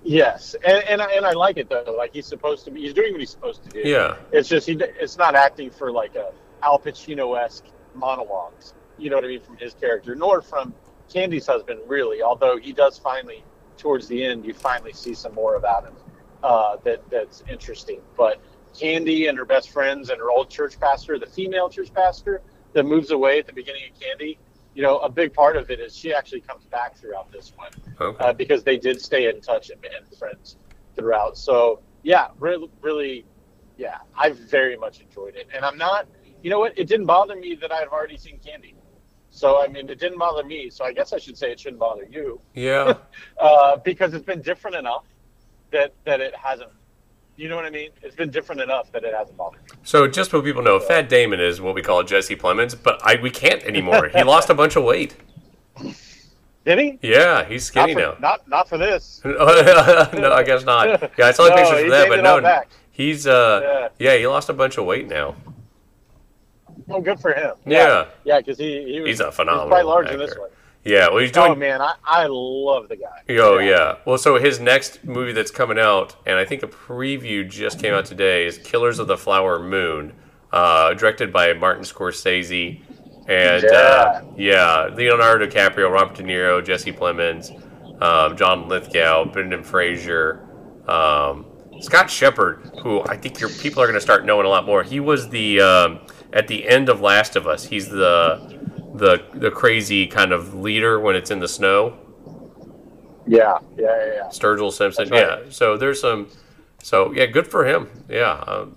[0.02, 1.94] Yes, and and I, and I like it though.
[1.96, 2.80] Like he's supposed to be.
[2.80, 3.88] He's doing what he's supposed to do.
[3.88, 4.72] yeah, It's just he.
[4.98, 8.74] It's not acting for like a Al Pacino esque monologues.
[8.98, 10.74] You know what I mean from his character, nor from
[11.12, 12.22] Candy's husband really.
[12.22, 13.44] Although he does finally,
[13.80, 15.94] towards the end, you finally see some more about him.
[16.42, 18.00] Uh, that that's interesting.
[18.16, 18.40] But
[18.78, 22.40] Candy and her best friends and her old church pastor, the female church pastor
[22.72, 24.38] that moves away at the beginning of Candy.
[24.74, 27.72] You know, a big part of it is she actually comes back throughout this one
[28.00, 28.24] okay.
[28.24, 30.56] uh, because they did stay in touch and, and friends
[30.96, 31.36] throughout.
[31.36, 33.26] So yeah, really, really,
[33.76, 35.48] yeah, I very much enjoyed it.
[35.52, 36.06] And I'm not,
[36.42, 36.78] you know what?
[36.78, 38.74] It didn't bother me that I've already seen Candy.
[39.40, 40.68] So I mean, it didn't bother me.
[40.68, 42.92] So I guess I should say it shouldn't bother you yeah,
[43.40, 45.06] uh, because it's been different enough
[45.70, 46.68] that that it hasn't.
[47.36, 47.88] You know what I mean?
[48.02, 49.78] It's been different enough that it hasn't bothered me.
[49.82, 53.18] So just so people know, Fat Damon is what we call Jesse Plemons, but I
[53.22, 54.10] we can't anymore.
[54.14, 55.16] He lost a bunch of weight.
[56.66, 56.98] Did he?
[57.00, 58.28] Yeah, he's skinny not now.
[58.28, 59.22] Not not for this.
[59.24, 60.86] no, I guess not.
[61.18, 62.68] Yeah, I saw the No, pictures for that, but no, back.
[62.90, 64.16] he's uh, yeah.
[64.18, 65.34] he lost a bunch of weight now.
[66.90, 67.54] Oh, good for him.
[67.66, 68.06] Yeah.
[68.24, 70.40] yeah, because he, he was, He's a he was phenomenal quite large in this actor.
[70.40, 70.50] one.
[70.82, 71.52] Yeah, well, he's doing.
[71.52, 73.22] Oh man, I, I love the guy.
[73.38, 73.96] Oh yeah.
[74.06, 77.92] Well, so his next movie that's coming out, and I think a preview just came
[77.92, 80.14] out today, is Killers of the Flower Moon,
[80.52, 82.82] uh, directed by Martin Scorsese,
[83.28, 87.50] and uh, yeah, Leonardo DiCaprio, Robert De Niro, Jesse Plemons,
[88.02, 90.48] um, John Lithgow, Brendan Fraser,
[90.88, 91.44] um,
[91.80, 94.82] Scott Shepherd, who I think your people are going to start knowing a lot more.
[94.82, 96.00] He was the um,
[96.32, 97.64] at the end of Last of Us.
[97.64, 98.58] He's the
[98.94, 101.98] the the crazy kind of leader when it's in the snow.
[103.26, 104.12] Yeah, yeah, yeah.
[104.14, 104.22] yeah.
[104.28, 105.08] Sturgill Simpson.
[105.08, 105.22] Right.
[105.22, 105.50] Yeah.
[105.50, 106.28] So there's some.
[106.82, 107.88] So yeah, good for him.
[108.08, 108.32] Yeah.
[108.46, 108.76] Um,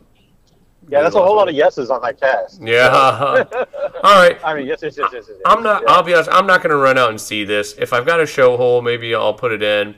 [0.89, 2.61] Yeah, that's a whole lot of yeses on that cast.
[2.61, 2.89] yeah.
[4.03, 4.37] All right.
[4.43, 5.25] I mean, yes, yes, yes, yes.
[5.29, 5.81] yes I'm not.
[5.83, 5.91] Yeah.
[5.93, 6.29] I'll be honest.
[6.31, 7.73] I'm not going to run out and see this.
[7.79, 9.95] If I've got a show hole, maybe I'll put it in.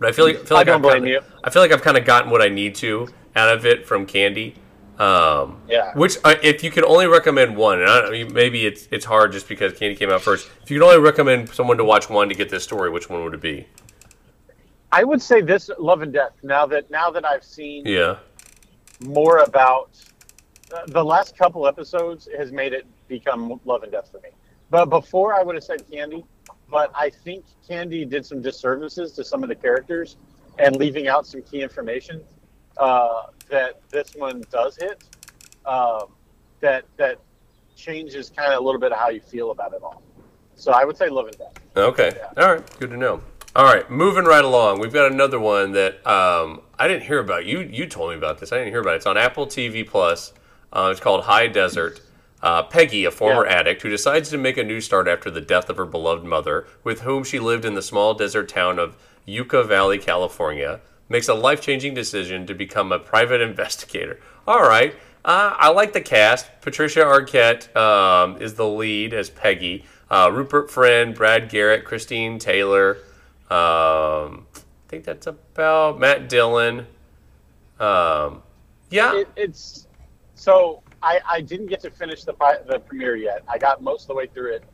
[0.00, 1.20] But I feel like I feel I like don't I've blame kinda, you.
[1.44, 4.06] I feel like I've kind of gotten what I need to out of it from
[4.06, 4.54] Candy.
[4.98, 5.92] Um, Yeah.
[5.94, 9.04] Which, uh, if you could only recommend one, and I I mean, maybe it's it's
[9.04, 10.48] hard just because Candy came out first.
[10.62, 13.22] If you could only recommend someone to watch one to get this story, which one
[13.24, 13.66] would it be?
[14.92, 16.32] I would say this Love and Death.
[16.42, 18.16] Now that now that I've seen Yeah.
[19.00, 19.90] more about
[20.72, 24.30] uh, the last couple episodes has made it become Love and Death for me.
[24.70, 26.24] But before I would have said Candy,
[26.70, 30.16] but I think Candy did some disservices to some of the characters
[30.58, 32.22] and leaving out some key information
[32.78, 35.02] uh, that this one does hit.
[35.64, 36.06] Um,
[36.60, 37.18] that that
[37.76, 40.02] changes kind of a little bit of how you feel about it all.
[40.54, 41.52] So I would say Love and Death.
[41.76, 42.12] Okay.
[42.16, 42.42] Yeah.
[42.42, 42.78] All right.
[42.78, 43.20] Good to know.
[43.54, 43.88] All right.
[43.90, 44.80] Moving right along.
[44.80, 47.44] We've got another one that um, I didn't hear about.
[47.46, 48.52] You you told me about this.
[48.52, 48.96] I didn't hear about it.
[48.98, 50.32] It's on Apple TV Plus.
[50.72, 52.00] Uh, it's called High Desert.
[52.42, 53.52] Uh, Peggy, a former Yeah.
[53.60, 56.66] addict who decides to make a new start after the death of her beloved mother,
[56.84, 61.34] with whom she lived in the small desert town of Yucca Valley, California, makes a
[61.34, 64.20] life changing decision to become a private investigator.
[64.46, 64.94] All right.
[65.24, 66.48] Uh, I like the cast.
[66.60, 69.84] Patricia Arquette um, is the lead as Peggy.
[70.08, 72.98] Uh, Rupert Friend, Brad Garrett, Christine Taylor.
[73.50, 76.86] Um, I think that's about Matt Dillon.
[77.80, 78.42] Um,
[78.90, 79.16] yeah.
[79.16, 79.88] it, it's
[80.36, 82.34] so I, I didn't get to finish the
[82.68, 83.42] the premiere yet.
[83.48, 84.64] I got most of the way through it.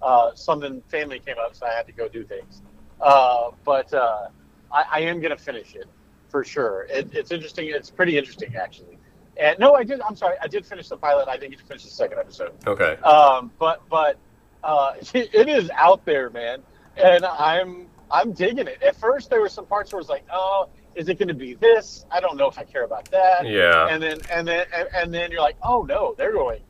[0.00, 2.62] Uh, something family came up, so I had to go do things.
[3.00, 4.28] Uh, but uh,
[4.72, 5.86] I, I am going to finish it
[6.28, 6.86] for sure.
[6.90, 7.68] It, it's interesting.
[7.68, 8.98] It's pretty interesting actually.
[9.36, 10.00] And no, I did.
[10.00, 10.36] I'm sorry.
[10.42, 11.28] I did finish the pilot.
[11.28, 12.52] I didn't get to finish the second episode.
[12.66, 12.96] okay.
[13.02, 14.18] Um, but but
[14.64, 16.62] uh, it is out there, man,
[16.96, 18.82] and I'm I'm digging it.
[18.82, 21.34] At first, there were some parts where I was like, oh, is it going to
[21.34, 22.04] be this?
[22.10, 23.46] I don't know if I care about that.
[23.46, 23.86] Yeah.
[23.88, 26.60] And then and then and, and then you're like, oh no, they're going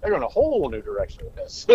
[0.00, 1.66] they're going a whole new direction with this.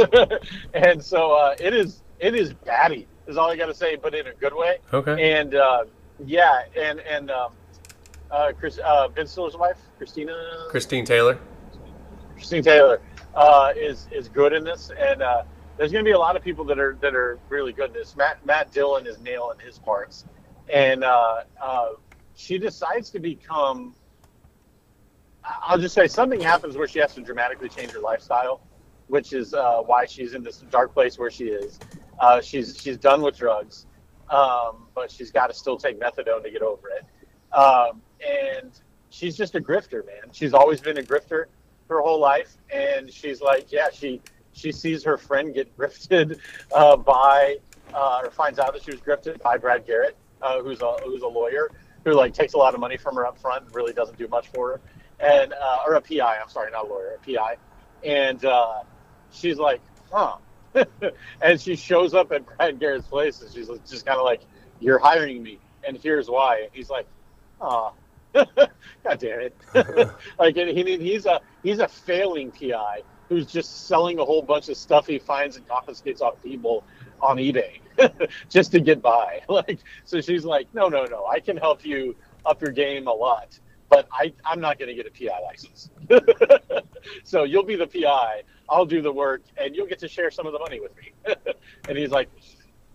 [0.74, 4.14] and so uh, it is it is batty is all I got to say, but
[4.14, 4.80] in a good way.
[4.92, 5.34] Okay.
[5.34, 5.86] And uh,
[6.26, 7.54] yeah, and and um,
[8.32, 11.40] uh, Chris uh, Ben Stiller's wife, Christina Christine Taylor.
[12.34, 13.02] Christine Taylor
[13.36, 15.44] uh, is is good in this, and uh,
[15.78, 17.94] there's going to be a lot of people that are that are really good in
[17.94, 18.16] this.
[18.16, 20.26] Matt Matt Dillon is nailing his parts,
[20.72, 21.90] and uh, uh,
[22.36, 23.96] she decides to become.
[25.44, 28.62] I'll just say something happens where she has to dramatically change her lifestyle,
[29.08, 31.80] which is uh, why she's in this dark place where she is.
[32.20, 33.86] Uh, she's she's done with drugs,
[34.30, 37.06] um, but she's got to still take methadone to get over it.
[37.56, 38.72] Um, and
[39.10, 40.32] she's just a grifter, man.
[40.32, 41.46] She's always been a grifter
[41.90, 44.22] her whole life, and she's like, yeah, she
[44.54, 46.40] she sees her friend get grifted
[46.76, 47.58] uh, by,
[47.94, 51.22] uh, or finds out that she was grifted by Brad Garrett, uh, who's a who's
[51.22, 51.70] a lawyer
[52.06, 54.28] who like takes a lot of money from her up front and really doesn't do
[54.28, 54.82] much for her.
[55.20, 56.40] and uh, or a PI.
[56.42, 57.58] I'm sorry, not a lawyer, a PI.
[58.04, 58.84] And uh,
[59.32, 59.82] she's like,
[60.12, 60.38] huh.
[61.42, 64.44] and she shows up at Brad Garrett's place, and she's just kind of like,
[64.80, 67.08] "You're hiring me, and here's why." And he's like,
[67.62, 67.94] "Oh,
[68.34, 69.58] God damn it!"
[70.40, 74.70] like, and he, he's a he's a failing PI who's just selling a whole bunch
[74.70, 76.86] of stuff he finds and confiscates off people
[77.22, 77.82] on eBay
[78.50, 79.42] just to get by.
[79.50, 82.16] Like, so she's like, "No, no, no, I can help you
[82.46, 83.60] up your game a lot."
[83.90, 85.90] But I, I'm not going to get a PI license.
[87.24, 88.44] So you'll be the PI.
[88.70, 91.14] I'll do the work, and you'll get to share some of the money with me.
[91.88, 92.30] and he's like,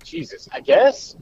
[0.03, 1.17] Jesus, I guess.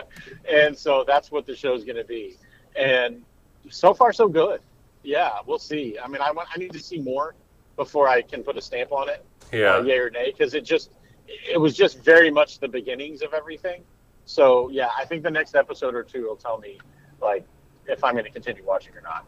[0.50, 2.36] and so that's what the show's going to be.
[2.76, 3.22] And
[3.70, 4.60] so far, so good.
[5.02, 5.98] Yeah, we'll see.
[6.02, 7.34] I mean, I want, I need to see more
[7.76, 9.24] before I can put a stamp on it.
[9.52, 9.76] Yeah.
[9.76, 10.90] Uh, yay or nay, because it just,
[11.28, 13.82] it was just very much the beginnings of everything.
[14.24, 16.78] So yeah, I think the next episode or two will tell me,
[17.20, 17.46] like,
[17.86, 19.24] if I'm going to continue watching or not.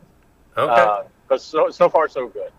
[0.56, 0.72] Okay.
[0.72, 2.50] Uh, but so so far so good.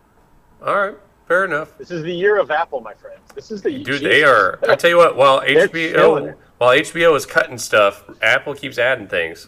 [0.65, 0.95] All right.
[1.27, 1.77] Fair enough.
[1.77, 3.21] This is the year of Apple, my friends.
[3.35, 4.59] This is the Dude, they are.
[4.69, 5.15] I tell you what.
[5.15, 9.47] While HBO, while HBO is cutting stuff, Apple keeps adding things.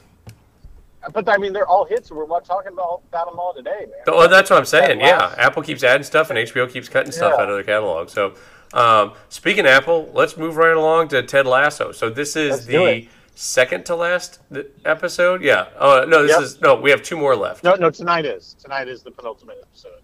[1.11, 2.11] But I mean, they're all hits.
[2.11, 3.89] We're talking about, about them all today, man.
[4.05, 4.99] Well, that's what I'm saying.
[4.99, 5.05] That
[5.37, 7.41] Yeah, Apple keeps adding stuff, and HBO keeps cutting stuff Yeah.
[7.43, 8.09] out of their catalog.
[8.09, 8.35] So,
[8.73, 11.91] um, speaking of Apple, let's move right along to Ted Lasso.
[11.91, 14.39] So this is Let's the second to last
[14.85, 15.41] episode.
[15.41, 15.69] Yeah.
[15.79, 16.41] Oh no, this Yep.
[16.43, 16.75] is no.
[16.75, 17.63] We have two more left.
[17.63, 20.01] No, no, tonight is tonight is the penultimate episode.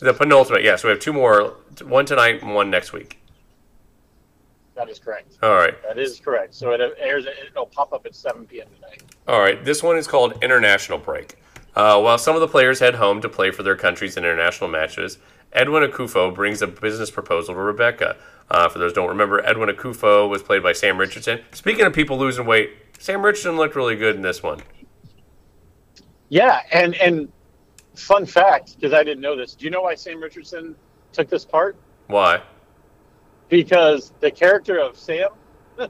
[0.00, 0.62] The penultimate.
[0.62, 0.76] Yeah.
[0.76, 1.54] So we have two more.
[1.82, 3.18] One tonight and one next week.
[4.74, 5.38] That is correct.
[5.42, 5.74] All right.
[5.82, 6.54] That is correct.
[6.54, 7.26] So it airs.
[7.50, 8.68] It'll pop up at 7 p.m.
[8.74, 9.02] tonight.
[9.26, 11.36] All right, this one is called International Break.
[11.74, 14.70] Uh, while some of the players head home to play for their countries in international
[14.70, 15.18] matches,
[15.52, 18.16] Edwin Akufo brings a business proposal to Rebecca.
[18.50, 21.40] Uh, for those who don't remember, Edwin Akufo was played by Sam Richardson.
[21.52, 24.60] Speaking of people losing weight, Sam Richardson looked really good in this one.
[26.28, 27.32] Yeah, and and
[27.96, 29.54] fun fact because I didn't know this.
[29.54, 30.76] Do you know why Sam Richardson
[31.12, 31.76] took this part?
[32.06, 32.42] Why?
[33.48, 35.30] Because the character of Sam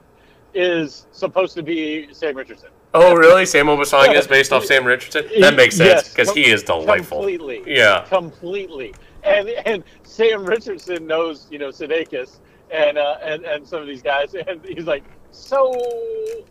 [0.53, 2.69] is supposed to be Sam Richardson.
[2.93, 3.45] Oh, really?
[3.45, 5.25] Sam Obisanya is based off Sam Richardson?
[5.39, 7.19] That makes sense Yes, because he is delightful.
[7.19, 7.63] Completely.
[7.65, 8.05] Yeah.
[8.07, 8.93] Completely.
[9.23, 12.39] And and Sam Richardson knows, you know, Sudeikis
[12.71, 15.71] and uh, and and some of these guys, and he's like, so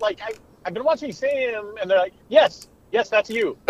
[0.01, 0.33] like I
[0.65, 3.57] I've been watching Sam, and they're like, yes, yes, that's you.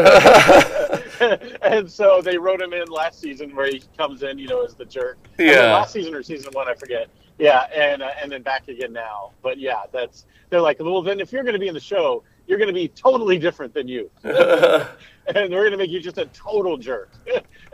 [1.62, 4.74] and so they wrote him in last season where he comes in, you know, as
[4.74, 5.18] the jerk.
[5.38, 5.74] Yeah.
[5.74, 7.08] last season or season one, I forget.
[7.38, 9.32] Yeah, and uh, and then back again now.
[9.42, 12.22] But yeah, that's they're like, well, then if you're going to be in the show,
[12.46, 14.32] you're going to be totally different than you, and
[15.26, 17.10] we're going to make you just a total jerk.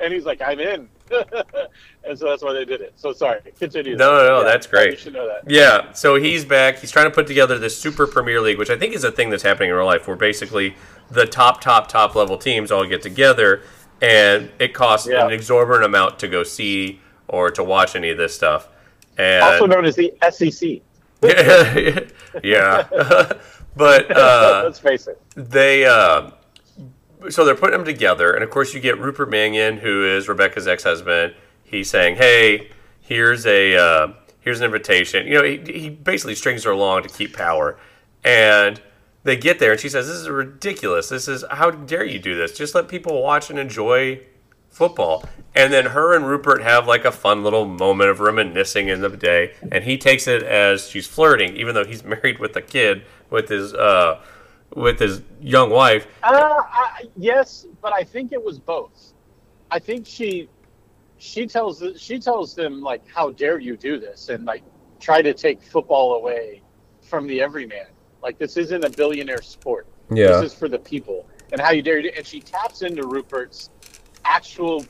[0.01, 0.89] and he's like, I'm in.
[2.05, 2.93] and so that's why they did it.
[2.97, 3.97] So sorry, continue.
[3.97, 4.90] No, no, no, Yeah, that's great.
[4.93, 5.51] You should know that.
[5.51, 6.78] Yeah, so he's back.
[6.78, 9.30] He's trying to put together this Super Premier League, which I think is a thing
[9.30, 10.74] that's happening in real life, where basically
[11.10, 13.62] the top, top, top level teams all get together,
[14.01, 15.26] and it costs Yeah.
[15.26, 18.68] an exorbitant amount to go see or to watch any of this stuff.
[19.18, 20.80] And Also known as the SEC.
[21.22, 22.01] yeah,
[22.43, 23.32] yeah.
[23.76, 25.20] but uh, Let's face it.
[25.36, 26.30] they uh,
[27.30, 30.66] so they're putting them together, and of course you get Rupert Mannion, who is Rebecca's
[30.66, 31.34] ex-husband.
[31.64, 32.70] He's saying, "Hey,
[33.00, 37.08] here's a uh, here's an invitation." You know, he, he basically strings her along to
[37.08, 37.78] keep power,
[38.24, 38.80] and
[39.24, 41.08] they get there, and she says, "This is ridiculous.
[41.08, 42.56] This is how dare you do this?
[42.56, 44.20] Just let people watch and enjoy."
[44.70, 45.22] Football,
[45.54, 49.10] and then her and Rupert have like a fun little moment of reminiscing in the
[49.10, 53.02] day, and he takes it as she's flirting, even though he's married with a kid
[53.28, 54.22] with his uh,
[54.76, 56.06] with his young wife.
[56.22, 56.30] Uh,
[56.60, 59.12] I, yes, but I think it was both.
[59.70, 60.48] I think she
[61.18, 64.62] she tells she tells them like, "How dare you do this?" and like
[65.00, 66.62] try to take football away
[67.00, 67.86] from the everyman.
[68.22, 69.86] Like this isn't a billionaire sport.
[70.10, 70.28] Yeah.
[70.40, 71.26] This is for the people.
[71.52, 72.10] And how you dare you?
[72.10, 73.70] do- And she taps into Rupert's
[74.24, 74.84] actual,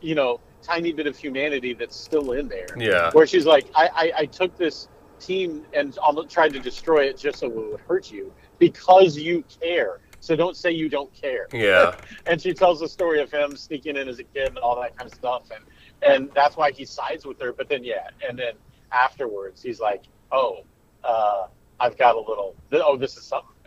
[0.00, 2.66] you know, tiny bit of humanity that's still in there.
[2.76, 3.10] Yeah.
[3.12, 4.88] Where she's like, I, I, I took this
[5.18, 9.42] team and almost tried to destroy it just so it would hurt you because you
[9.60, 9.98] care.
[10.20, 11.48] So don't say you don't care.
[11.52, 11.96] Yeah.
[12.26, 14.96] and she tells the story of him sneaking in as a kid and all that
[14.96, 15.64] kind of stuff, and
[16.02, 17.52] and that's why he sides with her.
[17.52, 18.52] But then yeah, and then
[18.92, 20.60] afterwards he's like, oh,
[21.02, 21.46] uh,
[21.80, 22.54] I've got a little.
[22.72, 23.50] Oh, this is something.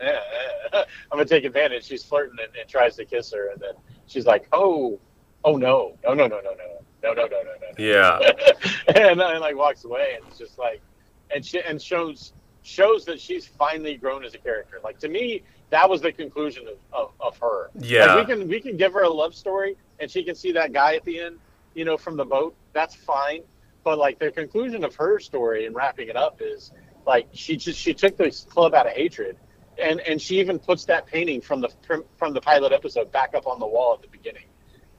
[0.72, 1.84] I'm gonna take advantage.
[1.84, 3.74] She's flirting and, and tries to kiss her, and then
[4.06, 5.00] she's like, oh,
[5.44, 7.68] oh no, no, no, no, no, no, no, no, no, no, no.
[7.76, 8.18] Yeah.
[8.94, 10.80] and then like walks away and it's just like
[11.34, 12.32] and she and shows
[12.64, 16.66] shows that she's finally grown as a character like to me that was the conclusion
[16.66, 18.14] of, of, of her Yeah.
[18.14, 20.72] like, we can we can give her a love story and she can see that
[20.72, 21.38] guy at the end
[21.74, 23.42] you know from the boat that's fine
[23.84, 26.72] but like the conclusion of her story and wrapping it up is
[27.06, 29.36] like she just she took this club out of hatred
[29.76, 31.68] and and she even puts that painting from the
[32.16, 34.44] from the pilot episode back up on the wall at the beginning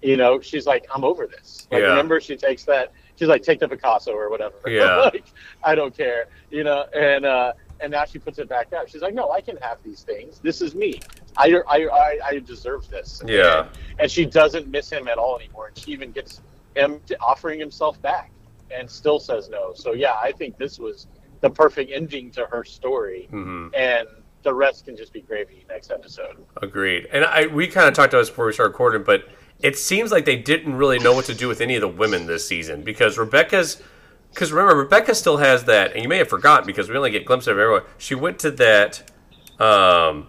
[0.04, 1.68] You know, she's like, I'm over this.
[1.72, 1.88] Like, Yeah.
[1.90, 2.92] remember, she takes that.
[3.18, 4.56] She's like, take the Picasso or whatever.
[4.68, 4.96] Yeah.
[4.98, 5.26] like,
[5.64, 6.28] I don't care.
[6.50, 8.90] You know, and uh, and now she puts it back out.
[8.90, 10.40] She's like, no, I can have these things.
[10.40, 11.00] This is me.
[11.38, 13.22] I I I, I deserve this.
[13.26, 13.62] Yeah.
[13.62, 13.70] And,
[14.00, 15.68] and she doesn't miss him at all anymore.
[15.68, 16.42] And she even gets
[16.76, 18.32] him offering himself back,
[18.72, 19.74] and still says no.
[19.74, 21.08] So yeah, I think this was
[21.42, 24.08] the perfect ending to her story, hmm and
[24.44, 26.38] the rest can just be gravy next episode.
[26.62, 27.08] Agreed.
[27.12, 29.28] And I we kind of talked about this before we started recording, but
[29.66, 32.28] it seems like they didn't really know what to do with any of the women
[32.28, 33.82] this season because Rebecca's.
[34.30, 37.24] Because remember, Rebecca still has that, and you may have forgotten because we only get
[37.26, 37.84] glimpses of everyone.
[37.98, 39.10] She went to that,
[39.62, 40.28] um,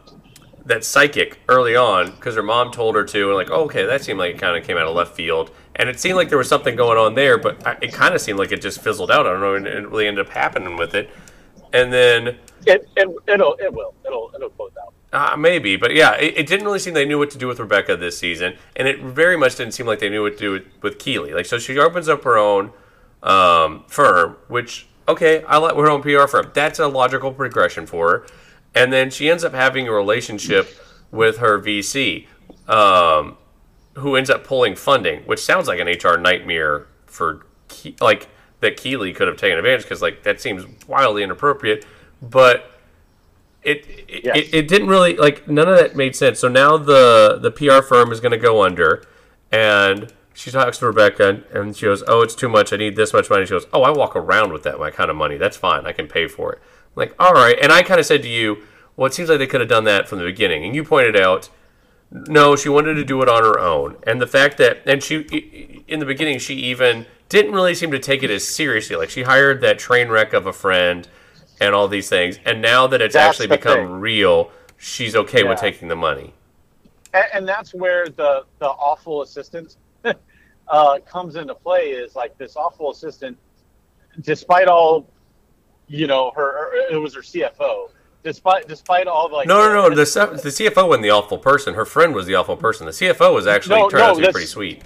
[0.64, 4.04] that psychic early on because her mom told her to, and like, oh, okay, that
[4.04, 6.38] seemed like it kind of came out of left field, and it seemed like there
[6.38, 9.10] was something going on there, but I- it kind of seemed like it just fizzled
[9.10, 9.26] out.
[9.26, 11.10] I don't know, and it really ended up happening with it,
[11.72, 14.94] and then It, it it'll it will it'll it'll close out.
[15.12, 17.60] Uh, maybe, but yeah, it, it didn't really seem they knew what to do with
[17.60, 20.52] Rebecca this season, and it very much didn't seem like they knew what to do
[20.52, 21.32] with, with Keeley.
[21.32, 22.72] Like, so she opens up her own
[23.22, 26.50] um, firm, which okay, I let her own PR firm.
[26.52, 28.26] That's a logical progression for her,
[28.74, 30.76] and then she ends up having a relationship
[31.10, 32.26] with her VC,
[32.68, 33.38] um,
[33.94, 38.28] who ends up pulling funding, which sounds like an HR nightmare for Ke- like
[38.60, 41.84] that Keeley could have taken advantage because like that seems wildly inappropriate,
[42.20, 42.75] but
[43.66, 44.36] it it, Yes.
[44.36, 46.38] it it didn't really like none of that made sense.
[46.38, 49.02] So now the the PR firm is going to go under,
[49.52, 52.72] and she talks to Rebecca and she goes, "Oh, it's too much.
[52.72, 55.10] I need this much money." She goes, "Oh, I walk around with that my kind
[55.10, 55.36] of money.
[55.36, 55.86] That's fine.
[55.86, 56.58] I can pay for it."
[56.96, 57.56] I'm like, all right.
[57.60, 58.58] And I kind of said to you,
[58.96, 61.16] "Well, it seems like they could have done that from the beginning." And you pointed
[61.16, 61.48] out.
[62.12, 65.82] No, she wanted to do it on her own, and the fact that, and she,
[65.88, 68.94] in the beginning, she even didn't really seem to take it as seriously.
[68.94, 71.08] Like she hired that train wreck of a friend,
[71.60, 73.90] and all these things, and now that it's That's actually become thing.
[74.00, 76.34] real, she's okay with taking the money.
[77.14, 79.76] and, and that's where the the awful assistant
[80.68, 81.90] uh, comes into play.
[81.90, 83.36] Is like this awful assistant,
[84.20, 85.08] despite all,
[85.88, 87.90] you know, her, it was her CFO.
[88.22, 89.90] Despite despite all like No, no, no.
[89.90, 90.04] The
[90.42, 91.74] the CFO wasn't the awful person.
[91.74, 92.84] Her friend was the awful person.
[92.86, 94.82] The CFO was actually No, turned out to be pretty sweet.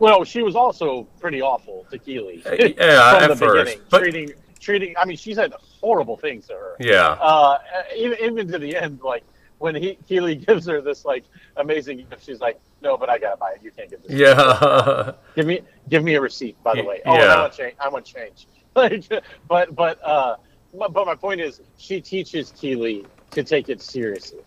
[0.00, 2.74] well, she was also pretty awful to Keeley Uh, yeah,
[3.14, 4.96] from at the first, beginning, but- treating treating.
[4.98, 6.76] I mean, she said horrible things to her.
[6.78, 7.58] Yeah, uh,
[7.96, 9.24] even even to the end, like
[9.58, 11.24] when he Keeley gives her this like
[11.56, 13.62] amazing gift, she's like, "No, but I gotta buy it.
[13.62, 14.12] You can't get this.
[14.12, 17.00] yeah, Give me give me a receipt, by the way.
[17.06, 17.34] Oh, yeah.
[17.34, 17.74] I want change.
[17.80, 18.46] I want change.
[18.76, 19.08] Like,
[19.48, 20.36] but but uh,
[20.74, 24.40] but but my point is, she teaches Keeley to take it seriously.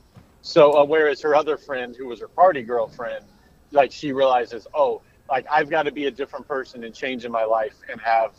[0.44, 3.26] So uh, whereas her other friend, who was her party girlfriend,
[3.72, 7.32] like she realizes, oh, like I've got to be a different person and change in
[7.32, 8.34] my life and have,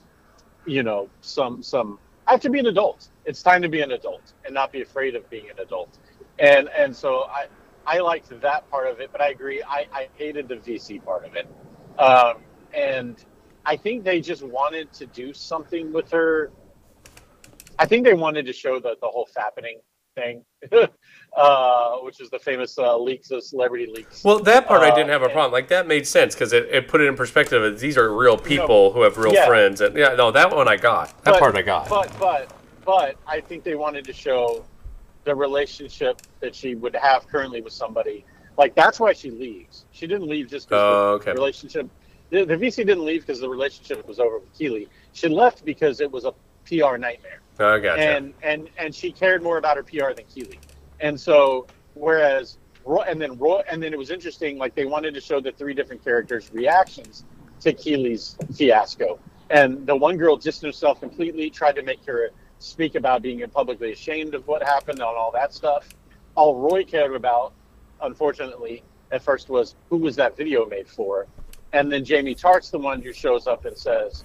[0.64, 1.98] you know, some some.
[2.30, 3.08] I have to be an adult.
[3.24, 5.98] It's time to be an adult and not be afraid of being an adult.
[6.38, 7.48] And and so I
[7.84, 9.64] I liked that part of it, but I agree.
[9.64, 11.48] I I hated the VC part of it.
[11.98, 12.34] Um,
[12.72, 13.24] and
[13.66, 16.52] I think they just wanted to do something with her.
[17.80, 19.80] I think they wanted to show the the whole fappening
[20.14, 20.44] thing,
[21.36, 24.24] uh, which is the famous uh, leaks of celebrity leaks.
[24.24, 25.52] Well, that part I Uh, didn't have a and- problem.
[25.52, 27.78] Like that made sense because it, it put it in perspective.
[27.80, 29.46] These are real people who have real Yeah.
[29.46, 31.08] friends, and yeah, no, that one I got.
[31.24, 31.88] That But- part I got.
[31.88, 32.50] But but
[32.84, 34.64] but I think they wanted to show
[35.24, 38.24] the relationship that she would have currently with somebody.
[38.56, 39.84] Like that's why she leaves.
[39.92, 41.88] She didn't leave just because Oh, the relationship.
[42.30, 44.88] The, the VC didn't leave because the relationship was over with Keeley.
[45.12, 46.32] She left because it was a
[46.64, 47.39] PR nightmare.
[47.60, 48.02] Oh, I gotcha.
[48.02, 50.58] and and and she cared more about her PR than Keeley.
[51.00, 54.56] And so whereas Roy, and then Roy, and then it was interesting.
[54.58, 57.24] Like they wanted to show the three different characters' reactions
[57.60, 59.18] to Keeley's fiasco.
[59.50, 62.30] And the one girl distanced herself completely, tried to make her
[62.60, 65.88] speak about being publicly ashamed of what happened and all that stuff.
[66.36, 67.52] All Roy cared about,
[68.00, 68.82] unfortunately,
[69.12, 71.26] at first was who was that video made for?
[71.72, 74.24] And then Jamie Tartt's the one who shows up and says,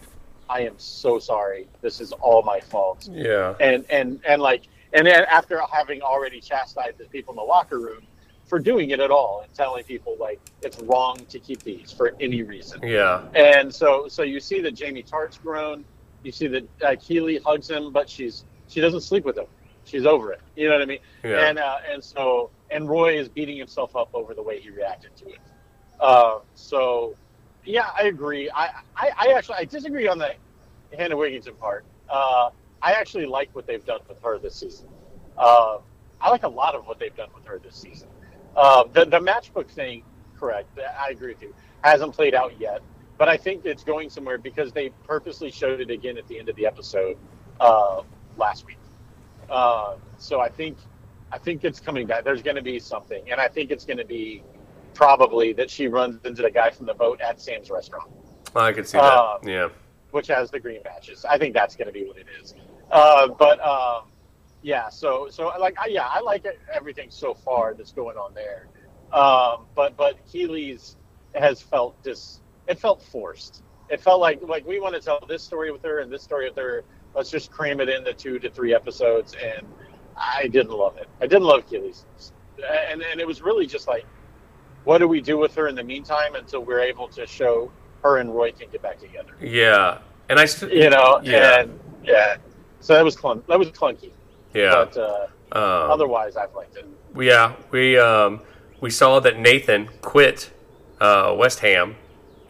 [0.49, 1.67] I am so sorry.
[1.81, 3.07] This is all my fault.
[3.11, 4.63] Yeah, and and and like
[4.93, 8.03] and then after having already chastised the people in the locker room
[8.45, 12.15] for doing it at all and telling people like it's wrong to keep these for
[12.19, 12.79] any reason.
[12.83, 15.83] Yeah, and so so you see that jamie tartt's grown.
[16.23, 19.47] You see that uh, keeley hugs him but she's she doesn't sleep with him.
[19.83, 20.41] She's over it.
[20.55, 20.99] You know what i mean?
[21.23, 21.47] Yeah.
[21.47, 25.15] and uh, and so and roy is beating himself up over the way he reacted
[25.17, 25.39] to it.
[25.99, 27.15] Uh, so
[27.65, 28.65] yeah i agree I,
[28.95, 30.33] I i actually i disagree on the
[30.97, 32.49] hannah waddingham part uh,
[32.81, 34.87] I actually like what they've done with her this season.
[35.37, 35.79] Uh,
[36.21, 38.07] I like a lot of what they've done with her this season.
[38.55, 40.03] Uh, the the matchbook thing,
[40.39, 40.77] correct?
[40.79, 41.53] I agree with you.
[41.83, 42.81] Hasn't played out yet,
[43.17, 46.47] but I think it's going somewhere because they purposely showed it again at the end
[46.47, 47.17] of the episode
[47.59, 48.01] uh,
[48.37, 48.77] last week.
[49.49, 50.77] Uh, so I think
[51.31, 52.23] I think it's coming back.
[52.23, 54.43] There's going to be something, and I think it's going to be
[54.95, 58.09] probably that she runs into the guy from the boat at Sam's restaurant,
[58.55, 59.03] I could see that.
[59.03, 59.69] Um, yeah.
[60.11, 61.25] which has the green patches.
[61.25, 62.55] I think that's going to be what it is.
[62.89, 64.03] Uh, but um,
[64.61, 68.67] yeah, so so like I, yeah, I like everything so far that's going on there.
[69.13, 70.97] Um, but but Keeley's
[71.35, 72.41] has felt this.
[72.67, 73.61] It felt forced.
[73.89, 76.47] It felt like like we want to tell this story with her and this story
[76.47, 76.83] with her.
[77.13, 79.67] Let's just cram it into two to three episodes, and
[80.17, 81.07] I didn't love it.
[81.21, 82.05] I didn't love Keeley's,
[82.89, 84.05] and and it was really just like,
[84.85, 87.71] what do we do with her in the meantime until we're able to show
[88.03, 89.31] her and Roy can get back together?
[89.41, 89.97] Yeah.
[90.29, 91.61] And I still, You know, Yeah.
[91.61, 92.37] and yeah.
[92.79, 94.11] So that was clun- that was clunky,
[94.53, 94.71] yeah.
[94.85, 96.85] but uh, Um, otherwise I've liked it.
[97.19, 98.41] Yeah, we um,
[98.81, 100.51] we saw that Nathan quit
[101.01, 101.95] uh, West Ham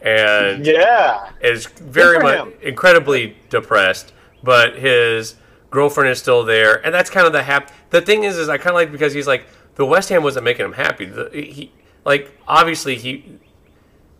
[0.01, 2.53] and Yeah, is very much him.
[2.61, 4.13] incredibly depressed,
[4.43, 5.35] but his
[5.69, 7.71] girlfriend is still there, and that's kind of the hap.
[7.91, 9.45] The thing is, is I kind of like because he's like
[9.75, 11.05] the West Ham wasn't making him happy.
[11.05, 11.71] The, he
[12.05, 13.39] like obviously he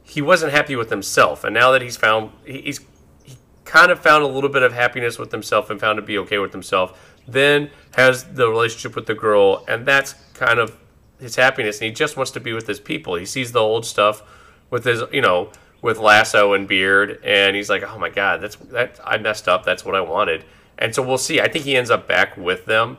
[0.03, 2.79] he wasn't happy with himself, and now that he's found he- he's
[3.23, 6.17] he kind of found a little bit of happiness with himself and found to be
[6.19, 7.13] okay with himself.
[7.27, 10.77] Then has the relationship with the girl, and that's kind of
[11.19, 11.77] his happiness.
[11.79, 13.15] And he just wants to be with his people.
[13.15, 14.21] He sees the old stuff
[14.69, 15.49] with his, you know,
[15.81, 19.63] with Lasso and Beard, and he's like, "Oh my God, that's that I messed up.
[19.65, 20.43] That's what I wanted."
[20.77, 21.39] And so we'll see.
[21.41, 22.97] I think he ends up back with them,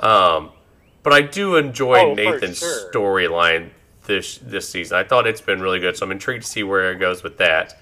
[0.00, 0.50] um,
[1.04, 2.90] but I do enjoy Oh, Nathan's sure.
[2.92, 3.70] storyline
[4.08, 4.98] this this season.
[4.98, 7.38] I thought it's been really good, so I'm intrigued to see where it goes with
[7.38, 7.78] that.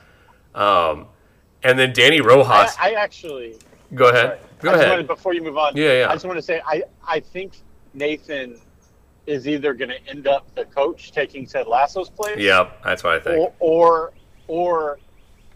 [0.55, 1.07] Um,
[1.63, 3.57] and then Danny I, Rojas, I actually
[3.95, 4.41] go ahead, sorry.
[4.61, 4.91] go ahead.
[4.91, 5.75] wanted- before you move on.
[5.75, 6.09] Yeah, yeah.
[6.11, 7.53] I just want to say I I think
[7.95, 8.61] Nathan
[9.27, 13.15] is either going to end up the coach taking Ted Lasso's place, Yep, that's what
[13.15, 13.39] I think.
[13.39, 14.13] or or
[14.49, 14.99] or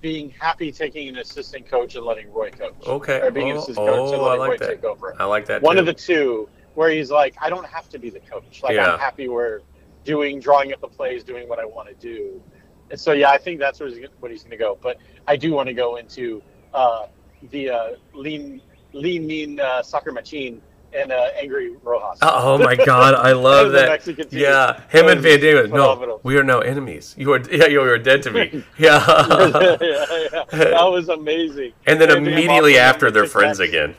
[0.00, 2.74] being happy taking an assistant coach and letting Roy coach.
[2.86, 3.20] Okay.
[3.20, 4.68] Or being an Oh, assistant coach and oh, I letting like Roy that.
[4.68, 5.14] take over.
[5.20, 5.60] I like that.
[5.62, 5.80] one too.
[5.80, 8.92] of the two where he's like i don't have to be the coach like Yeah.
[8.92, 9.60] i'm happy we're
[10.04, 12.42] doing drawing up the plays doing what i want to do
[12.90, 15.36] and so yeah i think that's where he's, what he's going to go but i
[15.36, 16.42] do want to go into
[16.74, 17.06] uh,
[17.50, 18.60] the uh, lean
[18.92, 20.60] lean mean uh, soccer machine
[20.92, 24.06] and uh, angry rojas Oh my God, I love that.
[24.32, 25.70] Yeah, him That and Van Damme.
[25.70, 27.14] No, we are now enemies.
[27.16, 28.64] You are, yeah, you are dead to me.
[28.78, 29.04] Yeah.
[29.08, 33.94] yeah, yeah, that was amazing and then Van immediately after, they're friends again.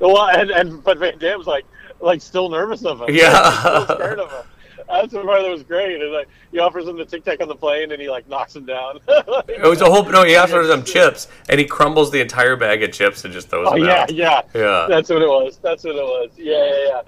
[0.00, 1.66] well, and, and but Van Damme's like
[2.00, 3.14] like still nervous of him.
[3.14, 3.60] Yeah.
[3.60, 4.42] still scared of him.
[4.88, 6.00] That's the part that was great.
[6.00, 8.56] And like he offers him the tic tac on the plane, and he like knocks
[8.56, 8.98] him down.
[9.48, 10.24] It was a whole no.
[10.24, 13.68] He offers some chips, and he crumbles the entire bag of chips and just throws
[13.68, 14.12] oh them yeah, out.
[14.12, 14.86] yeah, Yeah.
[14.88, 15.58] That's what it was.
[15.62, 16.30] That's what it was.
[16.36, 17.02] Yeah, yeah, yeah.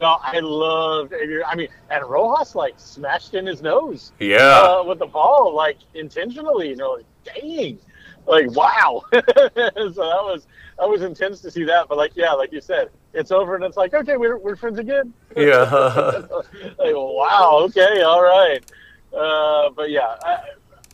[0.00, 1.14] No, I loved.
[1.46, 4.36] I mean, and Rojas like smashed in his nose Yeah.
[4.80, 6.70] uh, with the ball, like intentionally.
[6.70, 7.78] You know, like dang,
[8.26, 9.02] like wow.
[9.12, 10.46] so that was
[10.78, 11.88] that was intense to see that.
[11.88, 14.78] But like, yeah, like you said, it's over, and it's like, okay, we're we're friends
[14.78, 15.12] again.
[15.36, 15.62] Yeah.
[16.78, 18.64] like, wow, okay, all right.
[19.12, 20.38] Uh, but yeah, I,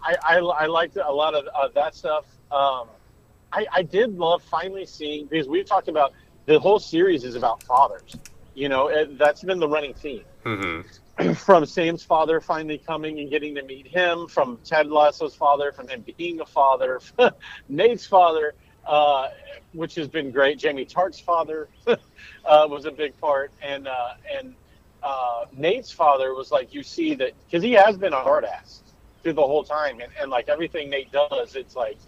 [0.03, 2.24] I, I, I liked a lot of uh, that stuff.
[2.51, 2.89] Um,
[3.53, 6.12] I, I did love finally seeing because we've talked about
[6.47, 8.16] the whole series is about fathers.
[8.55, 10.81] You know, it, that's been the running theme hmm
[11.35, 15.86] from Sam's father finally coming and getting to meet him, from Ted Lasso's father, from
[15.86, 17.01] him being a father,
[17.69, 18.55] Nate's father,
[18.85, 19.28] uh,
[19.74, 20.59] which has been great.
[20.59, 21.96] Jamie Tartt's father uh,
[22.68, 24.55] was a big part, and uh, and
[25.02, 28.82] uh, Nate's father was like you see that because he has been a hard ass
[29.22, 31.98] through the whole time, and, and like everything Nate does, it's like,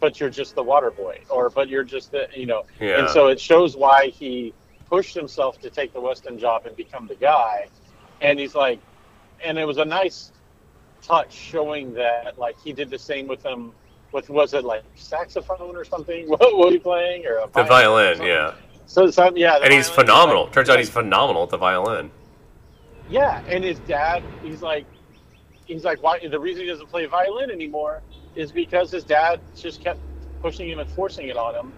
[0.00, 3.00] but you're just the water boy, or but you're just the you know, Yeah.
[3.00, 4.54] and so it shows why he
[4.88, 7.68] pushed himself to take the West Ham job and become the guy
[8.20, 8.80] and he's like
[9.44, 10.32] and it was a nice
[11.02, 13.72] touch showing that like he did the same with him
[14.12, 16.28] with was it like saxophone or something?
[16.28, 17.26] What was he playing?
[17.26, 18.54] Or a The violin, yeah.
[18.86, 20.44] so, so yeah And he's phenomenal.
[20.44, 22.10] like- Turns out he's phenomenal at the violin.
[23.08, 24.86] yeah and his dad he's like
[25.66, 28.02] he's like why the reason he doesn't play violin anymore
[28.34, 29.98] is because his dad just kept
[30.42, 31.72] pushing him and forcing it on him.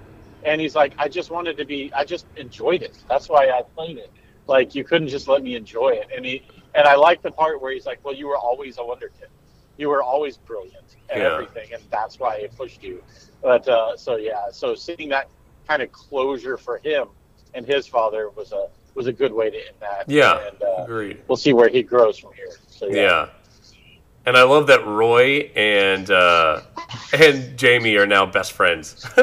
[0.44, 2.96] And he's like i just wanted to be i just enjoyed it.
[3.08, 4.10] That's why i played it.
[4.46, 6.08] Like you couldn't just let me enjoy it.
[6.14, 6.42] And he
[6.74, 9.28] and i like the part where he's like well you were always a wonder kid
[9.80, 11.32] you were always brilliant and Yeah.
[11.34, 13.02] everything and that's why it pushed you
[13.42, 15.28] but uh, so yeah so seeing that
[15.66, 17.08] kind of closure for him
[17.54, 20.46] and his father was a was a good way to end that Yeah.
[20.46, 21.22] and uh, Agreed.
[21.28, 22.50] we'll see where he grows from here.
[22.68, 23.28] So yeah, Yeah.
[24.26, 26.60] And I love that Roy and uh,
[27.12, 29.06] and Jamie are now best friends.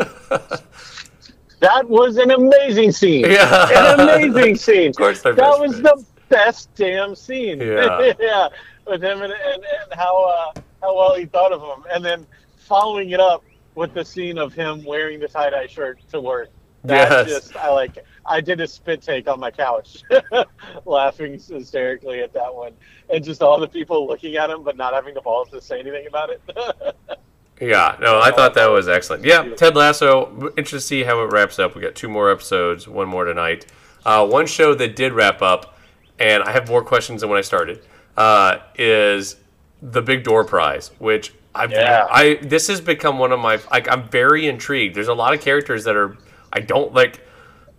[1.59, 3.25] that was an amazing scene.
[3.29, 3.93] Yeah.
[3.93, 4.89] an amazing scene.
[4.91, 5.83] Of course they're that was friends.
[5.83, 7.59] the best damn scene.
[7.61, 8.13] Yeah.
[8.19, 8.47] yeah,
[8.89, 10.23] with him and, and, and how
[10.55, 12.25] uh, how well he thought of him, and then
[12.57, 13.43] following it up
[13.75, 16.49] with the scene of him wearing the tie dye shirt to work.
[16.83, 17.41] That's Yes.
[17.43, 20.03] just I like I did a spit take on my couch,
[20.85, 22.73] laughing hysterically at that one,
[23.09, 25.79] and just all the people looking at him but not having the balls to say
[25.79, 26.41] anything about it.
[27.59, 29.25] Yeah, no, I thought that was excellent.
[29.25, 30.27] Yeah, Ted Lasso.
[30.49, 31.73] Interested to see how it wraps up.
[31.75, 33.65] We got two more episodes, one more tonight.
[34.05, 35.75] Uh, one show that did wrap up,
[36.19, 37.81] and I have more questions than when I started.
[38.17, 39.35] Uh, is
[39.81, 42.07] the Big Door Prize, which I've Yeah.
[42.09, 44.95] I this has become one of my like I'm very intrigued.
[44.95, 46.17] There's a lot of characters that are
[46.51, 47.21] I don't like.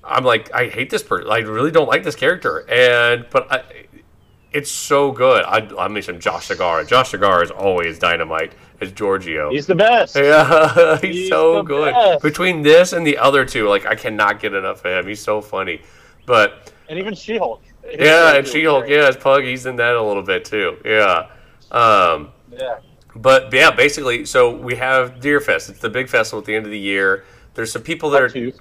[0.05, 1.31] I'm like I hate this person.
[1.31, 3.63] I really don't like this character, and but I,
[4.53, 5.45] it's so good.
[5.45, 6.87] I I mentioned Josh Segarra.
[6.87, 9.51] Josh Segarra is always dynamite as Giorgio.
[9.51, 10.17] He's the best.
[10.29, 11.93] Yeah, he's, He's so good.
[11.95, 12.23] best.
[12.23, 15.09] Between this and the other two, like I cannot get enough of him.
[15.09, 15.83] He's so funny.
[16.27, 17.63] But And even She-Hulk.
[17.99, 20.77] Yeah, and She Hulk, yeah, as Pug, he's in that a little bit too.
[20.85, 21.29] Yeah.
[21.71, 22.79] Um, Yeah.
[23.15, 25.69] but yeah, basically, so we have Deer Fest.
[25.71, 27.25] It's the big festival at the end of the year.
[27.55, 28.53] There's some people that Part are two.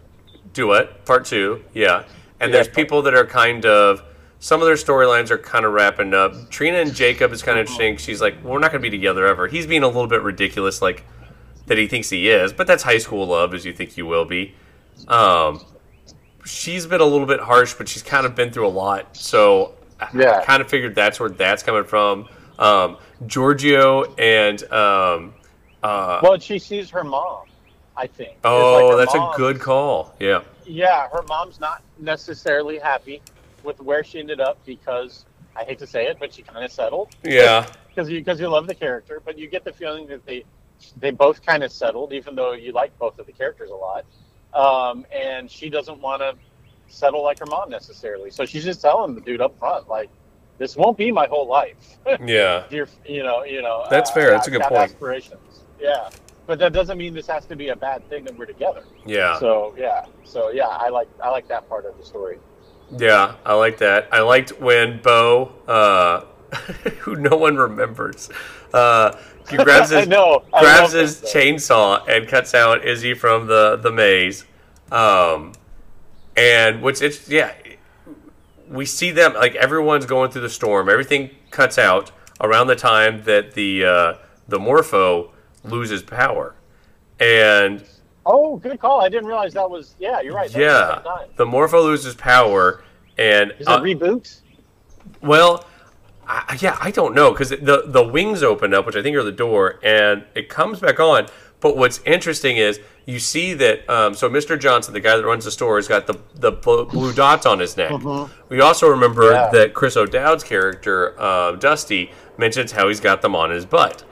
[0.54, 2.04] do it part two, yeah.
[2.40, 2.58] And Yeah.
[2.58, 4.04] there's people that are kind of
[4.40, 6.50] some of their storylines are kind of wrapping up.
[6.52, 7.98] Trina and Jacob is kind of interesting.
[7.98, 9.48] She's like, we're not going to be together ever.
[9.48, 11.04] He's being a little bit ridiculous, like
[11.66, 14.26] that he thinks he is, but that's high school love, as you think you will
[14.26, 14.54] be.
[15.08, 15.62] Um,
[16.48, 19.74] she's been a little bit harsh, but she's kind of been through a lot, so
[20.00, 20.44] I- I Yeah.
[20.44, 22.28] kind of figured that's where that's coming from.
[22.60, 25.34] Um, Giorgio and um,
[25.84, 27.44] uh, Well, she sees her mom.
[28.00, 28.38] I think.
[28.44, 30.14] Oh, like that's a good call.
[30.20, 33.24] Yeah, Yeah, her mom's not necessarily happy
[33.64, 35.26] with where she ended up because
[35.56, 37.10] I hate to say it, but she kind of settled.
[37.24, 40.44] yeah, because you because you love the character, but you get the feeling that they
[40.98, 44.06] they both kind of settled, even though you like both of the characters a lot.
[44.58, 46.36] Um, and she doesn't want to
[46.88, 50.10] settle like her mom necessarily, so she's just telling the dude up front, like,
[50.58, 52.64] "This won't be my whole life." yeah.
[52.72, 53.86] You're, you know, you know.
[53.90, 54.32] That's fair.
[54.32, 54.82] That's a I've good point.
[54.82, 56.10] Aspirations, yeah,
[56.48, 58.84] but that doesn't mean this has to be a bad thing that we're together.
[59.06, 59.38] Yeah.
[59.38, 62.40] So yeah, so yeah, I like I like that part of the story.
[62.98, 64.08] Yeah, I like that.
[64.12, 66.22] I liked when Bo, uh,
[67.02, 68.30] who no one remembers,
[68.74, 69.16] uh,
[69.50, 70.44] he grabs his know.
[70.52, 74.46] Grabs his chainsaw and cuts out Izzy from the the maze.
[74.92, 75.54] Um,
[76.36, 77.54] and which it's yeah,
[78.70, 80.90] we see them like everyone's going through the storm.
[80.90, 82.12] Everything cuts out
[82.42, 84.14] around the time that the uh,
[84.48, 85.32] the Morpho
[85.64, 86.56] loses power,
[87.20, 87.84] and
[88.30, 89.00] Oh, good call.
[89.02, 89.96] I didn't realize that was.
[90.00, 90.54] Yeah, you're right.
[90.54, 91.02] yeah,
[91.38, 92.84] the Morpho loses power,
[93.18, 94.42] and Is it uh, reboot?
[95.22, 95.66] Well,
[96.28, 99.24] I, yeah, I don't know because the the wings open up, which I think are
[99.24, 101.28] the door, and it comes back on.
[101.60, 103.90] But what's interesting is you see that.
[103.90, 104.60] Um, so Mr.
[104.60, 107.78] Johnson, the guy that runs the store, has got the the blue dots on his
[107.78, 107.92] neck.
[108.50, 109.50] We also remember Yeah.
[109.54, 114.04] that Chris O'Dowd's character, uh, Dusty, mentions how he's got them on his butt,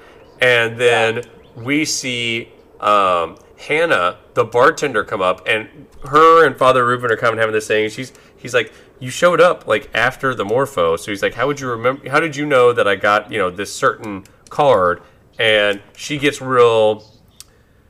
[0.41, 1.23] and then
[1.55, 7.39] we see um, Hannah, the bartender, come up, and her and Father Reuben are coming
[7.39, 7.89] having this thing.
[7.89, 11.59] She's he's like, you showed up like after the Morpho, so he's like, how would
[11.59, 12.09] you remember?
[12.09, 15.01] How did you know that I got you know this certain card?
[15.37, 17.03] And she gets real.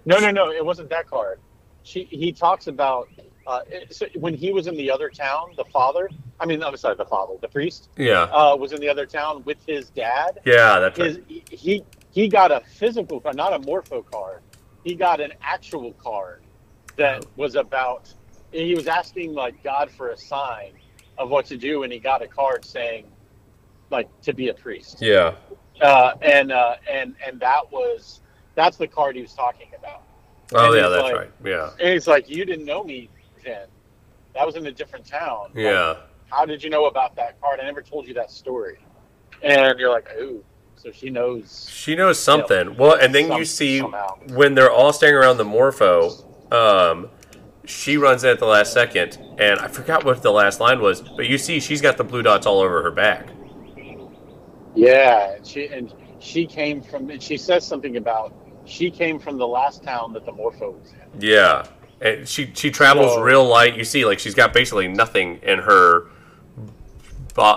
[0.05, 0.51] No, no, no.
[0.51, 1.39] It wasn't that card.
[1.83, 3.09] She he talks about
[3.45, 3.61] uh,
[3.91, 5.51] so when he was in the other town.
[5.55, 6.09] The father,
[6.39, 9.43] I mean, I'm sorry, the father, the priest, Yeah, uh, was in the other town
[9.45, 10.39] with his dad.
[10.45, 11.23] yeah, that's right.
[11.27, 14.41] His, he he got a physical card, not a morpho card.
[14.83, 16.41] He got an actual card
[16.97, 18.11] that was about.
[18.51, 20.71] He was asking like God for a sign
[21.17, 23.05] of what to do, and he got a card saying,
[23.89, 24.97] like, to be a priest.
[25.01, 25.35] Yeah,
[25.81, 28.21] uh, and uh, and and that was
[28.55, 30.03] that's the card he was talking about.
[30.53, 31.31] oh And yeah, that's like- right.
[31.43, 33.09] Yeah, And he's like, "You didn't know me
[33.43, 33.67] then.
[34.33, 35.51] That was in a different town.
[35.53, 35.95] Like, yeah,
[36.29, 37.59] how did you know about that card?
[37.61, 38.77] I never told you that story."
[39.43, 40.43] And you're like, "Ooh."
[40.77, 41.67] So she knows.
[41.71, 42.75] she knows something.
[42.77, 44.17] Well, and then you see somehow.
[44.33, 46.11] when they're all standing around the Morpho.
[46.51, 47.09] Um,
[47.67, 51.01] she runs in at the last second, and I forgot what the last line was,
[51.01, 53.27] but you see she's got the blue dots all over her back.
[54.75, 57.09] Yeah, and she and she came from.
[57.09, 58.33] And she says something about
[58.65, 61.21] she came from the last town that the Morpho was in.
[61.21, 61.65] Yeah,
[62.01, 63.75] and she she travels So- real light.
[63.77, 66.07] You see, like she's got basically nothing in her,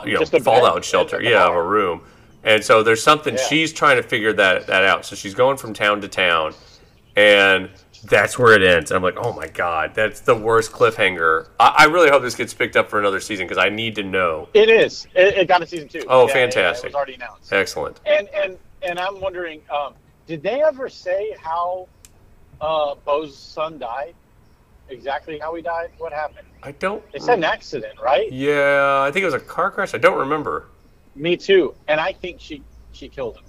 [0.06, 1.20] you know, a bed fallout shelter.
[1.20, 2.02] Yeah, of a room.
[2.44, 3.42] And so there's something Yeah.
[3.48, 5.04] she's trying to figure that that out.
[5.04, 6.54] So she's going from town to town,
[7.16, 7.68] and
[8.04, 8.90] that's where it ends.
[8.90, 11.48] I'm like, oh my god, that's the worst cliffhanger.
[11.58, 14.02] I, I really hope this gets picked up for another season because I need to
[14.02, 14.48] know.
[14.54, 15.06] It is.
[15.14, 16.02] It, it got a season two.
[16.08, 16.84] Oh, Yeah, yeah, yeah, fantastic.
[16.84, 17.52] it was already announced.
[17.52, 18.00] Excellent.
[18.06, 19.94] And and and I'm wondering, um,
[20.26, 21.88] did they ever say how
[22.60, 24.14] uh, Bo's son died?
[24.90, 25.90] Exactly how he died?
[25.98, 26.46] What happened?
[26.62, 27.02] I don't.
[27.12, 28.32] They said an accident, right?
[28.32, 29.94] Yeah, I think it was a car crash.
[29.94, 30.68] I don't remember.
[31.14, 31.74] Me too.
[31.88, 32.62] And I think she
[32.92, 33.44] she killed him.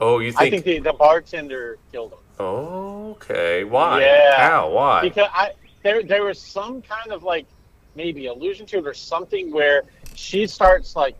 [0.00, 0.64] Oh, you I think?
[0.64, 3.64] think the, the bartender killed him okay.
[3.64, 4.00] Why?
[4.02, 4.48] Yeah.
[4.48, 4.70] How?
[4.70, 5.02] Why?
[5.02, 5.52] because I
[5.82, 7.46] there there was some kind of like
[7.94, 9.84] maybe allusion to it or something where
[10.14, 11.16] she starts like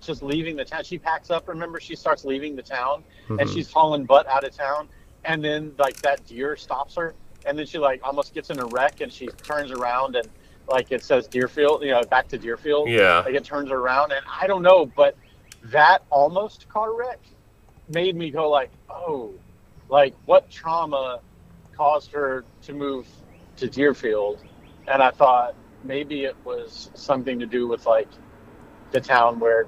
[0.00, 0.84] just leaving the town.
[0.84, 1.48] She packs up.
[1.48, 3.52] Remember, she starts leaving the town, and Mhm.
[3.54, 4.88] she's hauling butt out of town.
[5.24, 7.14] And then like that deer stops her,
[7.44, 10.28] and then she like almost gets in a wreck, and she turns around and
[10.68, 12.88] like it says Deerfield, you know, back to Deerfield.
[12.88, 13.20] Yeah.
[13.20, 15.16] Like it turns around, and I don't know, but
[15.64, 17.18] that almost car wreck
[17.88, 19.32] made me go like, oh,
[19.88, 21.20] like what trauma
[21.76, 23.06] caused her to move
[23.56, 24.40] to Deerfield?
[24.88, 25.54] And I thought
[25.84, 28.08] maybe it was something to do with like
[28.92, 29.66] the town where,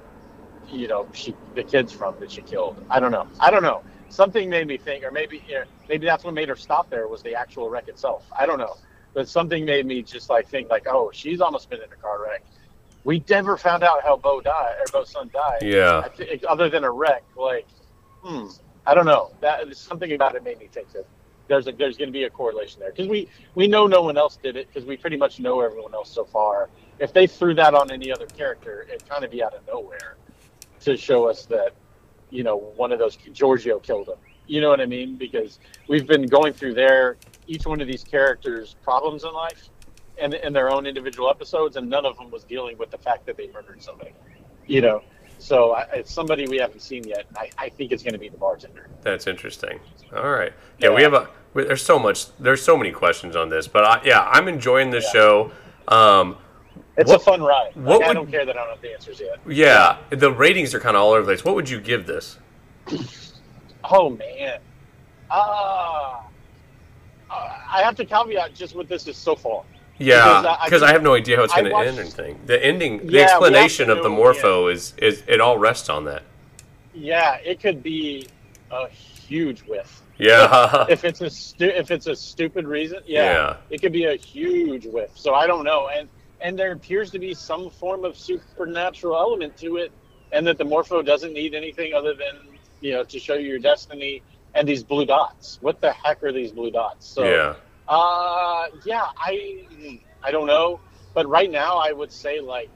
[0.69, 2.83] you know, she the kids from that she killed.
[2.89, 3.27] I don't know.
[3.39, 3.83] I don't know.
[4.09, 7.07] Something made me think, or maybe you know, maybe that's what made her stop there
[7.07, 8.25] was the actual wreck itself.
[8.37, 8.75] I don't know,
[9.13, 12.23] but something made me just like think like, oh, she's almost been in a car
[12.23, 12.43] wreck.
[13.03, 15.59] We never found out how Bo died or Bo's son died.
[15.61, 16.01] Yeah.
[16.05, 17.65] I thi- other than a wreck, like,
[18.21, 18.47] hmm,
[18.89, 19.29] I don't know.
[19.41, 21.05] That something about it made me think that
[21.47, 24.17] there's a, there's going to be a correlation there because we we know no one
[24.17, 26.71] else did it because we pretty much know everyone else so far.
[26.97, 30.17] If they threw that on any other character, it'd kind of be out of nowhere
[30.81, 31.75] to show us that
[32.31, 34.17] you know one of those Giorgio killed him.
[34.47, 35.17] You know what I mean?
[35.17, 39.69] Because we've been going through their each one of these characters' problems in life
[40.19, 43.27] and in their own individual episodes, and none of them was dealing with the fact
[43.27, 44.13] that they murdered somebody.
[44.65, 45.03] You know,
[45.39, 47.25] so I, it's somebody we haven't seen yet.
[47.35, 48.87] I, I think it's going to be the bartender.
[49.01, 49.79] That's interesting.
[50.15, 50.53] All right.
[50.79, 51.27] Yeah, we have a.
[51.53, 52.27] we- There's so much.
[52.37, 55.11] There's so many questions on this, but I, yeah, I'm enjoying this Yeah.
[55.13, 55.51] show.
[55.87, 56.37] Um,
[56.97, 57.71] It's What- a fun ride.
[57.75, 59.39] Like, I don't care that I don't have the answers yet.
[59.47, 61.43] yeah, the ratings are kind of all over the place.
[61.45, 62.37] What would you give this?
[63.91, 64.59] Oh man,
[65.31, 66.21] ah,
[67.31, 67.33] uh,
[67.71, 69.63] I have to caveat just what this is so far.
[69.99, 72.39] Yeah, Because I- I have no idea how it's going to end or anything.
[72.45, 76.23] The ending, the Yeah, explanation of the Morpho is is it all rests on that.
[76.93, 78.27] Yeah, it could be
[78.71, 80.01] a huge whiff.
[80.17, 80.85] Yeah.
[80.89, 83.55] if it's a stu- if it's a stupid reason, yeah, Yeah.
[83.69, 85.11] it could be a huge whiff.
[85.15, 86.07] So I don't know, and
[86.41, 89.91] and there appears to be some form of supernatural element to it,
[90.31, 92.35] and that the Morpho doesn't need anything other than
[92.81, 94.21] you know to show you your destiny
[94.55, 95.57] and these blue dots.
[95.61, 97.05] What the heck are these blue dots?
[97.07, 97.55] So yeah.
[97.89, 100.81] Uh, yeah, I I don't know,
[101.15, 102.71] but right now I would say like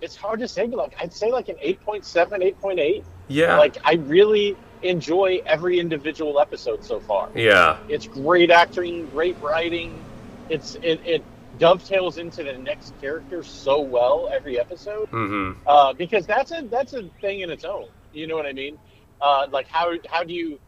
[0.00, 3.06] it's hard to say, but like I'd say like an 8.7, 8.8.
[3.28, 3.58] Yeah.
[3.58, 7.28] Like I really enjoy every individual episode so far.
[7.34, 7.78] yeah.
[7.88, 10.04] It's great acting, great writing.
[10.48, 15.58] It's it, it dovetails into the next character so well every episode Mm-hmm.
[15.66, 17.86] uh, because that's a that's a thing in its own.
[18.12, 18.78] You know what I mean?
[19.20, 20.58] Uh, like how how do you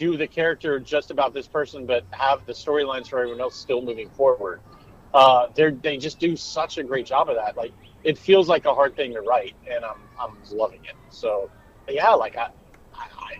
[0.00, 3.82] do the character just about this person, but have the storylines for everyone else still
[3.82, 4.60] moving forward?
[5.12, 7.56] Uh, they they just do such a great job of that.
[7.56, 7.72] Like
[8.02, 10.96] it feels like a hard thing to write, and I'm I'm loving it.
[11.10, 11.50] So
[11.88, 12.48] yeah, like I,
[12.94, 13.36] I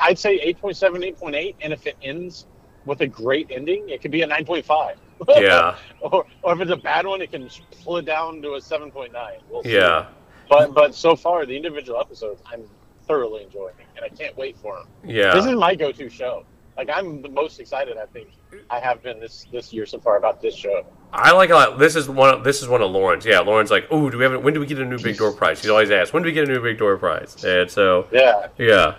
[0.00, 2.46] I'd say 8.7, 8.8, and if it ends
[2.86, 4.96] with a great ending, it could be a 9.5.
[5.36, 5.76] Yeah.
[6.00, 7.48] or, or if it's a bad one, it can
[7.82, 9.12] pull it down to a 7.9.
[9.48, 9.74] We'll see.
[9.74, 10.06] Yeah.
[10.48, 12.64] But but so far, the individual episodes, I'm
[13.06, 14.86] thoroughly enjoying, it, and I can't wait for them.
[15.04, 15.34] Yeah.
[15.34, 16.44] This is my go-to show.
[16.76, 18.30] Like I'm the most excited I think
[18.68, 20.84] I have been this this year so far about this show.
[21.12, 21.78] I like a lot.
[21.78, 22.34] This is one.
[22.34, 23.24] Of, this is one of Lauren's.
[23.24, 24.32] Yeah, Lauren's like, oh, do we have?
[24.32, 25.60] A, when do we get a new big door prize?
[25.60, 27.44] She's always asked, when do we get a new big door prize?
[27.44, 28.96] And so, Yeah, yeah,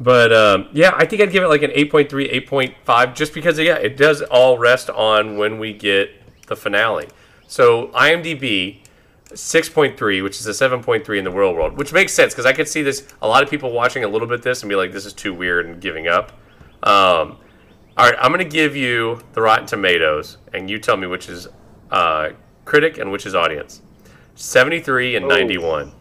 [0.00, 3.76] but um, yeah, I think I'd give it like an 8.3, 8.5, just because yeah,
[3.76, 6.10] it does all rest on when we get
[6.46, 7.08] the finale.
[7.46, 8.81] So IMDb.
[9.32, 12.68] 6.3, which is a 7.3 in the real world, which makes sense because I could
[12.68, 13.06] see this.
[13.22, 15.32] A lot of people watching a little bit this and be like, "This is too
[15.34, 16.32] weird," and giving up.
[16.82, 17.38] Um,
[17.96, 21.28] all right, I'm going to give you the Rotten Tomatoes, and you tell me which
[21.28, 21.48] is
[21.90, 22.30] uh,
[22.64, 23.82] critic and which is audience.
[24.34, 25.28] 73 and Oh.
[25.28, 25.92] 91.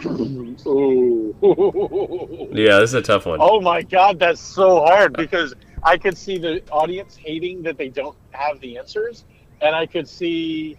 [0.66, 1.36] Ooh.
[2.52, 3.38] Yeah, this is a tough one.
[3.40, 7.88] oh my god, that's so hard because I could see the audience hating that they
[7.88, 9.24] don't have the answers,
[9.60, 10.76] and I could see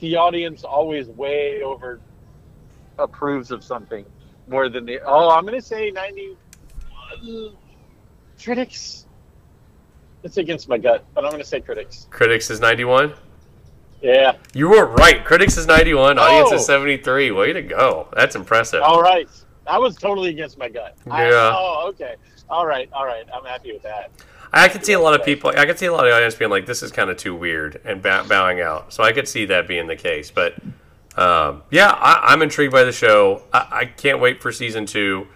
[0.00, 2.00] the audience always way over
[2.98, 4.04] approves of something
[4.48, 5.00] more than the.
[5.04, 7.52] Oh, I'm gonna say 91
[8.42, 9.06] critics.
[10.22, 12.06] It's against my gut, but I'm gonna say critics.
[12.10, 13.14] Critics is 91.
[14.02, 14.36] Yeah.
[14.54, 15.24] You were right.
[15.24, 16.18] Critics is 91.
[16.18, 16.56] Audience Oh.
[16.56, 17.30] is 73.
[17.30, 18.08] Way to go.
[18.14, 18.82] That's impressive.
[18.82, 19.28] All right.
[19.66, 20.96] I was totally against my gut.
[21.10, 21.52] I- Yeah.
[21.56, 22.16] oh, okay.
[22.48, 22.88] All right.
[22.92, 23.24] All right.
[23.32, 24.10] I'm happy with that.
[24.52, 25.52] I could see a lot of people.
[25.56, 27.80] I could see a lot of audience being like, "This is kind of too weird,"
[27.84, 28.92] and bow, bowing out.
[28.92, 30.30] So I could see that being the case.
[30.30, 30.54] But
[31.16, 33.42] um, yeah, I, I'm intrigued by the show.
[33.52, 35.26] I, I can't wait for season two,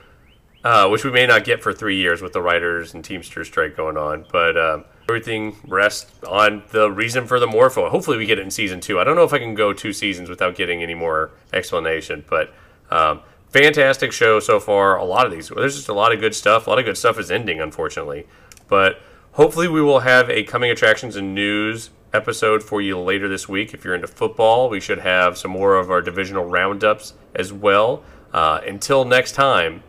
[0.65, 3.77] uh, which we may not get for three years with the writers and Teamster strike
[3.77, 4.27] going on.
[4.31, 7.89] But um, everything rests on the reason for the Morpho.
[7.91, 9.01] Hopefully, we get it in season two.
[9.01, 12.53] I don't know if I can go two seasons without getting any more explanation, but.
[12.91, 13.21] Um,
[13.51, 14.97] fantastic show so far.
[14.97, 16.67] A lot of these, there's just a lot of good stuff.
[16.67, 18.27] A lot of good stuff is ending, unfortunately.
[18.71, 19.01] But
[19.33, 23.75] hopefully, we will have a coming attractions and news episode for you later this week.
[23.75, 28.03] If you're into football, we should have some more of our divisional roundups as well.
[28.33, 29.83] Uh, until next time,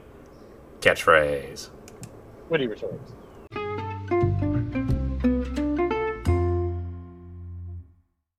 [0.81, 1.69] catchphrase.
[2.49, 3.13] Witty retorts.